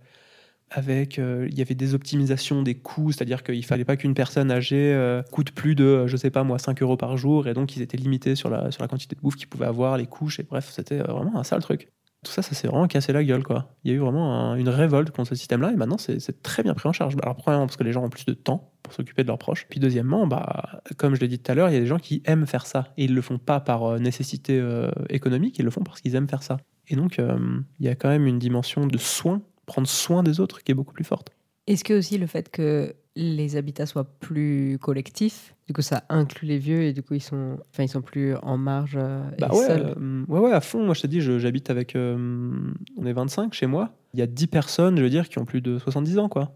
avec, 0.69 1.19
euh, 1.19 1.49
il 1.51 1.59
y 1.59 1.63
avait 1.63 1.75
des 1.75 1.95
optimisations 1.95 2.63
des 2.63 2.75
coûts, 2.75 3.11
c'est-à-dire 3.11 3.43
qu'il 3.43 3.65
fallait 3.65 3.87
pas 3.87 3.97
qu'une 3.97 4.13
personne 4.13 4.51
âgée 4.51 4.93
euh, 4.93 5.23
coûte 5.33 5.53
plus 5.53 5.75
de, 5.75 6.07
je 6.07 6.17
sais 6.19 6.31
pas 6.31 6.45
moi, 6.45 6.59
5 6.59 6.83
euros 6.83 6.99
par 6.99 7.17
jour, 7.17 7.49
et 7.49 7.55
donc 7.55 7.75
ils 7.75 7.81
étaient 7.81 7.97
limités 7.97 8.35
sur 8.35 8.51
la, 8.51 8.71
sur 8.71 8.83
la 8.83 8.89
quantité 8.89 9.17
de 9.17 9.21
bouffe 9.23 9.37
qu'ils 9.37 9.49
pouvaient 9.49 9.67
avoir, 9.67 9.97
les 9.97 10.07
couches, 10.07 10.41
et 10.41 10.43
bref, 10.43 10.69
c'était 10.71 10.99
vraiment 10.99 11.39
un 11.39 11.45
sale 11.45 11.63
truc. 11.63 11.89
Tout 12.27 12.33
ça, 12.33 12.43
ça 12.43 12.57
s'est 12.57 12.67
vraiment 12.67 12.89
cassé 12.89 13.13
la 13.13 13.23
gueule, 13.23 13.45
quoi. 13.45 13.73
Il 13.85 13.91
y 13.93 13.95
a 13.95 13.97
eu 13.97 14.01
vraiment 14.01 14.35
un- 14.35 14.57
une 14.57 14.69
révolte 14.69 15.13
contre 15.13 15.29
ce 15.29 15.37
système-là, 15.37 15.71
et 15.71 15.77
maintenant, 15.77 15.97
c'est 15.97 16.43
très 16.43 16.65
bien 16.65 16.75
pris 16.75 16.89
en 16.89 16.93
charge. 16.93 17.15
Alors, 17.23 17.37
premièrement, 17.37 17.67
parce 17.67 17.77
que 17.77 17.85
les 17.85 17.93
gens 17.93 18.03
ont 18.03 18.09
plus 18.11 18.25
de 18.25 18.33
temps 18.35 18.73
pour 18.83 18.93
s'occuper 18.93 19.23
de 19.23 19.29
leurs 19.29 19.39
proches. 19.39 19.67
Puis, 19.69 19.79
deuxièmement, 19.79 20.27
bah, 20.27 20.81
comme 20.97 21.15
je 21.15 21.21
l'ai 21.21 21.29
dit 21.29 21.39
tout 21.39 21.53
à 21.53 21.55
l'heure, 21.55 21.69
il 21.71 21.75
y 21.75 21.77
a 21.77 21.81
des 21.81 21.87
gens 21.87 21.99
qui 22.01 22.23
aiment 22.25 22.47
faire 22.47 22.67
ça. 22.67 22.89
Et 22.97 23.05
ils 23.05 23.15
le 23.15 23.23
font 23.23 23.39
pas 23.39 23.61
par 23.61 23.85
euh, 23.85 23.99
nécessité 24.01 24.59
euh, 24.59 24.91
économique, 25.09 25.57
ils 25.61 25.65
le 25.65 25.71
font 25.71 25.83
parce 25.85 26.01
qu'ils 26.01 26.17
aiment 26.17 26.29
faire 26.29 26.43
ça. 26.43 26.57
Et 26.89 26.97
donc, 26.97 27.21
euh, 27.21 27.39
il 27.79 27.87
y 27.87 27.89
a 27.89 27.95
quand 27.95 28.09
même 28.09 28.27
une 28.27 28.41
dimension 28.41 28.89
de 28.89 28.99
soin, 28.99 29.41
prendre 29.67 29.87
soin 29.87 30.25
des 30.25 30.41
autres, 30.41 30.65
qui 30.65 30.73
est 30.73 30.75
beaucoup 30.75 30.95
plus 30.95 31.05
forte. 31.05 31.31
Est-ce 31.67 31.85
que 31.85 31.95
aussi 31.95 32.19
le 32.19 32.27
fait 32.27 32.51
que 32.51 32.95
les 33.17 33.57
habitats 33.57 33.87
soient 33.87 34.05
plus 34.05 34.79
collectifs, 34.81 35.55
du 35.67 35.73
coup 35.73 35.81
ça 35.83 36.05
inclut 36.11 36.47
les 36.47 36.59
vieux 36.59 36.83
et 36.83 36.93
du 36.93 37.03
coup 37.03 37.15
ils 37.15 37.23
sont, 37.23 37.57
enfin 37.71 37.83
ils 37.83 37.89
sont 37.89 38.03
plus 38.03 38.35
en 38.37 38.59
marge 38.59 38.97
euh, 39.01 39.23
Bah 39.39 39.49
et 39.51 39.57
ouais, 39.57 39.67
seuls 39.67 39.95
euh, 39.99 40.25
ouais, 40.29 40.39
ouais, 40.41 40.53
à 40.53 40.61
fond. 40.61 40.85
Moi, 40.85 40.95
je 40.95 41.01
te 41.03 41.07
dis, 41.07 41.21
j'habite 41.21 41.71
avec. 41.71 41.97
euh, 41.97 42.53
on 42.97 43.07
est 43.07 43.13
25 43.13 43.55
chez 43.55 43.67
moi. 43.67 43.95
Il 44.15 44.21
y 44.21 44.23
a 44.23 44.27
10 44.27 44.47
personnes, 44.49 44.97
je 44.99 45.03
veux 45.03 45.11
dire, 45.11 45.29
qui 45.29 45.39
ont 45.39 45.45
plus 45.47 45.61
de 45.63 45.79
70 45.79 46.19
ans, 46.19 46.29
quoi. 46.29 46.55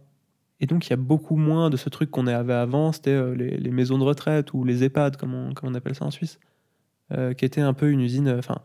Et 0.61 0.67
donc, 0.67 0.87
il 0.87 0.91
y 0.91 0.93
a 0.93 0.97
beaucoup 0.97 1.37
moins 1.37 1.71
de 1.71 1.79
ce 1.79 1.89
truc 1.89 2.11
qu'on 2.11 2.27
avait 2.27 2.53
avant, 2.53 2.93
c'était 2.93 3.11
euh, 3.11 3.35
les, 3.35 3.57
les 3.57 3.71
maisons 3.71 3.97
de 3.99 4.05
retraite 4.05 4.53
ou 4.53 4.63
les 4.65 4.85
EHPAD, 4.85 5.17
comme 5.17 5.33
on, 5.35 5.55
comme 5.55 5.71
on 5.71 5.75
appelle 5.75 5.95
ça 5.95 6.05
en 6.05 6.11
Suisse, 6.11 6.39
euh, 7.13 7.33
qui 7.33 7.47
était 7.47 7.63
un 7.63 7.73
peu 7.73 7.91
une 7.91 8.01
usine. 8.03 8.29
Enfin, 8.39 8.57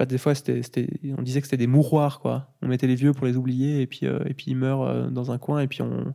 pas, 0.00 0.06
des 0.06 0.16
fois, 0.16 0.34
c'était, 0.34 0.62
c'était- 0.62 0.88
on 1.18 1.22
disait 1.22 1.40
que 1.42 1.46
c'était 1.46 1.58
des 1.58 1.66
mouroirs, 1.66 2.20
quoi. 2.20 2.48
On 2.62 2.68
mettait 2.68 2.86
les 2.86 2.94
vieux 2.94 3.12
pour 3.12 3.26
les 3.26 3.36
oublier, 3.36 3.82
et 3.82 3.86
puis, 3.86 4.06
euh, 4.06 4.20
et 4.24 4.32
puis 4.32 4.46
ils 4.48 4.56
meurent 4.56 4.82
euh, 4.82 5.10
dans 5.10 5.30
un 5.30 5.36
coin, 5.36 5.60
et 5.60 5.66
puis 5.68 5.82
on. 5.82 6.10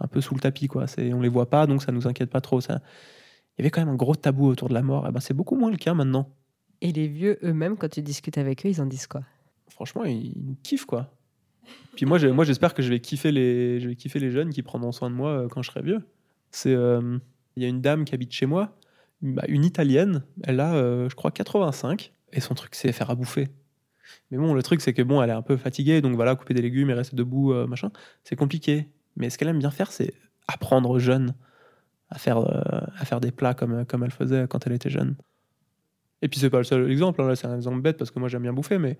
un 0.00 0.06
peu 0.08 0.20
sous 0.20 0.34
le 0.34 0.40
tapis, 0.40 0.68
quoi. 0.68 0.86
C'est, 0.86 1.12
on 1.12 1.20
les 1.20 1.28
voit 1.28 1.50
pas, 1.50 1.66
donc 1.66 1.82
ça 1.82 1.90
nous 1.90 2.06
inquiète 2.06 2.30
pas 2.30 2.40
trop. 2.40 2.60
Ça, 2.60 2.80
il 3.56 3.62
y 3.62 3.62
avait 3.62 3.70
quand 3.70 3.80
même 3.80 3.92
un 3.94 3.96
gros 3.96 4.14
tabou 4.14 4.46
autour 4.46 4.68
de 4.68 4.74
la 4.74 4.82
mort. 4.82 5.06
Eh 5.08 5.12
ben, 5.12 5.20
c'est 5.20 5.34
beaucoup 5.34 5.56
moins 5.56 5.70
le 5.70 5.76
cas 5.76 5.94
maintenant. 5.94 6.28
Et 6.80 6.92
les 6.92 7.08
vieux 7.08 7.38
eux-mêmes, 7.42 7.76
quand 7.76 7.88
tu 7.88 8.02
discutes 8.02 8.38
avec 8.38 8.64
eux, 8.66 8.68
ils 8.68 8.80
en 8.80 8.86
disent 8.86 9.06
quoi? 9.08 9.22
Franchement, 9.68 10.04
ils, 10.04 10.32
nous 10.36 10.56
kiffent, 10.62 10.86
quoi. 10.86 11.10
Puis 11.96 12.06
moi, 12.06 12.18
j'espère 12.18 12.74
que 12.74 12.82
je 12.82 12.90
vais 12.90 13.00
kiffer 13.00 13.32
les, 13.32 13.80
je 13.80 13.88
vais 13.88 13.96
kiffer 13.96 14.20
les 14.20 14.30
jeunes 14.30 14.50
qui 14.50 14.62
prendront 14.62 14.92
soin 14.92 15.10
de 15.10 15.14
moi 15.16 15.30
euh, 15.30 15.48
quand 15.48 15.62
je 15.62 15.70
serai 15.70 15.82
vieux. 15.82 16.02
C'est, 16.50 16.74
euh, 16.74 17.18
il 17.56 17.62
y 17.62 17.66
a 17.66 17.68
une 17.68 17.80
dame 17.80 18.04
qui 18.04 18.14
habite 18.14 18.32
chez 18.32 18.46
moi, 18.46 18.76
une, 19.22 19.34
bah, 19.34 19.44
une 19.48 19.64
italienne. 19.64 20.22
Elle 20.44 20.60
a, 20.60 20.74
euh, 20.74 21.08
je 21.08 21.16
crois, 21.16 21.30
85, 21.30 22.12
et 22.34 22.40
son 22.40 22.54
truc, 22.54 22.74
c'est 22.74 22.92
faire 22.92 23.10
à 23.10 23.14
bouffer. 23.14 23.48
Mais 24.30 24.38
bon, 24.38 24.54
le 24.54 24.62
truc, 24.62 24.80
c'est 24.80 24.92
que 24.92 25.02
bon, 25.02 25.22
elle 25.22 25.30
est 25.30 25.34
un 25.34 25.42
peu 25.42 25.56
fatiguée, 25.56 26.00
donc 26.00 26.14
voilà, 26.14 26.34
couper 26.36 26.54
des 26.54 26.62
légumes 26.62 26.90
et 26.90 26.94
rester 26.94 27.16
debout, 27.16 27.52
euh, 27.52 27.66
machin, 27.66 27.90
c'est 28.22 28.36
compliqué. 28.36 28.88
Mais 29.16 29.30
ce 29.30 29.38
qu'elle 29.38 29.48
aime 29.48 29.58
bien 29.58 29.70
faire, 29.70 29.92
c'est 29.92 30.12
apprendre 30.48 30.90
aux 30.90 30.98
jeunes 30.98 31.34
à 32.10 32.18
faire, 32.18 32.38
euh, 32.38 32.80
à 32.98 33.04
faire 33.04 33.20
des 33.20 33.32
plats 33.32 33.54
comme, 33.54 33.84
comme 33.86 34.04
elle 34.04 34.10
faisait 34.10 34.46
quand 34.48 34.66
elle 34.66 34.72
était 34.74 34.90
jeune. 34.90 35.16
Et 36.22 36.28
puis 36.28 36.40
c'est 36.40 36.50
pas 36.50 36.58
le 36.58 36.64
seul 36.64 36.90
exemple, 36.90 37.20
hein, 37.20 37.28
là 37.28 37.36
c'est 37.36 37.46
un 37.46 37.56
exemple 37.56 37.80
bête 37.80 37.98
parce 37.98 38.10
que 38.10 38.18
moi 38.18 38.28
j'aime 38.28 38.42
bien 38.42 38.52
bouffer, 38.52 38.78
mais 38.78 38.98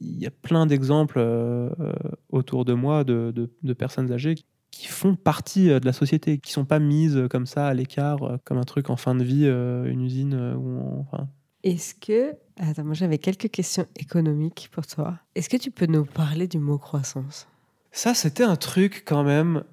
il 0.00 0.18
y 0.18 0.26
a 0.26 0.30
plein 0.30 0.66
d'exemples 0.66 1.18
euh, 1.18 1.70
euh, 1.80 1.92
autour 2.28 2.64
de 2.64 2.74
moi 2.74 3.04
de, 3.04 3.32
de- 3.62 3.72
personnes 3.72 4.10
âgées 4.12 4.34
qui- 4.70 4.88
font 4.88 5.14
partie 5.14 5.70
euh, 5.70 5.80
de 5.80 5.86
la 5.86 5.92
société, 5.92 6.38
qui 6.38 6.52
sont 6.52 6.64
pas 6.64 6.78
mises 6.78 7.16
euh, 7.16 7.28
comme 7.28 7.46
ça 7.46 7.66
à 7.68 7.74
l'écart, 7.74 8.22
euh, 8.22 8.36
comme 8.44 8.58
un 8.58 8.64
truc 8.64 8.90
en 8.90 8.96
fin 8.96 9.14
de 9.14 9.24
vie, 9.24 9.46
euh, 9.46 9.90
une 9.90 10.02
usine 10.02 10.34
euh, 10.34 10.54
où 10.54 11.00
enfin, 11.00 11.28
Est-ce 11.66 11.96
que... 11.96 12.36
Attends, 12.58 12.84
moi 12.84 12.94
j'avais 12.94 13.18
quelques 13.18 13.50
questions 13.50 13.86
économiques 13.96 14.68
pour 14.70 14.86
toi. 14.86 15.18
Est-ce 15.34 15.48
que 15.48 15.56
tu 15.56 15.72
peux 15.72 15.86
nous 15.86 16.04
parler 16.04 16.46
du 16.46 16.58
mot 16.58 16.78
croissance? 16.78 17.48
Ça, 17.90 18.14
c'était 18.14 18.44
un 18.44 18.54
truc 18.54 19.02
quand 19.04 19.24
même. 19.24 19.64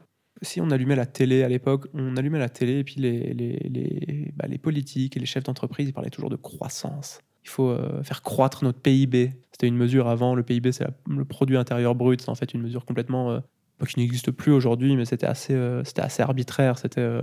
Si 0.42 0.60
on 0.60 0.72
allumait 0.72 0.96
la 0.96 1.06
télé 1.06 1.44
à 1.44 1.48
l'époque, 1.48 1.88
on 1.94 2.18
allumait 2.18 2.40
la 2.40 2.50
télé 2.50 2.80
et 2.80 2.84
puis 2.84 2.96
les, 2.98 3.34
les, 3.34 3.70
les, 3.70 4.34
bah, 4.36 4.48
les 4.48 4.58
politiques 4.58 5.16
et 5.16 5.20
les 5.20 5.28
chefs 5.28 5.44
d'entreprise, 5.44 5.88
ils 5.88 5.94
parlaient 5.94 6.10
toujours 6.10 6.32
de 6.32 6.36
croissance. 6.36 7.20
Il 7.44 7.50
faut 7.50 7.70
euh, 7.70 8.02
faire 8.02 8.24
croître 8.24 8.64
notre 8.64 8.80
PIB. 8.80 9.32
C'était 9.52 9.68
une 9.68 9.78
mesure 9.78 10.08
avant. 10.08 10.34
Le 10.34 10.42
PIB, 10.42 10.72
c'est 10.72 10.88
le 11.08 11.26
produit 11.26 11.58
intérieur 11.58 11.94
brut. 11.94 12.22
C'est 12.22 12.30
en 12.30 12.36
fait 12.36 12.56
une 12.56 12.62
mesure 12.64 12.86
complètement 12.86 13.32
euh, 13.32 13.40
pas 13.78 13.86
qui 13.86 14.00
n'existe 14.00 14.32
plus 14.32 14.52
aujourd'hui, 14.52 14.96
mais 14.96 15.06
c'était 15.06 15.28
assez, 15.28 15.54
euh, 15.54 15.84
assez 15.98 16.24
arbitraire. 16.24 16.78
C'était 16.80 17.02
euh, 17.02 17.22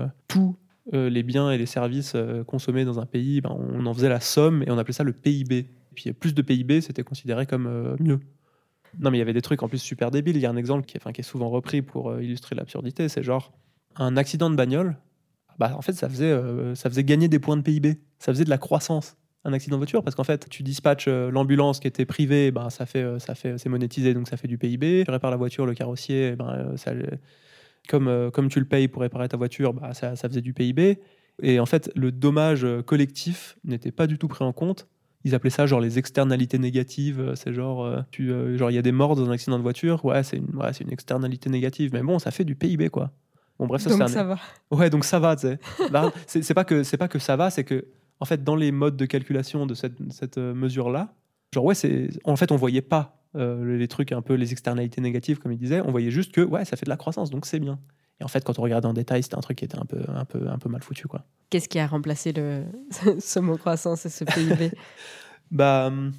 les 0.92 1.22
biens 1.22 1.50
et 1.50 1.58
les 1.58 1.66
services 1.66 2.12
euh, 2.14 2.44
consommés 2.44 2.84
dans 2.84 3.00
un 3.00 3.06
pays, 3.06 3.40
ben, 3.40 3.56
on 3.58 3.86
en 3.86 3.94
faisait 3.94 4.08
la 4.08 4.20
somme 4.20 4.62
et 4.62 4.70
on 4.70 4.78
appelait 4.78 4.94
ça 4.94 5.04
le 5.04 5.12
PIB. 5.12 5.58
Et 5.58 5.94
puis 5.94 6.12
plus 6.12 6.34
de 6.34 6.42
PIB, 6.42 6.80
c'était 6.80 7.02
considéré 7.02 7.46
comme 7.46 7.66
euh, 7.66 7.96
mieux. 8.00 8.20
Non, 8.98 9.10
mais 9.10 9.18
il 9.18 9.20
y 9.20 9.22
avait 9.22 9.32
des 9.32 9.42
trucs 9.42 9.62
en 9.62 9.68
plus 9.68 9.78
super 9.78 10.10
débiles. 10.10 10.36
Il 10.36 10.42
y 10.42 10.46
a 10.46 10.50
un 10.50 10.56
exemple 10.56 10.84
qui 10.84 10.96
est, 10.96 11.22
souvent 11.22 11.48
repris 11.48 11.82
pour 11.82 12.10
euh, 12.10 12.22
illustrer 12.22 12.56
l'absurdité. 12.56 13.08
C'est 13.08 13.22
genre 13.22 13.52
un 13.96 14.16
accident 14.16 14.50
de 14.50 14.56
bagnole. 14.56 14.96
Bah, 15.58 15.74
en 15.76 15.82
fait, 15.82 15.92
ça 15.92 16.08
faisait, 16.08 16.30
euh, 16.30 16.74
gagner 16.98 17.28
des 17.28 17.38
points 17.38 17.56
de 17.56 17.62
PIB. 17.62 18.00
Ça 18.18 18.32
faisait 18.32 18.44
de 18.44 18.50
la 18.50 18.58
croissance. 18.58 19.16
Un 19.44 19.54
accident 19.54 19.76
de 19.76 19.80
voiture, 19.80 20.02
parce 20.02 20.14
qu'en 20.14 20.24
fait, 20.24 20.50
tu 20.50 20.62
dispatches 20.62 21.08
euh, 21.08 21.30
l'ambulance 21.30 21.80
qui 21.80 21.88
était 21.88 22.04
privée, 22.04 22.50
ben, 22.50 22.68
ça 22.68 22.84
fait, 22.84 23.02
euh, 23.02 23.18
ça 23.18 23.34
fait, 23.34 23.56
c'est 23.56 23.70
monétisé, 23.70 24.12
donc 24.12 24.28
ça 24.28 24.36
fait 24.36 24.48
du 24.48 24.58
PIB. 24.58 25.04
Tu 25.06 25.10
répares 25.10 25.30
la 25.30 25.38
voiture, 25.38 25.64
le 25.64 25.72
carrossier, 25.72 26.36
euh, 26.38 26.76
ça, 26.76 26.92
comme, 27.88 28.08
euh, 28.08 28.30
comme 28.30 28.48
tu 28.48 28.58
le 28.60 28.66
payes 28.66 28.88
pour 28.88 29.02
réparer 29.02 29.28
ta 29.28 29.36
voiture, 29.36 29.72
bah, 29.74 29.94
ça, 29.94 30.16
ça 30.16 30.28
faisait 30.28 30.40
du 30.42 30.52
PIB. 30.54 30.98
Et 31.42 31.58
en 31.60 31.66
fait, 31.66 31.90
le 31.96 32.12
dommage 32.12 32.64
euh, 32.64 32.82
collectif 32.82 33.56
n'était 33.64 33.90
pas 33.92 34.06
du 34.06 34.18
tout 34.18 34.28
pris 34.28 34.44
en 34.44 34.52
compte. 34.52 34.86
Ils 35.24 35.34
appelaient 35.34 35.50
ça 35.50 35.66
genre 35.66 35.80
les 35.80 35.98
externalités 35.98 36.58
négatives. 36.58 37.20
Euh, 37.20 37.34
C'est 37.34 37.52
genre, 37.52 37.84
euh, 37.84 38.00
tu, 38.10 38.30
euh, 38.32 38.56
genre 38.56 38.70
il 38.70 38.74
y 38.74 38.78
a 38.78 38.82
des 38.82 38.92
morts 38.92 39.16
dans 39.16 39.28
un 39.28 39.32
accident 39.32 39.56
de 39.58 39.62
voiture. 39.62 40.04
Ouais, 40.04 40.22
c'est 40.22 40.36
une, 40.38 40.54
ouais, 40.56 40.72
c'est 40.72 40.84
une 40.84 40.92
externalité 40.92 41.50
négative. 41.50 41.90
Mais 41.92 42.02
bon, 42.02 42.18
ça 42.18 42.30
fait 42.30 42.44
du 42.44 42.54
PIB 42.54 42.88
quoi. 42.90 43.10
Bon 43.58 43.66
bref, 43.66 43.82
ça 43.82 43.90
Donc 43.90 44.00
un- 44.02 44.06
ça 44.08 44.24
va. 44.24 44.38
Ouais, 44.70 44.88
donc 44.88 45.04
ça 45.04 45.18
va. 45.18 45.36
c'est 46.26 46.42
c'est 46.42 46.54
pas 46.54 46.64
que 46.64 46.82
c'est 46.82 46.96
pas 46.96 47.08
que 47.08 47.18
ça 47.18 47.36
va, 47.36 47.50
c'est 47.50 47.64
que 47.64 47.86
en 48.18 48.24
fait 48.24 48.42
dans 48.44 48.56
les 48.56 48.72
modes 48.72 48.96
de 48.96 49.04
calculation 49.06 49.66
de 49.66 49.74
cette, 49.74 49.98
cette 50.12 50.38
mesure 50.38 50.88
là, 50.90 51.12
genre 51.54 51.64
ouais, 51.66 51.74
c'est 51.74 52.08
en 52.24 52.36
fait 52.36 52.52
on 52.52 52.56
voyait 52.56 52.80
pas 52.82 53.19
euh, 53.36 53.76
les 53.76 53.88
trucs 53.88 54.12
un 54.12 54.22
peu 54.22 54.34
les 54.34 54.52
externalités 54.52 55.00
négatives 55.00 55.38
comme 55.38 55.52
il 55.52 55.58
disait. 55.58 55.80
On 55.80 55.90
voyait 55.90 56.10
juste 56.10 56.32
que 56.32 56.40
ouais, 56.40 56.64
ça 56.64 56.76
fait 56.76 56.86
de 56.86 56.90
la 56.90 56.96
croissance, 56.96 57.30
donc 57.30 57.46
c'est 57.46 57.60
bien. 57.60 57.78
Et 58.20 58.24
en 58.24 58.28
fait, 58.28 58.44
quand 58.44 58.58
on 58.58 58.62
regardait 58.62 58.86
en 58.86 58.92
détail, 58.92 59.22
c'était 59.22 59.36
un 59.36 59.40
truc 59.40 59.58
qui 59.58 59.64
était 59.64 59.78
un 59.78 59.86
peu, 59.86 60.02
un 60.08 60.24
peu, 60.24 60.48
un 60.48 60.58
peu 60.58 60.68
mal 60.68 60.82
foutu, 60.82 61.08
quoi. 61.08 61.24
Qu'est-ce 61.48 61.68
qui 61.68 61.78
a 61.78 61.86
remplacé 61.86 62.32
le... 62.32 62.64
ce 63.18 63.38
mot 63.38 63.56
croissance 63.56 64.04
et 64.06 64.10
ce 64.10 64.24
PIB 64.24 64.72
Bah, 65.50 65.86
hum, 65.86 66.12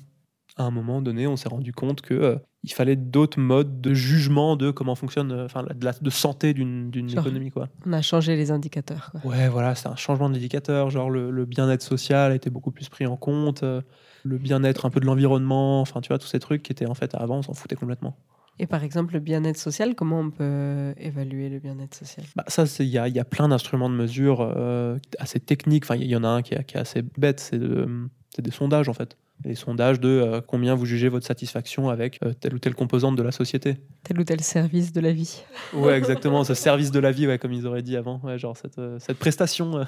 à 0.57 0.63
un 0.63 0.71
moment 0.71 1.01
donné, 1.01 1.27
on 1.27 1.37
s'est 1.37 1.49
rendu 1.49 1.73
compte 1.73 2.01
que 2.01 2.13
euh, 2.13 2.35
il 2.63 2.71
fallait 2.71 2.95
d'autres 2.95 3.39
modes 3.39 3.81
de 3.81 3.93
jugement 3.93 4.55
de 4.55 4.69
comment 4.71 4.93
fonctionne, 4.95 5.31
euh, 5.31 5.45
enfin, 5.45 5.63
de, 5.63 5.83
la, 5.85 5.93
de 5.93 6.09
santé 6.11 6.53
d'une 6.53 6.91
économie, 7.09 7.49
quoi. 7.49 7.69
On 7.85 7.93
a 7.93 8.01
changé 8.01 8.35
les 8.35 8.51
indicateurs. 8.51 9.09
Quoi. 9.11 9.31
Ouais, 9.31 9.49
voilà, 9.49 9.73
c'est 9.75 9.87
un 9.87 9.95
changement 9.95 10.29
d'indicateur. 10.29 10.89
Genre, 10.91 11.09
le, 11.09 11.31
le 11.31 11.45
bien-être 11.45 11.81
social 11.81 12.31
a 12.31 12.35
été 12.35 12.49
beaucoup 12.49 12.71
plus 12.71 12.87
pris 12.89 13.05
en 13.07 13.17
compte. 13.17 13.63
euh, 13.63 13.81
le 14.23 14.37
bien-être 14.37 14.85
un 14.85 14.91
peu 14.91 14.99
de 14.99 15.05
l'environnement, 15.07 15.81
enfin, 15.81 15.99
tu 16.01 16.09
vois, 16.09 16.19
tous 16.19 16.27
ces 16.27 16.39
trucs 16.39 16.61
qui 16.61 16.71
étaient 16.71 16.85
en 16.85 16.93
fait 16.93 17.15
avant, 17.15 17.37
on 17.37 17.41
s'en 17.41 17.53
foutait 17.55 17.75
complètement. 17.75 18.15
Et 18.59 18.67
par 18.67 18.83
exemple, 18.83 19.13
le 19.15 19.19
bien-être 19.19 19.57
social, 19.57 19.95
comment 19.95 20.19
on 20.19 20.29
peut 20.29 20.93
évaluer 20.97 21.49
le 21.49 21.57
bien-être 21.57 21.95
social? 21.95 22.27
Bah, 22.35 22.43
ça, 22.47 22.67
c'est- 22.67 22.85
il 22.85 22.91
y 22.91 22.99
a, 22.99 23.07
il 23.07 23.15
y 23.15 23.19
a 23.19 23.25
plein 23.25 23.47
d'instruments 23.47 23.89
de 23.89 23.95
mesure 23.95 24.41
euh, 24.41 24.99
assez 25.17 25.39
techniques. 25.39 25.85
Enfin, 25.85 25.95
il 25.95 26.05
y 26.05 26.15
en 26.15 26.23
a 26.23 26.27
un 26.27 26.41
qui 26.43 26.53
est, 26.53 26.63
qui 26.65 26.77
est 26.77 26.79
assez 26.79 27.01
bête, 27.17 27.39
c'est 27.39 27.57
de, 27.57 27.87
C'est 28.35 28.41
des 28.41 28.51
sondages 28.51 28.87
en 28.87 28.93
fait. 28.93 29.17
Des 29.41 29.55
sondages 29.55 29.99
de 29.99 30.07
euh, 30.07 30.41
combien 30.41 30.75
vous 30.75 30.85
jugez 30.85 31.09
votre 31.09 31.25
satisfaction 31.25 31.89
avec 31.89 32.19
euh, 32.23 32.31
telle 32.33 32.53
ou 32.53 32.59
telle 32.59 32.75
composante 32.75 33.15
de 33.15 33.23
la 33.23 33.31
société. 33.31 33.77
Tel 34.03 34.19
ou 34.19 34.23
tel 34.23 34.41
service 34.41 34.93
de 34.93 35.01
la 35.01 35.11
vie. 35.11 35.43
Ouais, 35.73 35.97
exactement, 35.97 36.43
ce 36.43 36.53
service 36.53 36.91
de 36.91 36.99
la 36.99 37.11
vie, 37.11 37.27
ouais, 37.27 37.39
comme 37.39 37.51
ils 37.51 37.65
auraient 37.67 37.81
dit 37.81 37.97
avant. 37.97 38.21
Ouais, 38.23 38.37
genre 38.37 38.55
cette, 38.55 38.77
euh, 38.77 38.99
cette 38.99 39.17
prestation. 39.17 39.83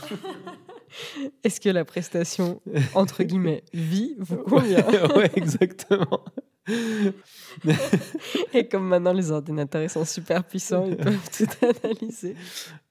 Est-ce 1.43 1.61
que 1.61 1.69
la 1.69 1.85
prestation, 1.85 2.61
entre 2.95 3.23
guillemets, 3.23 3.63
vie 3.73 4.15
vous 4.19 4.37
convient? 4.37 4.85
ouais, 5.15 5.31
exactement. 5.35 6.23
Et 8.53 8.67
comme 8.69 8.87
maintenant 8.87 9.11
les 9.11 9.31
ordinateurs 9.31 9.83
ils 9.83 9.89
sont 9.89 10.05
super 10.05 10.43
puissants, 10.45 10.85
ils 10.87 10.95
peuvent 10.95 11.29
tout 11.37 11.47
analyser. 11.83 12.35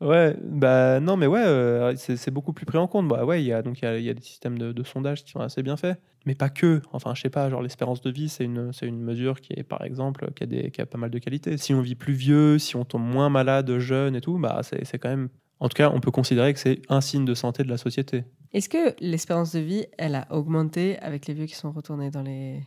Ouais, 0.00 0.36
bah 0.42 1.00
non, 1.00 1.16
mais 1.16 1.26
ouais, 1.26 1.42
euh, 1.42 1.94
c'est 1.96 2.30
beaucoup 2.30 2.52
plus 2.52 2.66
pris 2.66 2.78
en 2.78 2.86
compte. 2.86 3.08
Bah 3.08 3.24
ouais, 3.24 3.42
il 3.42 3.46
y 3.46 3.52
a 3.52 3.62
donc 3.62 3.80
il 3.80 3.84
y 3.84 3.88
a, 3.88 3.98
il 3.98 4.04
y 4.04 4.10
a 4.10 4.14
des 4.14 4.22
systèmes 4.22 4.58
de, 4.58 4.72
de 4.72 4.82
sondage 4.82 5.24
qui 5.24 5.30
sont 5.30 5.40
assez 5.40 5.62
bien 5.62 5.76
faits, 5.76 5.98
mais 6.26 6.34
pas 6.34 6.50
que. 6.50 6.82
Enfin, 6.92 7.14
je 7.14 7.22
sais 7.22 7.30
pas, 7.30 7.48
genre 7.48 7.62
l'espérance 7.62 8.02
de 8.02 8.10
vie, 8.10 8.28
c'est 8.28 8.44
une 8.44 8.72
c'est 8.72 8.86
une 8.86 9.00
mesure 9.00 9.40
qui 9.40 9.54
est 9.56 9.62
par 9.62 9.82
exemple 9.84 10.30
qui 10.36 10.42
a 10.42 10.46
des 10.46 10.70
qui 10.70 10.80
a 10.82 10.86
pas 10.86 10.98
mal 10.98 11.10
de 11.10 11.18
qualités. 11.18 11.56
Si 11.56 11.72
on 11.72 11.80
vit 11.80 11.94
plus 11.94 12.14
vieux, 12.14 12.58
si 12.58 12.76
on 12.76 12.84
tombe 12.84 13.04
moins 13.04 13.30
malade 13.30 13.78
jeune 13.78 14.16
et 14.16 14.20
tout, 14.20 14.38
bah 14.38 14.60
c'est 14.62 14.84
c'est 14.84 14.98
quand 14.98 15.10
même. 15.10 15.28
En 15.60 15.68
tout 15.68 15.76
cas, 15.76 15.90
on 15.94 16.00
peut 16.00 16.10
considérer 16.10 16.52
que 16.52 16.58
c'est 16.58 16.82
un 16.88 17.00
signe 17.00 17.24
de 17.24 17.34
santé 17.34 17.62
de 17.62 17.68
la 17.68 17.76
société. 17.76 18.24
Est-ce 18.52 18.68
que 18.68 18.96
l'espérance 19.00 19.52
de 19.52 19.60
vie, 19.60 19.86
elle 19.96 20.16
a 20.16 20.26
augmenté 20.30 20.98
avec 20.98 21.26
les 21.26 21.34
vieux 21.34 21.46
qui 21.46 21.54
sont 21.54 21.70
retournés 21.70 22.10
dans 22.10 22.22
les... 22.22 22.60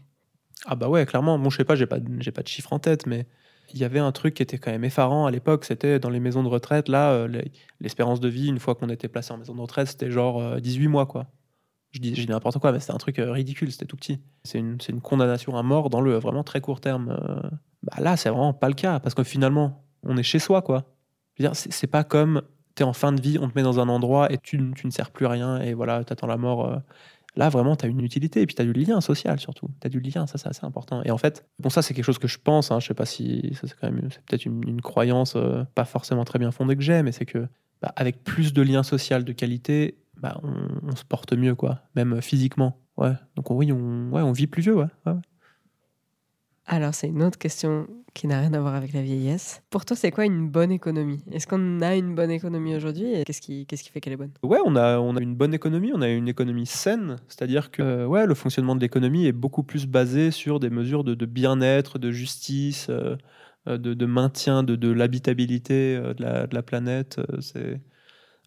Ah 0.66 0.76
bah 0.76 0.90
ouais, 0.90 1.06
clairement. 1.06 1.38
Bon, 1.38 1.50
je 1.50 1.58
sais 1.58 1.66
pas, 1.66 1.76
j'ai 1.76 1.86
pas, 1.86 2.00
de- 2.00 2.22
j'ai 2.22 2.32
pas 2.32 2.42
de 2.42 2.48
chiffre 2.48 2.74
en 2.74 2.80
tête, 2.80 3.06
mais 3.06 3.28
il 3.74 3.80
y 3.80 3.84
avait 3.84 4.00
un 4.00 4.12
truc 4.12 4.34
qui 4.36 4.44
était 4.44 4.58
quand 4.58 4.72
même 4.72 4.84
effarant 4.84 5.26
à 5.26 5.32
l'époque. 5.32 5.66
C'était 5.66 6.00
dans 6.00 6.10
les 6.10 6.20
maisons 6.20 6.44
de 6.44 6.48
retraite, 6.48 6.88
là, 6.90 7.12
euh, 7.12 7.28
les- 7.28 7.52
l'espérance 7.82 8.20
de 8.20 8.28
vie, 8.30 8.48
une 8.48 8.60
fois 8.60 8.76
qu'on 8.76 8.90
était 8.90 9.08
placé 9.08 9.34
en 9.34 9.38
maison 9.38 9.54
de 9.56 9.62
retraite, 9.62 9.88
c'était 9.88 10.12
genre 10.12 10.42
euh, 10.42 10.60
18 10.60 10.88
mois, 10.88 11.06
quoi. 11.06 11.28
Je 11.92 12.00
dis, 12.02 12.28
n'importe 12.28 12.60
quoi, 12.60 12.72
mais 12.74 12.80
c'était 12.82 12.94
un 12.94 12.98
truc 13.00 13.20
euh, 13.20 13.32
ridicule, 13.32 13.72
c'était 13.72 13.86
tout 13.86 13.98
petit. 13.98 14.22
C'est 14.44 14.60
une, 14.60 14.78
une 14.90 15.02
condamnation 15.02 15.58
à 15.58 15.64
mort 15.64 15.90
dans 15.90 16.02
le 16.02 16.18
vraiment 16.18 16.44
très 16.44 16.62
court 16.62 16.82
terme. 16.82 17.10
euh. 17.20 17.50
Bah 17.84 18.02
là, 18.02 18.18
c'est 18.18 18.30
vraiment 18.30 18.54
pas 18.54 18.68
le 18.70 18.76
cas, 18.76 19.00
parce 19.00 19.16
que 19.16 19.24
finalement, 19.24 19.86
on 20.04 20.18
est 20.18 20.24
chez 20.24 20.40
soi, 20.40 20.62
quoi. 20.62 20.86
C'est 21.54 21.88
pas 21.88 22.04
comme 22.04 22.42
t'es 22.76 22.84
en 22.84 22.94
fin 22.94 23.12
de 23.14 23.22
vie, 23.22 23.38
on 23.40 23.50
te 23.50 23.54
met 23.56 23.64
dans 23.64 23.80
un 23.80 23.88
endroit 23.90 24.32
et 24.32 24.38
tu, 24.38 24.60
tu 24.76 24.86
ne 24.88 24.92
sers 24.92 25.12
plus 25.12 25.26
rien, 25.26 25.62
et 25.62 25.74
voilà, 25.74 26.04
t'attends 26.04 26.28
la 26.28 26.38
mort. 26.38 26.82
Là, 27.36 27.50
vraiment, 27.50 27.76
tu 27.76 27.86
as 27.86 27.90
une 27.90 28.02
utilité 28.02 28.42
et 28.42 28.46
puis 28.46 28.56
tu 28.56 28.62
as 28.62 28.66
du 28.66 28.74
lien 28.74 29.02
social 29.02 29.40
surtout. 29.40 29.68
Tu 29.82 29.88
as 29.88 29.90
du 29.90 30.00
lien, 30.00 30.26
ça, 30.26 30.38
c'est 30.38 30.48
assez 30.48 30.66
important. 30.66 31.02
Et 31.04 31.12
en 31.12 31.18
fait, 31.18 31.46
bon, 31.60 31.70
ça, 31.70 31.82
c'est 31.82 31.94
quelque 31.94 32.06
chose 32.06 32.18
que 32.18 32.28
je 32.28 32.38
pense. 32.38 32.72
Hein, 32.72 32.80
je 32.80 32.88
sais 32.88 32.94
pas 32.94 33.06
si 33.06 33.52
c'est 33.62 33.74
quand 33.80 33.92
même, 33.92 34.10
c'est 34.12 34.24
peut-être 34.26 34.46
une, 34.46 34.82
croyance 34.82 35.36
euh, 35.36 35.64
pas 35.76 35.86
forcément 35.86 36.24
très 36.24 36.40
bien 36.40 36.52
fondée 36.52 36.76
que 36.76 36.82
j'ai, 36.82 37.04
mais 37.04 37.12
c'est 37.12 37.26
que 37.26 37.48
bah, 37.82 37.92
avec 37.96 38.24
plus 38.24 38.54
de 38.54 38.62
liens 38.62 38.84
sociaux 38.84 39.22
de 39.22 39.34
qualité, 39.34 39.98
bah, 40.18 40.40
on, 40.44 40.96
se 40.96 41.04
porte 41.04 41.34
mieux, 41.34 41.56
quoi, 41.56 41.82
même 41.96 42.14
euh, 42.14 42.22
physiquement. 42.22 42.80
Ouais. 42.98 43.14
Donc, 43.36 43.52
on- 43.52 43.56
oui, 43.56 43.72
on, 43.72 44.10
ouais, 44.12 44.22
on 44.22 44.32
vit 44.32 44.48
plus 44.48 44.62
vieux, 44.62 44.76
ouais. 44.76 44.88
Alors 46.68 46.96
c'est 46.96 47.08
une 47.08 47.22
autre 47.24 47.38
question 47.38 47.88
qui 48.16 48.28
n'a 48.28 48.40
rien 48.40 48.54
à 48.54 48.60
voir 48.60 48.74
avec 48.76 48.94
la 48.94 49.02
vieillesse. 49.02 49.62
Pour 49.70 49.86
toi, 49.86 49.96
c'est 49.96 50.10
quoi 50.10 50.26
une 50.26 50.50
bonne 50.50 50.72
économie? 50.72 51.22
Est-ce 51.32 51.46
qu'on 51.48 51.82
a 51.82 51.96
une 51.96 52.16
bonne 52.16 52.32
économie 52.32 52.76
aujourd'hui 52.76 53.14
et 53.14 53.24
qu'est-ce 53.24 53.42
qui, 53.42 53.66
qu'est-ce 53.68 53.84
qui 53.84 53.90
fait 53.90 54.02
qu'elle 54.02 54.14
est 54.14 54.18
bonne? 54.18 54.32
Ouais, 54.42 54.60
on 54.66 54.76
a, 54.76 54.98
on 54.98 55.16
a 55.16 55.22
une 55.22 55.36
bonne 55.36 55.54
économie, 55.54 55.92
on 55.94 56.02
a 56.02 56.08
une 56.08 56.28
économie 56.28 56.66
saine, 56.66 57.18
c'est-à-dire 57.28 57.72
que 57.72 57.82
euh, 57.84 58.08
ouais, 58.08 58.26
le 58.26 58.34
fonctionnement 58.34 58.76
de 58.76 58.80
l'économie 58.82 59.26
est 59.26 59.32
beaucoup 59.32 59.64
plus 59.64 59.86
basé 59.86 60.32
sur 60.32 60.60
des 60.60 60.70
mesures 60.70 61.04
de, 61.04 61.14
de 61.14 61.26
bien-être, 61.26 62.00
de 62.00 62.10
justice, 62.12 62.88
euh, 62.90 63.16
euh, 63.68 63.78
de, 63.78 63.94
de 63.94 64.06
maintien 64.06 64.64
de, 64.64 64.76
de 64.76 64.90
l'habitabilité 64.90 65.96
euh, 65.98 66.14
de, 66.14 66.24
la, 66.24 66.48
de 66.48 66.56
la 66.56 66.64
planète. 66.64 67.20
c'est 67.42 67.82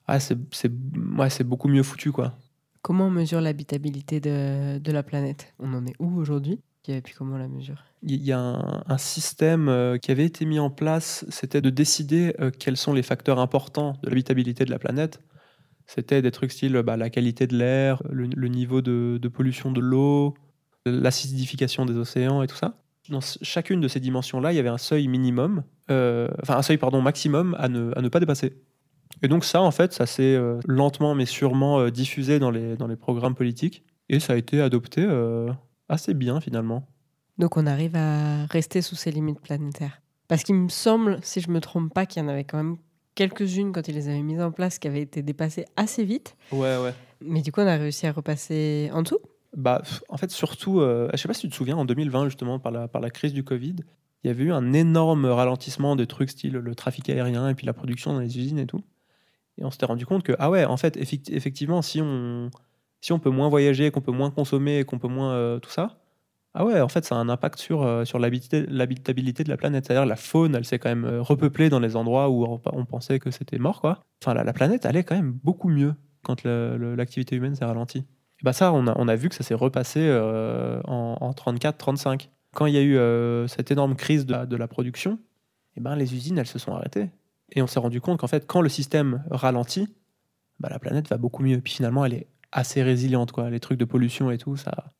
ouais, 0.08 0.20
c'est 0.20 0.38
c'est- 0.52 0.72
ouais, 1.18 1.30
c'est 1.30 1.44
beaucoup 1.44 1.68
mieux 1.68 1.82
foutu, 1.84 2.10
quoi. 2.12 2.34
Comment 2.82 3.06
on 3.06 3.10
mesure 3.10 3.40
l'habitabilité 3.40 4.20
de, 4.20 4.78
de 4.78 4.92
la 4.92 5.02
planète? 5.02 5.54
On 5.58 5.74
en 5.74 5.86
est 5.86 5.94
où 5.98 6.16
aujourd'hui? 6.18 6.60
Et 6.86 7.02
puis 7.02 7.14
comment 7.16 7.36
la 7.36 7.48
mesure? 7.48 7.84
Il 8.02 8.22
y 8.24 8.32
a 8.32 8.38
un, 8.38 8.98
système 8.98 9.68
euh, 9.68 9.98
qui 9.98 10.10
avait 10.10 10.24
été 10.24 10.46
mis 10.46 10.58
en 10.58 10.70
place, 10.70 11.26
c'était 11.28 11.60
de 11.60 11.68
décider 11.68 12.34
euh, 12.40 12.50
quels 12.50 12.78
sont 12.78 12.94
les 12.94 13.02
facteurs 13.02 13.38
importants 13.38 13.98
de 14.02 14.08
l'habitabilité 14.08 14.64
de 14.64 14.70
la 14.70 14.78
planète. 14.78 15.20
C'était 15.86 16.22
des 16.22 16.30
trucs 16.30 16.52
style 16.52 16.80
bah, 16.82 16.96
la 16.96 17.10
qualité 17.10 17.46
de 17.46 17.56
l'air, 17.56 18.02
le, 18.10 18.26
niveau 18.48 18.80
de, 18.80 19.28
pollution 19.28 19.70
de 19.70 19.80
l'eau, 19.80 20.34
l'acidification 20.86 21.84
des 21.84 21.96
océans 21.96 22.42
et 22.42 22.46
tout 22.46 22.56
ça. 22.56 22.78
Dans 23.10 23.20
chacune 23.20 23.80
de 23.80 23.88
ces 23.88 24.00
dimensions-là, 24.00 24.52
il 24.52 24.56
y 24.56 24.58
avait 24.58 24.68
un 24.68 24.78
seuil 24.78 25.08
minimum, 25.08 25.64
euh, 25.90 26.28
enfin 26.42 26.56
un 26.56 26.62
seuil 26.62 26.76
pardon 26.76 27.00
maximum 27.00 27.54
à 27.58 27.68
ne, 27.68 28.08
pas 28.08 28.20
dépasser. 28.20 28.56
Et 29.22 29.28
donc 29.28 29.44
ça, 29.44 29.62
en 29.62 29.70
fait, 29.70 29.92
ça 29.92 30.04
s'est 30.06 30.38
lentement 30.66 31.14
mais 31.14 31.26
sûrement 31.26 31.88
diffusé 31.88 32.38
dans 32.38 32.50
les, 32.50 32.76
programmes 32.96 33.34
politiques 33.34 33.82
et 34.10 34.20
ça 34.20 34.34
a 34.34 34.36
été 34.36 34.60
adopté 34.60 35.06
assez 35.88 36.14
bien 36.14 36.40
finalement. 36.40 36.86
Donc 37.38 37.56
on 37.56 37.66
arrive 37.66 37.96
à 37.96 38.46
rester 38.46 38.82
sous 38.82 38.96
ces 38.96 39.10
limites 39.10 39.40
planétaires. 39.40 40.02
Parce 40.26 40.42
qu'il 40.42 40.56
me 40.56 40.68
semble, 40.68 41.18
si 41.22 41.40
je 41.40 41.50
me 41.50 41.60
trompe 41.60 41.92
pas, 41.94 42.04
qu'il 42.04 42.22
y 42.22 42.24
en 42.24 42.28
avait 42.28 42.44
quand 42.44 42.58
même 42.58 42.76
quelques-unes 43.14 43.72
quand 43.72 43.88
ils 43.88 43.94
les 43.94 44.08
avaient 44.08 44.22
mises 44.22 44.40
en 44.40 44.52
place 44.52 44.78
qui 44.78 44.86
avaient 44.88 45.00
été 45.00 45.22
dépassées 45.22 45.64
assez 45.76 46.04
vite. 46.04 46.36
Ouais, 46.52 46.76
ouais. 46.76 46.94
Mais 47.20 47.40
du 47.40 47.50
coup, 47.50 47.60
on 47.60 47.66
a 47.66 47.76
réussi 47.76 48.06
à 48.06 48.12
repasser 48.12 48.90
en 48.92 49.02
dessous? 49.02 49.18
Bah, 49.56 49.82
en 50.08 50.16
fait, 50.18 50.30
surtout, 50.30 50.80
euh, 50.80 51.08
je 51.12 51.16
sais 51.16 51.28
pas 51.28 51.34
si 51.34 51.40
tu 51.42 51.48
te 51.48 51.54
souviens, 51.54 51.76
en 51.76 51.84
2020, 51.84 52.26
justement, 52.26 52.58
par 52.58 52.70
la, 52.70 52.86
par 52.86 53.00
la 53.00 53.10
crise 53.10 53.32
du 53.32 53.42
Covid, 53.42 53.76
il 54.22 54.26
y 54.26 54.30
avait 54.30 54.44
eu 54.44 54.52
un 54.52 54.72
énorme 54.72 55.24
ralentissement 55.24 55.96
de 55.96 56.04
trucs 56.04 56.30
style 56.30 56.52
le 56.52 56.74
trafic 56.74 57.08
aérien 57.08 57.48
et 57.48 57.54
puis 57.54 57.66
la 57.66 57.72
production 57.72 58.12
dans 58.12 58.20
les 58.20 58.38
usines 58.38 58.58
et 58.58 58.66
tout. 58.66 58.82
Et 59.56 59.64
on 59.64 59.70
s'était 59.70 59.86
rendu 59.86 60.06
compte 60.06 60.22
que, 60.22 60.34
ah 60.38 60.50
ouais, 60.50 60.64
en 60.64 60.76
fait, 60.76 60.96
effecti- 60.96 61.34
effectivement, 61.34 61.82
si 61.82 62.00
on, 62.02 62.50
si 63.00 63.12
on 63.12 63.18
peut 63.18 63.30
moins 63.30 63.48
voyager, 63.48 63.90
qu'on 63.90 64.00
peut 64.00 64.12
moins 64.12 64.30
consommer, 64.30 64.84
qu'on 64.84 64.98
peut 64.98 65.08
moins 65.08 65.32
euh, 65.32 65.58
tout 65.58 65.70
ça, 65.70 65.98
ah 66.54 66.64
ouais, 66.64 66.80
en 66.80 66.88
fait, 66.88 67.04
ça 67.04 67.14
a 67.14 67.18
un 67.18 67.28
impact 67.28 67.58
sur, 67.58 67.82
euh, 67.82 68.04
sur 68.04 68.18
l'habitabilité 68.18 69.44
de 69.44 69.48
la 69.48 69.56
planète. 69.56 69.86
C'est-à-dire, 69.86 70.06
la 70.06 70.16
faune, 70.16 70.54
elle 70.54 70.64
s'est 70.64 70.78
quand 70.78 70.88
même 70.88 71.04
euh, 71.04 71.22
repeuplée 71.22 71.68
dans 71.68 71.78
les 71.78 71.94
endroits 71.94 72.30
où 72.30 72.44
on, 72.44 72.84
pensait 72.84 73.18
que 73.18 73.30
c'était 73.30 73.58
mort, 73.58 73.80
quoi. 73.80 74.00
Enfin, 74.22 74.34
la, 74.34 74.44
la 74.44 74.52
planète 74.52 74.86
allait 74.86 75.04
quand 75.04 75.14
même 75.14 75.32
beaucoup 75.44 75.68
mieux 75.68 75.94
quand 76.22 76.44
l'activité 76.44 77.36
humaine 77.36 77.54
s'est 77.54 77.64
ralentie. 77.64 77.98
Et 77.98 78.44
bah 78.44 78.52
ça, 78.52 78.72
on 78.72 78.86
a, 78.86 78.94
on 78.96 79.08
a 79.08 79.14
vu 79.14 79.28
que 79.28 79.34
ça 79.34 79.44
s'est 79.44 79.54
repassé 79.54 80.00
euh, 80.02 80.80
en, 80.84 81.16
en 81.20 81.30
34-35. 81.30 82.28
Quand 82.54 82.66
il 82.66 82.74
y 82.74 82.78
a 82.78 82.82
eu 82.82 83.48
cette 83.48 83.70
énorme 83.70 83.94
crise 83.94 84.26
de 84.26 84.56
la, 84.56 84.68
production, 84.68 85.18
et 85.76 85.80
ben, 85.80 85.94
les 85.94 86.14
usines, 86.14 86.38
elles 86.38 86.46
se 86.46 86.58
sont 86.58 86.72
arrêtées. 86.72 87.10
Et 87.52 87.62
on 87.62 87.68
s'est 87.68 87.78
rendu 87.78 88.00
compte 88.00 88.18
qu'en 88.18 88.26
fait, 88.26 88.46
quand 88.46 88.62
le 88.62 88.68
système 88.68 89.22
ralentit, 89.30 89.94
bah, 90.58 90.68
la 90.70 90.80
planète 90.80 91.08
va 91.08 91.18
beaucoup 91.18 91.42
mieux. 91.42 91.60
Puis 91.60 91.74
finalement, 91.74 92.04
elle 92.04 92.14
est 92.14 92.26
assez 92.52 92.82
résiliente. 92.82 93.32
Quoi. 93.32 93.50
Les 93.50 93.60
trucs 93.60 93.78
de 93.78 93.84
pollution 93.84 94.30
et 94.30 94.38
tout, 94.38 94.56
ça... 94.56 94.92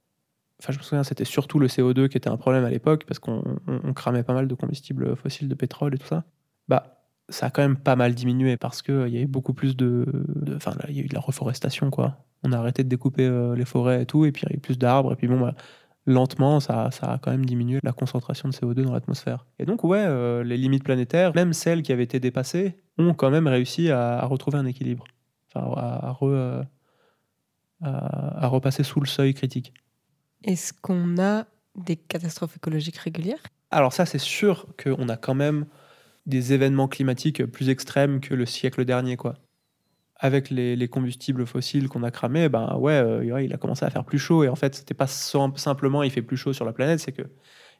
Enfin, 0.61 0.72
je 0.72 0.78
me 0.78 0.82
souviens, 0.82 1.04
c'était 1.04 1.24
surtout 1.24 1.58
le 1.61 1.68
CO2 1.68 2.08
qui 2.08 2.16
était 2.16 2.28
un 2.28 2.37
problème 2.37 2.64
à 2.64 2.70
l'époque, 2.70 3.04
parce 3.06 3.18
qu'on 3.20 3.42
on- 3.68 3.80
on 3.84 3.92
cramait 3.92 4.24
pas 4.24 4.34
mal 4.34 4.48
de 4.48 4.54
combustibles 4.54 5.14
fossiles, 5.16 5.48
de 5.48 5.54
pétrole 5.54 5.94
et 5.94 5.98
tout 5.98 6.06
ça. 6.06 6.24
Bah, 6.66 7.04
ça 7.28 7.46
a 7.46 7.50
quand 7.50 7.62
même 7.62 7.76
pas 7.76 7.94
mal 7.94 8.14
diminué, 8.14 8.56
parce 8.56 8.82
qu'il 8.82 9.08
y 9.08 9.18
a 9.18 9.20
eu 9.20 9.26
beaucoup 9.26 9.54
plus 9.54 9.76
de... 9.76 10.04
Enfin, 10.56 10.72
il 10.88 10.96
y 10.96 11.00
a 11.00 11.02
eu 11.04 11.06
de 11.08 11.14
la 11.14 11.20
reforestation, 11.20 11.90
quoi. 11.90 12.24
On 12.42 12.52
a 12.52 12.58
arrêté 12.58 12.82
de 12.82 12.88
découper 12.88 13.26
euh, 13.26 13.54
les 13.54 13.64
forêts 13.64 14.02
et 14.02 14.06
tout, 14.06 14.24
et 14.24 14.32
puis 14.32 14.42
il 14.46 14.50
y 14.50 14.52
a 14.54 14.56
eu 14.56 14.61
plus 14.61 14.78
d'arbres, 14.78 15.12
et 15.12 15.16
puis 15.16 15.28
bon, 15.28 15.38
bah, 15.40 15.54
lentement, 16.06 16.58
ça, 16.58 16.90
ça 16.90 17.12
a 17.12 17.18
quand 17.18 17.30
même 17.30 17.44
diminué 17.46 17.78
la 17.84 17.92
concentration 17.92 18.48
de 18.48 18.54
CO2 18.54 18.82
dans 18.82 18.92
l'atmosphère. 18.92 19.46
Et 19.61 19.64
donc, 19.66 19.84
ouais, 19.84 20.02
euh, 20.04 20.42
les 20.42 20.56
limites 20.56 20.82
planétaires, 20.84 21.34
même 21.37 21.52
celles 21.52 21.82
qui 21.82 21.92
avaient 21.92 22.02
été 22.04 22.18
dépassées, 22.18 22.76
ont 22.98 23.14
quand 23.14 23.30
même 23.30 23.46
réussi 23.46 23.90
à, 23.90 24.18
à 24.18 24.26
retrouver 24.26 24.58
un 24.58 24.66
équilibre. 24.66 25.04
Enfin, 25.54 25.70
à, 25.76 26.08
à 26.08 26.12
re- 26.12 26.30
euh, 26.32 26.62
à- 27.82 28.44
à 28.44 28.48
repasser 28.48 28.84
sous 28.84 29.00
le 29.00 29.06
seuil 29.06 29.34
critique. 29.34 29.74
Est-ce 30.42 30.72
qu'on 30.72 31.16
a 31.20 31.46
des 31.76 31.96
catastrophes 31.96 32.56
écologiques 32.56 32.96
régulières? 32.96 33.42
Alors 33.70 33.92
ça, 33.92 34.06
c'est 34.06 34.18
sûr 34.18 34.66
qu'on 34.82 35.08
a 35.08 35.16
quand 35.16 35.34
même 35.34 35.66
des 36.26 36.52
événements 36.52 36.88
climatiques 36.88 37.44
plus 37.46 37.68
extrêmes 37.70 38.20
que 38.20 38.34
le 38.34 38.46
siècle 38.46 38.84
dernier, 38.84 39.16
quoi. 39.16 39.34
Avec 40.16 40.50
les, 40.50 40.76
les 40.76 40.88
combustibles 40.88 41.46
fossiles 41.46 41.88
qu'on 41.88 42.02
a 42.04 42.10
cramés, 42.10 42.48
ben 42.48 42.76
ouais, 42.78 42.94
euh, 42.94 43.22
ouais, 43.34 43.46
il 43.46 43.54
a 43.54 43.58
commencé 43.58 43.84
à 43.86 43.90
faire 43.90 44.04
plus 44.04 44.18
chaud. 44.18 44.44
Et 44.44 44.48
en 44.48 44.56
fait, 44.56 44.74
c'était 44.76 44.94
pas 44.94 45.06
sim- 45.08 45.54
simplement 45.56 46.02
il 46.04 46.10
fait 46.10 46.22
plus 46.22 46.36
chaud 46.38 46.52
sur 46.54 46.64
la 46.66 46.72
planète, 46.74 47.00
c'est 47.00 47.12
que 47.12 47.22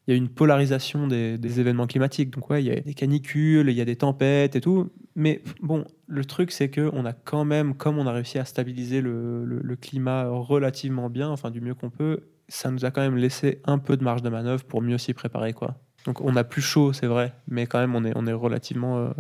il 0.09 0.13
y 0.13 0.15
a 0.15 0.17
une 0.17 0.29
polarisation 0.31 1.07
des, 1.09 1.39
des 1.39 1.61
événements 1.61 1.87
climatiques. 1.87 2.31
Donc 2.31 2.51
ouais, 2.51 2.63
il 2.65 2.67
y 2.69 2.73
a 2.73 2.81
des 2.81 2.95
canicules, 2.95 3.69
il 3.71 3.77
y 3.77 3.81
a 3.83 3.85
des 3.87 3.97
tempêtes 3.97 4.57
et 4.57 4.61
tout. 4.63 4.91
Mais 5.21 5.43
bon, 5.61 5.85
le 6.07 6.25
truc, 6.25 6.53
c'est 6.53 6.69
que 6.69 6.89
on 6.93 7.05
a 7.05 7.13
quand 7.13 7.45
même, 7.45 7.75
comme 7.75 7.99
on 7.99 8.07
a 8.07 8.13
réussi 8.13 8.39
à 8.39 8.45
stabiliser 8.45 9.01
le, 9.01 9.45
le- 9.45 9.59
le 9.61 9.77
climat 9.77 10.29
relativement 10.29 11.11
bien, 11.11 11.29
enfin 11.29 11.51
du 11.51 11.61
mieux 11.61 11.75
qu'on 11.75 11.91
peut, 11.91 12.21
ça 12.49 12.71
nous 12.71 12.85
a 12.85 12.91
quand 12.93 13.01
même 13.01 13.17
laissé 13.17 13.61
un 13.65 13.79
peu 13.79 13.97
de 13.97 14.05
marge 14.05 14.23
de 14.23 14.29
manœuvre 14.29 14.63
pour 14.65 14.81
mieux 14.81 14.97
s'y 14.97 15.15
préparer, 15.15 15.53
quoi. 15.53 15.75
Donc 16.07 16.21
on 16.21 16.37
a 16.37 16.45
plus 16.45 16.63
chaud, 16.63 16.93
c'est 16.93 17.09
vrai, 17.09 17.35
mais 17.49 17.67
quand 17.67 17.81
même 17.81 17.95
on 17.97 18.05
est, 18.05 18.13
on 18.15 18.27
est 18.29 18.33
relativement, 18.33 18.99
euh, 18.99 19.11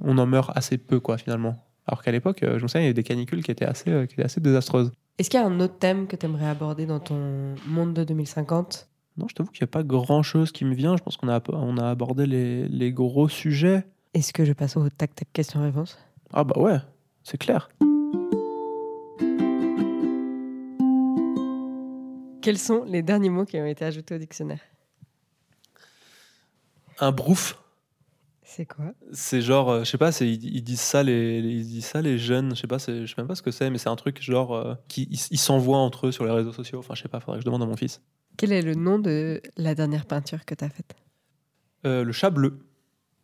on 0.00 0.18
en 0.18 0.26
meurt 0.26 0.50
assez 0.56 0.78
peu, 0.78 0.98
quoi, 0.98 1.16
finalement. 1.16 1.54
Alors 1.86 2.02
qu'à 2.02 2.10
l'époque, 2.10 2.42
euh, 2.42 2.58
je 2.58 2.64
me 2.64 2.68
souviens, 2.68 2.80
il 2.80 2.84
y 2.84 2.86
avait 2.88 2.94
des 2.94 3.04
canicules 3.04 3.44
qui 3.44 3.52
étaient 3.52 3.64
assez, 3.64 3.90
euh, 3.90 4.06
qui 4.06 4.14
étaient 4.14 4.24
assez 4.24 4.40
désastreuses. 4.40 4.90
Est-ce 5.18 5.30
qu'il 5.30 5.38
y 5.38 5.42
a 5.42 5.46
un 5.46 5.60
autre 5.60 5.78
thème 5.78 6.08
que 6.08 6.16
tu 6.16 6.26
aimerais 6.26 6.48
aborder 6.48 6.84
dans 6.86 6.98
ton 7.00 7.54
monde 7.68 7.94
de 7.94 8.02
2050 8.02 8.88
Non, 9.16 9.28
je 9.28 9.34
t'avoue 9.36 9.50
qu'il 9.52 9.62
n'y 9.62 9.68
a 9.68 9.72
pas 9.72 9.84
grand-chose 9.84 10.50
qui 10.50 10.64
me 10.64 10.74
vient. 10.74 10.96
Je 10.96 11.02
pense 11.04 11.16
qu'on 11.16 11.28
a, 11.28 11.40
on 11.52 11.78
a 11.78 11.88
abordé 11.88 12.26
les, 12.26 12.66
les 12.68 12.92
gros 12.92 13.28
sujets. 13.28 13.84
Est-ce 14.16 14.32
que 14.32 14.46
je 14.46 14.54
passe 14.54 14.78
au 14.78 14.88
tac-tac 14.88 15.30
question-réponse 15.34 15.98
Ah 16.32 16.42
bah 16.42 16.58
ouais, 16.58 16.78
c'est 17.22 17.36
clair. 17.36 17.68
Quels 22.40 22.56
sont 22.56 22.84
les 22.84 23.02
derniers 23.02 23.28
mots 23.28 23.44
qui 23.44 23.58
ont 23.58 23.66
été 23.66 23.84
ajoutés 23.84 24.14
au 24.14 24.18
dictionnaire? 24.18 24.60
Un 26.98 27.12
brouf. 27.12 27.62
C'est 28.42 28.64
quoi? 28.64 28.94
C'est 29.12 29.42
genre, 29.42 29.68
euh, 29.68 29.80
je 29.84 29.90
sais 29.90 29.98
pas, 29.98 30.12
c'est- 30.12 30.26
ils, 30.32 30.42
ils 30.56 30.62
disent 30.62 30.80
ça 30.80 31.02
les, 31.02 31.40
ils 31.40 31.66
disent 31.66 31.84
ça 31.84 32.00
les 32.00 32.16
jeunes. 32.16 32.54
Je 32.56 32.60
sais 32.62 32.66
pas, 32.66 32.78
je 32.78 33.04
sais 33.04 33.14
même 33.18 33.26
pas 33.28 33.34
ce 33.34 33.42
que 33.42 33.50
c'est, 33.50 33.68
mais 33.68 33.76
c'est 33.76 33.90
un 33.90 33.96
truc 33.96 34.22
genre 34.22 34.54
euh, 34.54 34.74
qui 34.88 35.02
ils 35.10 35.20
ils 35.30 35.38
s'envoient 35.38 35.76
entre 35.76 36.06
eux 36.06 36.12
sur 36.12 36.24
les 36.24 36.30
réseaux 36.30 36.52
sociaux. 36.54 36.78
Enfin, 36.78 36.94
je 36.94 37.02
sais 37.02 37.08
pas, 37.10 37.20
faudrait 37.20 37.36
que 37.40 37.42
je 37.42 37.44
demande 37.46 37.62
à 37.62 37.66
mon 37.66 37.76
fils. 37.76 38.00
Quel 38.38 38.52
est 38.52 38.62
le 38.62 38.76
nom 38.76 38.98
de 38.98 39.42
la 39.58 39.74
dernière 39.74 40.06
peinture 40.06 40.46
que 40.46 40.54
tu 40.54 40.64
as 40.64 40.70
faite? 40.70 40.94
Euh, 41.84 42.02
le 42.02 42.12
chat 42.12 42.30
bleu. 42.30 42.65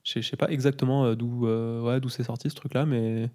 Je 0.04 0.20
sais- 0.20 0.36
pas 0.36 0.50
exactement 0.50 1.04
euh, 1.04 1.14
d'où 1.14 1.46
euh, 1.46 1.80
ouais, 1.80 2.00
d'où 2.00 2.08
c'est 2.08 2.24
sorti 2.24 2.50
ce 2.50 2.54
truc-là, 2.56 2.86
mais 2.86 3.30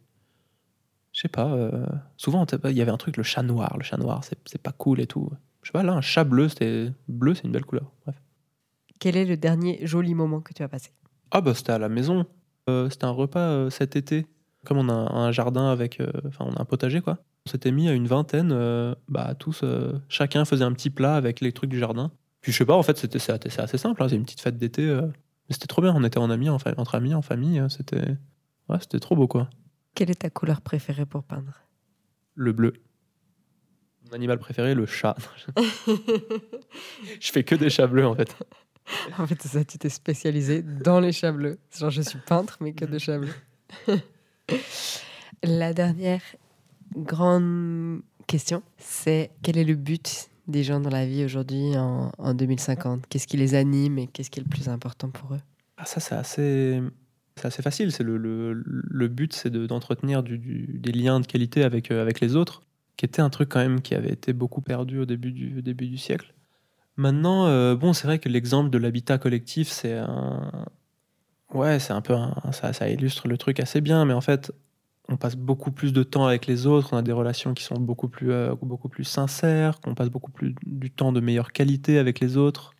je 1.13 1.21
sais 1.21 1.27
pas. 1.29 1.51
euh, 1.53 1.85
souvent, 2.17 2.45
il 2.65 2.71
y 2.77 2.81
avait 2.81 2.91
un 2.91 2.97
truc, 2.97 3.17
le 3.17 3.23
chat 3.23 3.41
noir. 3.43 3.75
Le 3.77 3.83
chat 3.83 3.97
noir, 3.97 4.23
c'est 4.23 4.61
pas 4.61 4.71
cool 4.73 4.99
et 4.99 5.07
tout. 5.07 5.29
Je 5.61 5.69
sais 5.69 5.71
pas, 5.71 5.83
là, 5.83 5.93
un 5.93 6.01
chat 6.01 6.23
bleu, 6.23 6.49
c'était 6.49 6.91
bleu, 7.07 7.33
c'est 7.33 7.43
une 7.43 7.51
belle 7.51 7.65
couleur. 7.65 7.91
Bref. 8.05 8.21
Quel 8.99 9.15
est 9.17 9.25
le 9.25 9.37
dernier 9.37 9.79
joli 9.85 10.13
moment 10.15 10.41
que 10.41 10.53
tu 10.53 10.63
as 10.63 10.67
passé? 10.67 10.91
Ah 11.31 11.41
bah 11.41 11.53
c'était 11.53 11.71
à 11.73 11.79
la 11.79 11.89
maison. 11.89 12.25
Euh, 12.69 12.89
c'était 12.89 13.05
un 13.05 13.11
repas 13.11 13.39
euh, 13.39 13.69
cet 13.69 13.95
été. 13.95 14.25
Comme 14.65 14.77
on 14.77 14.89
a 14.89 14.93
un, 14.93 15.31
jardin 15.31 15.69
avec, 15.69 15.99
euh, 16.01 16.11
enfin 16.27 16.45
on 16.47 16.53
a 16.53 16.61
un 16.61 16.65
potager 16.65 17.01
quoi. 17.01 17.19
On 17.45 17.49
s'était 17.49 17.71
mis 17.71 17.87
à 17.87 17.93
une 17.93 18.07
vingtaine, 18.07 18.49
bah 19.07 19.33
tous, 19.35 19.63
chacun 20.09 20.43
faisait 20.43 20.65
un 20.65 20.73
petit 20.73 20.89
plat 20.89 21.15
avec 21.15 21.39
les 21.39 21.53
trucs 21.53 21.69
du 21.69 21.79
jardin. 21.79 22.11
Puis 22.41 22.51
je 22.51 22.57
sais 22.57 22.65
pas, 22.65 22.75
en 22.75 22.83
fait 22.83 22.97
c'était 22.97 23.19
c'est 23.19 23.31
assez, 23.31 23.49
c'est 23.49 23.61
assez 23.61 23.77
simple. 23.77 24.03
hein, 24.03 24.09
c'est 24.09 24.17
une 24.17 24.25
petite 24.25 24.41
fête 24.41 24.57
d'été. 24.57 24.99
Mais 25.49 25.53
c'était 25.53 25.67
trop 25.67 25.81
bien. 25.81 25.93
On 25.95 26.03
était 26.03 26.17
en 26.19 26.29
amis, 26.29 26.49
en 26.49 26.57
entre 26.77 26.95
amis, 26.95 27.13
en 27.13 27.21
famille. 27.21 27.59
euh, 27.59 27.69
C'était, 27.69 28.15
ouais, 28.69 28.77
c'était 28.79 28.99
trop 28.99 29.15
beau 29.15 29.27
quoi. 29.27 29.49
Quelle 29.95 30.09
est 30.11 30.15
ta 30.21 30.29
couleur 30.29 30.61
préférée 30.61 31.05
pour 31.05 31.23
peindre? 31.23 31.53
Le 32.35 32.51
bleu. 32.53 32.73
Mon 34.05 34.13
animal 34.13 34.39
préféré, 34.39 34.73
le 34.75 34.85
chat. 34.85 35.15
je 37.19 37.31
fais 37.31 37.43
que 37.43 37.55
des 37.55 37.69
chats 37.69 37.87
bleus 37.87 38.05
en 38.07 38.15
fait. 38.15 38.35
En 39.17 39.27
fait, 39.27 39.41
c'est 39.41 39.49
ça, 39.49 39.65
tu 39.65 39.77
t'es 39.77 39.89
spécialisé 39.89 40.61
dans 40.61 40.99
les 41.01 41.11
chats 41.11 41.33
bleus. 41.33 41.59
Genre, 41.77 41.89
je 41.89 42.01
suis 42.01 42.19
peintre, 42.19 42.57
mais 42.61 42.71
que 42.73 42.85
de 42.85 42.97
chats 42.99 43.17
bleus. 43.19 43.33
La 45.43 45.73
dernière 45.73 46.21
grande 46.95 48.01
question, 48.27 48.63
c'est 48.77 49.31
quel 49.43 49.57
est 49.57 49.63
le 49.65 49.75
but 49.75 50.29
des 50.47 50.63
gens 50.63 50.79
dans 50.79 50.89
la 50.89 51.05
vie 51.05 51.23
aujourd'hui 51.25 51.77
en, 51.77 52.11
en 52.17 52.33
2050 52.33 53.05
Qu'est-ce 53.09 53.27
qui 53.27 53.37
les 53.37 53.55
anime 53.55 53.97
et 53.99 54.07
qu'est-ce 54.07 54.29
qui 54.29 54.39
est 54.39 54.43
le 54.43 54.49
plus 54.49 54.69
important 54.69 55.09
pour 55.09 55.33
eux? 55.33 55.41
Ah, 55.77 55.85
ça, 55.85 55.99
c'est 55.99 56.15
assez, 56.15 56.81
facile. 57.35 57.89
Le, 57.99 58.17
le, 58.17 58.63
le 58.65 59.07
but, 59.07 59.33
c'est 59.33 59.49
de- 59.49 59.67
d'entretenir 59.67 60.23
du- 60.23 60.37
des 60.79 60.91
liens 60.91 61.19
de 61.19 61.27
qualité 61.27 61.63
avec, 61.63 61.91
euh, 61.91 62.01
avec 62.01 62.19
les 62.19 62.35
autres, 62.35 62.63
qui 62.97 63.05
était 63.05 63.21
un 63.21 63.29
truc 63.29 63.49
quand 63.49 63.59
même 63.59 63.81
qui 63.81 63.93
avait 63.93 64.11
été 64.11 64.33
beaucoup 64.33 64.61
perdu 64.61 64.99
au 64.99 65.05
début 65.05 65.31
du, 65.31 65.61
début 65.61 65.87
du 65.87 65.97
siècle. 65.97 66.33
Maintenant, 66.95 67.45
euh, 67.45 67.75
bon, 67.75 67.93
c'est 67.93 68.07
vrai 68.07 68.17
que 68.17 68.27
l'exemple 68.27 68.71
de 68.71 68.77
l'habitat 68.79 69.19
collectif, 69.19 69.67
c'est 69.69 69.93
un. 69.97 70.65
Ouais, 71.53 71.79
c'est 71.79 71.93
un 71.93 72.01
peu. 72.01 72.13
un- 72.13 72.33
ça, 72.51 72.73
ça 72.73 72.89
illustre 72.89 73.27
le 73.27 73.37
truc 73.37 73.59
assez 73.59 73.81
bien, 73.81 74.03
mais 74.05 74.13
en 74.13 74.21
fait, 74.21 74.51
on 75.09 75.17
passe 75.17 75.35
beaucoup 75.35 75.71
plus 75.71 75.93
de 75.93 76.03
temps 76.03 76.25
avec 76.25 76.47
les 76.47 76.67
autres, 76.67 76.89
on 76.91 76.97
a 76.97 77.01
des 77.01 77.11
relations 77.11 77.53
qui 77.53 77.63
sont 77.63 77.79
beaucoup 77.79 78.09
plus, 78.09 78.31
euh, 78.31 78.55
beaucoup 78.61 78.89
plus 78.89 79.05
sincères, 79.05 79.79
qu'on 79.79 79.95
passe 79.95 80.09
beaucoup 80.09 80.31
plus 80.31 80.53
du 80.65 80.91
temps 80.91 81.11
de 81.11 81.21
meilleure 81.21 81.51
qualité 81.51 81.97
avec 81.97 82.19
les 82.19 82.35
autres. 82.37 82.73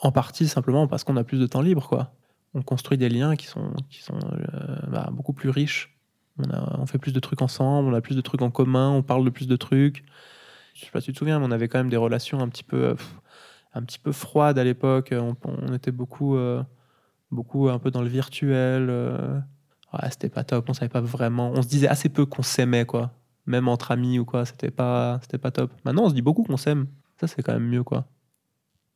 En 0.00 0.12
partie 0.12 0.48
simplement 0.48 0.88
parce 0.88 1.04
qu'on 1.04 1.16
a 1.16 1.24
plus 1.24 1.38
de 1.38 1.46
temps 1.46 1.62
libre, 1.62 1.88
quoi. 1.88 2.12
On 2.54 2.62
construit 2.62 2.98
des 2.98 3.08
liens 3.08 3.36
qui 3.36 3.46
sont, 3.46 3.72
qui 3.90 4.02
sont 4.02 4.18
euh, 4.18 4.76
bah, 4.88 5.08
beaucoup 5.12 5.32
plus 5.32 5.50
riches. 5.50 5.92
On, 6.38 6.84
fait 6.84 6.98
plus 6.98 7.12
de 7.14 7.20
trucs 7.20 7.40
ensemble, 7.40 7.88
on 7.88 7.94
a 7.94 8.02
plus 8.02 8.14
de 8.14 8.20
trucs 8.20 8.42
en 8.42 8.50
commun, 8.50 8.90
on 8.90 9.02
parle 9.02 9.24
de 9.24 9.30
plus 9.30 9.46
de 9.46 9.56
trucs. 9.56 10.04
Je 10.74 10.84
sais 10.84 10.90
pas 10.90 11.00
si 11.00 11.06
tu 11.06 11.12
te 11.14 11.18
souviens, 11.18 11.38
mais 11.38 11.46
on 11.46 11.50
avait 11.50 11.68
quand 11.68 11.78
même 11.78 11.88
des 11.88 11.96
relations 11.96 12.40
un 12.40 12.48
petit 12.50 12.64
peu, 12.64 12.88
euh, 12.88 12.94
un 13.72 13.82
petit 13.82 13.98
peu 13.98 14.12
froides 14.12 14.58
à 14.58 14.64
l'époque. 14.64 15.14
On, 15.14 15.34
on 15.44 15.72
était 15.72 15.92
beaucoup, 15.92 16.36
beaucoup 17.30 17.70
un 17.70 17.78
peu 17.78 17.90
dans 17.90 18.02
le 18.02 18.08
virtuel. 18.08 18.90
Ouais, 19.92 20.10
c'était 20.10 20.28
pas 20.28 20.44
top. 20.44 20.68
On 20.68 20.74
savait 20.74 20.88
pas 20.88 21.00
vraiment. 21.00 21.52
On 21.54 21.62
se 21.62 21.68
disait 21.68 21.88
assez 21.88 22.08
peu 22.08 22.26
qu'on 22.26 22.42
s'aimait, 22.42 22.84
quoi. 22.84 23.12
Même 23.46 23.68
entre 23.68 23.92
amis 23.92 24.18
ou 24.18 24.24
quoi. 24.24 24.44
C'était 24.44 24.70
pas, 24.70 25.18
c'était 25.22 25.38
pas 25.38 25.50
top. 25.50 25.72
Maintenant, 25.84 26.04
on 26.04 26.08
se 26.08 26.14
dit 26.14 26.22
beaucoup 26.22 26.42
qu'on 26.42 26.56
s'aime. 26.56 26.86
Ça, 27.20 27.26
c'est 27.26 27.42
quand 27.42 27.52
même 27.52 27.68
mieux, 27.68 27.84
quoi. 27.84 28.06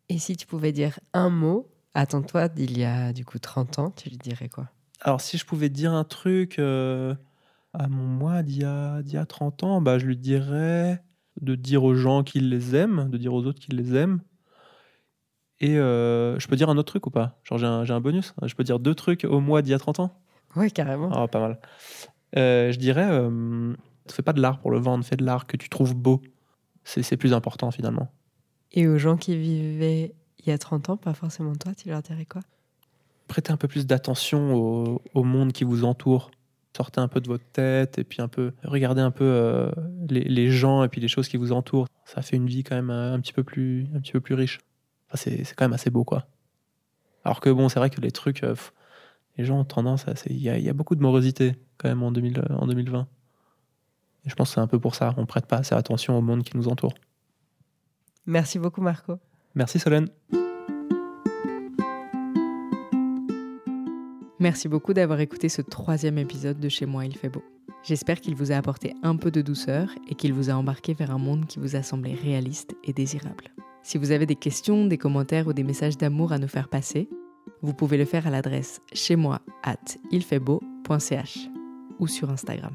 Et 0.08 0.18
si 0.18 0.36
tu 0.36 0.46
pouvais 0.46 0.72
dire 0.72 0.98
un 1.12 1.30
mot 1.30 1.68
à 1.94 2.06
ton 2.06 2.22
toi 2.22 2.48
d'il 2.48 2.76
y 2.78 2.84
a 2.84 3.12
du 3.12 3.24
coup 3.24 3.38
30 3.38 3.78
ans, 3.78 3.90
tu 3.90 4.08
lui 4.10 4.18
dirais 4.18 4.48
quoi? 4.48 4.68
Alors, 5.00 5.20
si 5.20 5.38
je 5.38 5.46
pouvais 5.46 5.68
dire 5.68 5.92
un 5.92 6.04
truc 6.04 6.58
euh, 6.58 7.14
à 7.72 7.88
mon 7.88 8.04
moi 8.04 8.42
d'il 8.42 8.62
y, 8.62 8.64
a, 8.64 9.02
d'il 9.02 9.14
y 9.14 9.16
a 9.16 9.24
30 9.24 9.62
ans, 9.62 9.80
bah, 9.80 9.98
je 9.98 10.06
lui 10.06 10.16
dirais 10.16 11.02
de 11.40 11.54
dire 11.54 11.84
aux 11.84 11.94
gens 11.94 12.22
qu'ils 12.22 12.50
les 12.50 12.74
aiment, 12.74 13.08
de 13.08 13.16
dire 13.16 13.32
aux 13.32 13.44
autres 13.46 13.60
qu'ils 13.60 13.76
les 13.76 13.94
aiment. 13.94 14.20
Et 15.60 15.78
euh, 15.78 16.38
je 16.38 16.48
peux 16.48 16.56
dire 16.56 16.70
un 16.70 16.76
autre 16.76 16.90
truc 16.92 17.06
ou 17.06 17.10
pas? 17.10 17.38
Genre, 17.44 17.58
j'ai 17.58 17.66
un, 17.66 17.84
j'ai 17.84 17.92
un 17.92 18.00
bonus? 18.00 18.34
Je 18.42 18.54
peux 18.54 18.64
dire 18.64 18.78
deux 18.78 18.94
trucs 18.94 19.24
au 19.24 19.40
mois 19.40 19.62
d'il 19.62 19.70
y 19.70 19.74
a 19.74 19.78
30 19.78 20.00
ans? 20.00 20.18
Ouais, 20.56 20.70
carrément. 20.70 21.10
Ah, 21.12 21.28
pas 21.28 21.40
mal. 21.40 21.58
Euh, 22.36 22.72
je 22.72 22.78
dirais, 22.78 23.08
euh, 23.10 23.74
fais 24.10 24.22
pas 24.22 24.32
de 24.32 24.40
l'art 24.40 24.58
pour 24.60 24.70
le 24.70 24.78
vendre, 24.78 25.04
fais 25.04 25.16
de 25.16 25.24
l'art 25.24 25.46
que 25.46 25.56
tu 25.56 25.68
trouves 25.68 25.94
beau. 25.94 26.20
C'est 26.84 27.02
c'est 27.02 27.16
plus 27.16 27.32
important 27.32 27.70
finalement. 27.70 28.10
Et 28.72 28.86
aux 28.88 28.98
gens 28.98 29.16
qui 29.16 29.36
vivaient 29.36 30.14
il 30.38 30.48
y 30.48 30.52
a 30.52 30.58
30 30.58 30.90
ans, 30.90 30.96
pas 30.96 31.12
forcément 31.12 31.54
toi, 31.54 31.72
tu 31.74 31.88
leur 31.88 32.02
dirais 32.02 32.24
quoi? 32.24 32.42
Prêtez 33.28 33.52
un 33.52 33.56
peu 33.56 33.68
plus 33.68 33.86
d'attention 33.86 34.54
au, 34.54 35.02
au 35.14 35.22
monde 35.22 35.52
qui 35.52 35.64
vous 35.64 35.84
entoure. 35.84 36.30
Sortez 36.76 37.00
un 37.00 37.08
peu 37.08 37.20
de 37.20 37.28
votre 37.28 37.44
tête 37.52 37.98
et 37.98 38.04
puis 38.04 38.22
un 38.22 38.28
peu 38.28 38.52
regardez 38.64 39.02
un 39.02 39.10
peu 39.10 39.24
euh, 39.24 39.70
les, 40.08 40.22
les 40.22 40.50
gens 40.50 40.84
et 40.84 40.88
puis 40.88 41.00
les 41.00 41.08
choses 41.08 41.28
qui 41.28 41.36
vous 41.36 41.52
entourent. 41.52 41.86
Ça 42.04 42.22
fait 42.22 42.36
une 42.36 42.46
vie 42.46 42.64
quand 42.64 42.76
même 42.76 42.90
un 42.90 43.18
petit 43.20 43.32
peu 43.32 43.44
plus, 43.44 43.86
un 43.94 44.00
petit 44.00 44.12
peu 44.12 44.20
plus 44.20 44.34
riche. 44.34 44.60
Enfin, 45.08 45.16
c'est 45.16 45.44
c'est 45.44 45.54
quand 45.54 45.64
même 45.64 45.72
assez 45.72 45.90
beau 45.90 46.04
quoi. 46.04 46.26
Alors 47.24 47.40
que 47.40 47.50
bon, 47.50 47.68
c'est 47.68 47.78
vrai 47.78 47.90
que 47.90 48.00
les 48.00 48.12
trucs, 48.12 48.42
euh, 48.42 48.54
les 49.40 49.46
gens 49.46 49.58
ont 49.60 49.64
tendance 49.64 50.06
à, 50.06 50.12
il 50.26 50.36
y, 50.36 50.48
a- 50.50 50.58
il 50.58 50.64
y 50.64 50.68
a 50.68 50.72
beaucoup 50.74 50.94
de 50.94 51.00
morosité 51.02 51.56
quand 51.78 51.88
même 51.88 52.02
en, 52.02 52.12
2000, 52.12 52.38
euh, 52.38 52.54
en 52.56 52.66
2020. 52.66 53.06
Et 54.26 54.28
je 54.30 54.34
pense 54.34 54.50
que 54.50 54.54
c'est 54.56 54.60
un 54.60 54.66
peu 54.66 54.78
pour 54.78 54.94
ça. 54.94 55.14
On 55.16 55.24
prête 55.24 55.46
pas 55.46 55.56
assez 55.56 55.74
attention 55.74 56.16
au 56.18 56.20
monde 56.20 56.42
qui 56.42 56.56
nous 56.56 56.68
entoure. 56.68 56.92
Merci 58.26 58.58
beaucoup, 58.58 58.82
Marco. 58.82 59.14
Merci 59.54 59.78
Solène. 59.78 60.08
Merci 64.38 64.68
beaucoup 64.68 64.94
d'avoir 64.94 65.20
écouté 65.20 65.48
ce 65.48 65.60
troisième 65.62 66.18
épisode 66.18 66.58
de 66.60 66.68
Chez 66.68 66.86
moi, 66.86 67.04
il 67.04 67.16
fait 67.16 67.28
beau. 67.28 67.42
J'espère 67.82 68.20
qu'il 68.20 68.34
vous 68.34 68.52
a 68.52 68.56
apporté 68.56 68.94
un 69.02 69.16
peu 69.16 69.30
de 69.30 69.40
douceur 69.42 69.88
et 70.08 70.14
qu'il 70.14 70.32
vous 70.34 70.50
a 70.50 70.54
embarqué 70.54 70.92
vers 70.94 71.10
un 71.10 71.18
monde 71.18 71.46
qui 71.46 71.58
vous 71.58 71.76
a 71.76 71.82
semblé 71.82 72.14
réaliste 72.14 72.74
et 72.84 72.92
désirable. 72.92 73.44
Si 73.82 73.96
vous 73.96 74.10
avez 74.10 74.26
des 74.26 74.36
questions, 74.36 74.86
des 74.86 74.98
commentaires 74.98 75.46
ou 75.46 75.52
des 75.54 75.62
messages 75.62 75.96
d'amour 75.96 76.32
à 76.32 76.38
nous 76.38 76.48
faire 76.48 76.68
passer, 76.68 77.08
vous 77.62 77.74
pouvez 77.74 77.96
le 77.96 78.04
faire 78.04 78.26
à 78.26 78.30
l'adresse 78.30 78.80
chez 78.92 79.16
moi 79.16 79.40
at 79.62 79.76
ilfaitbeau.ch 80.10 81.48
ou 81.98 82.06
sur 82.06 82.30
Instagram. 82.30 82.74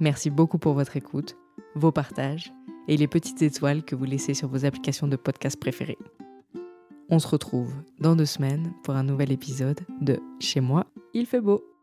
Merci 0.00 0.30
beaucoup 0.30 0.58
pour 0.58 0.74
votre 0.74 0.96
écoute, 0.96 1.36
vos 1.74 1.92
partages 1.92 2.52
et 2.88 2.96
les 2.96 3.08
petites 3.08 3.42
étoiles 3.42 3.84
que 3.84 3.94
vous 3.94 4.04
laissez 4.04 4.34
sur 4.34 4.48
vos 4.48 4.64
applications 4.64 5.08
de 5.08 5.16
podcast 5.16 5.58
préférées. 5.58 5.98
On 7.10 7.18
se 7.18 7.28
retrouve 7.28 7.72
dans 8.00 8.16
deux 8.16 8.26
semaines 8.26 8.72
pour 8.82 8.94
un 8.94 9.02
nouvel 9.02 9.30
épisode 9.30 9.80
de 10.00 10.20
Chez 10.40 10.60
moi, 10.60 10.86
il 11.12 11.26
fait 11.26 11.40
beau. 11.40 11.73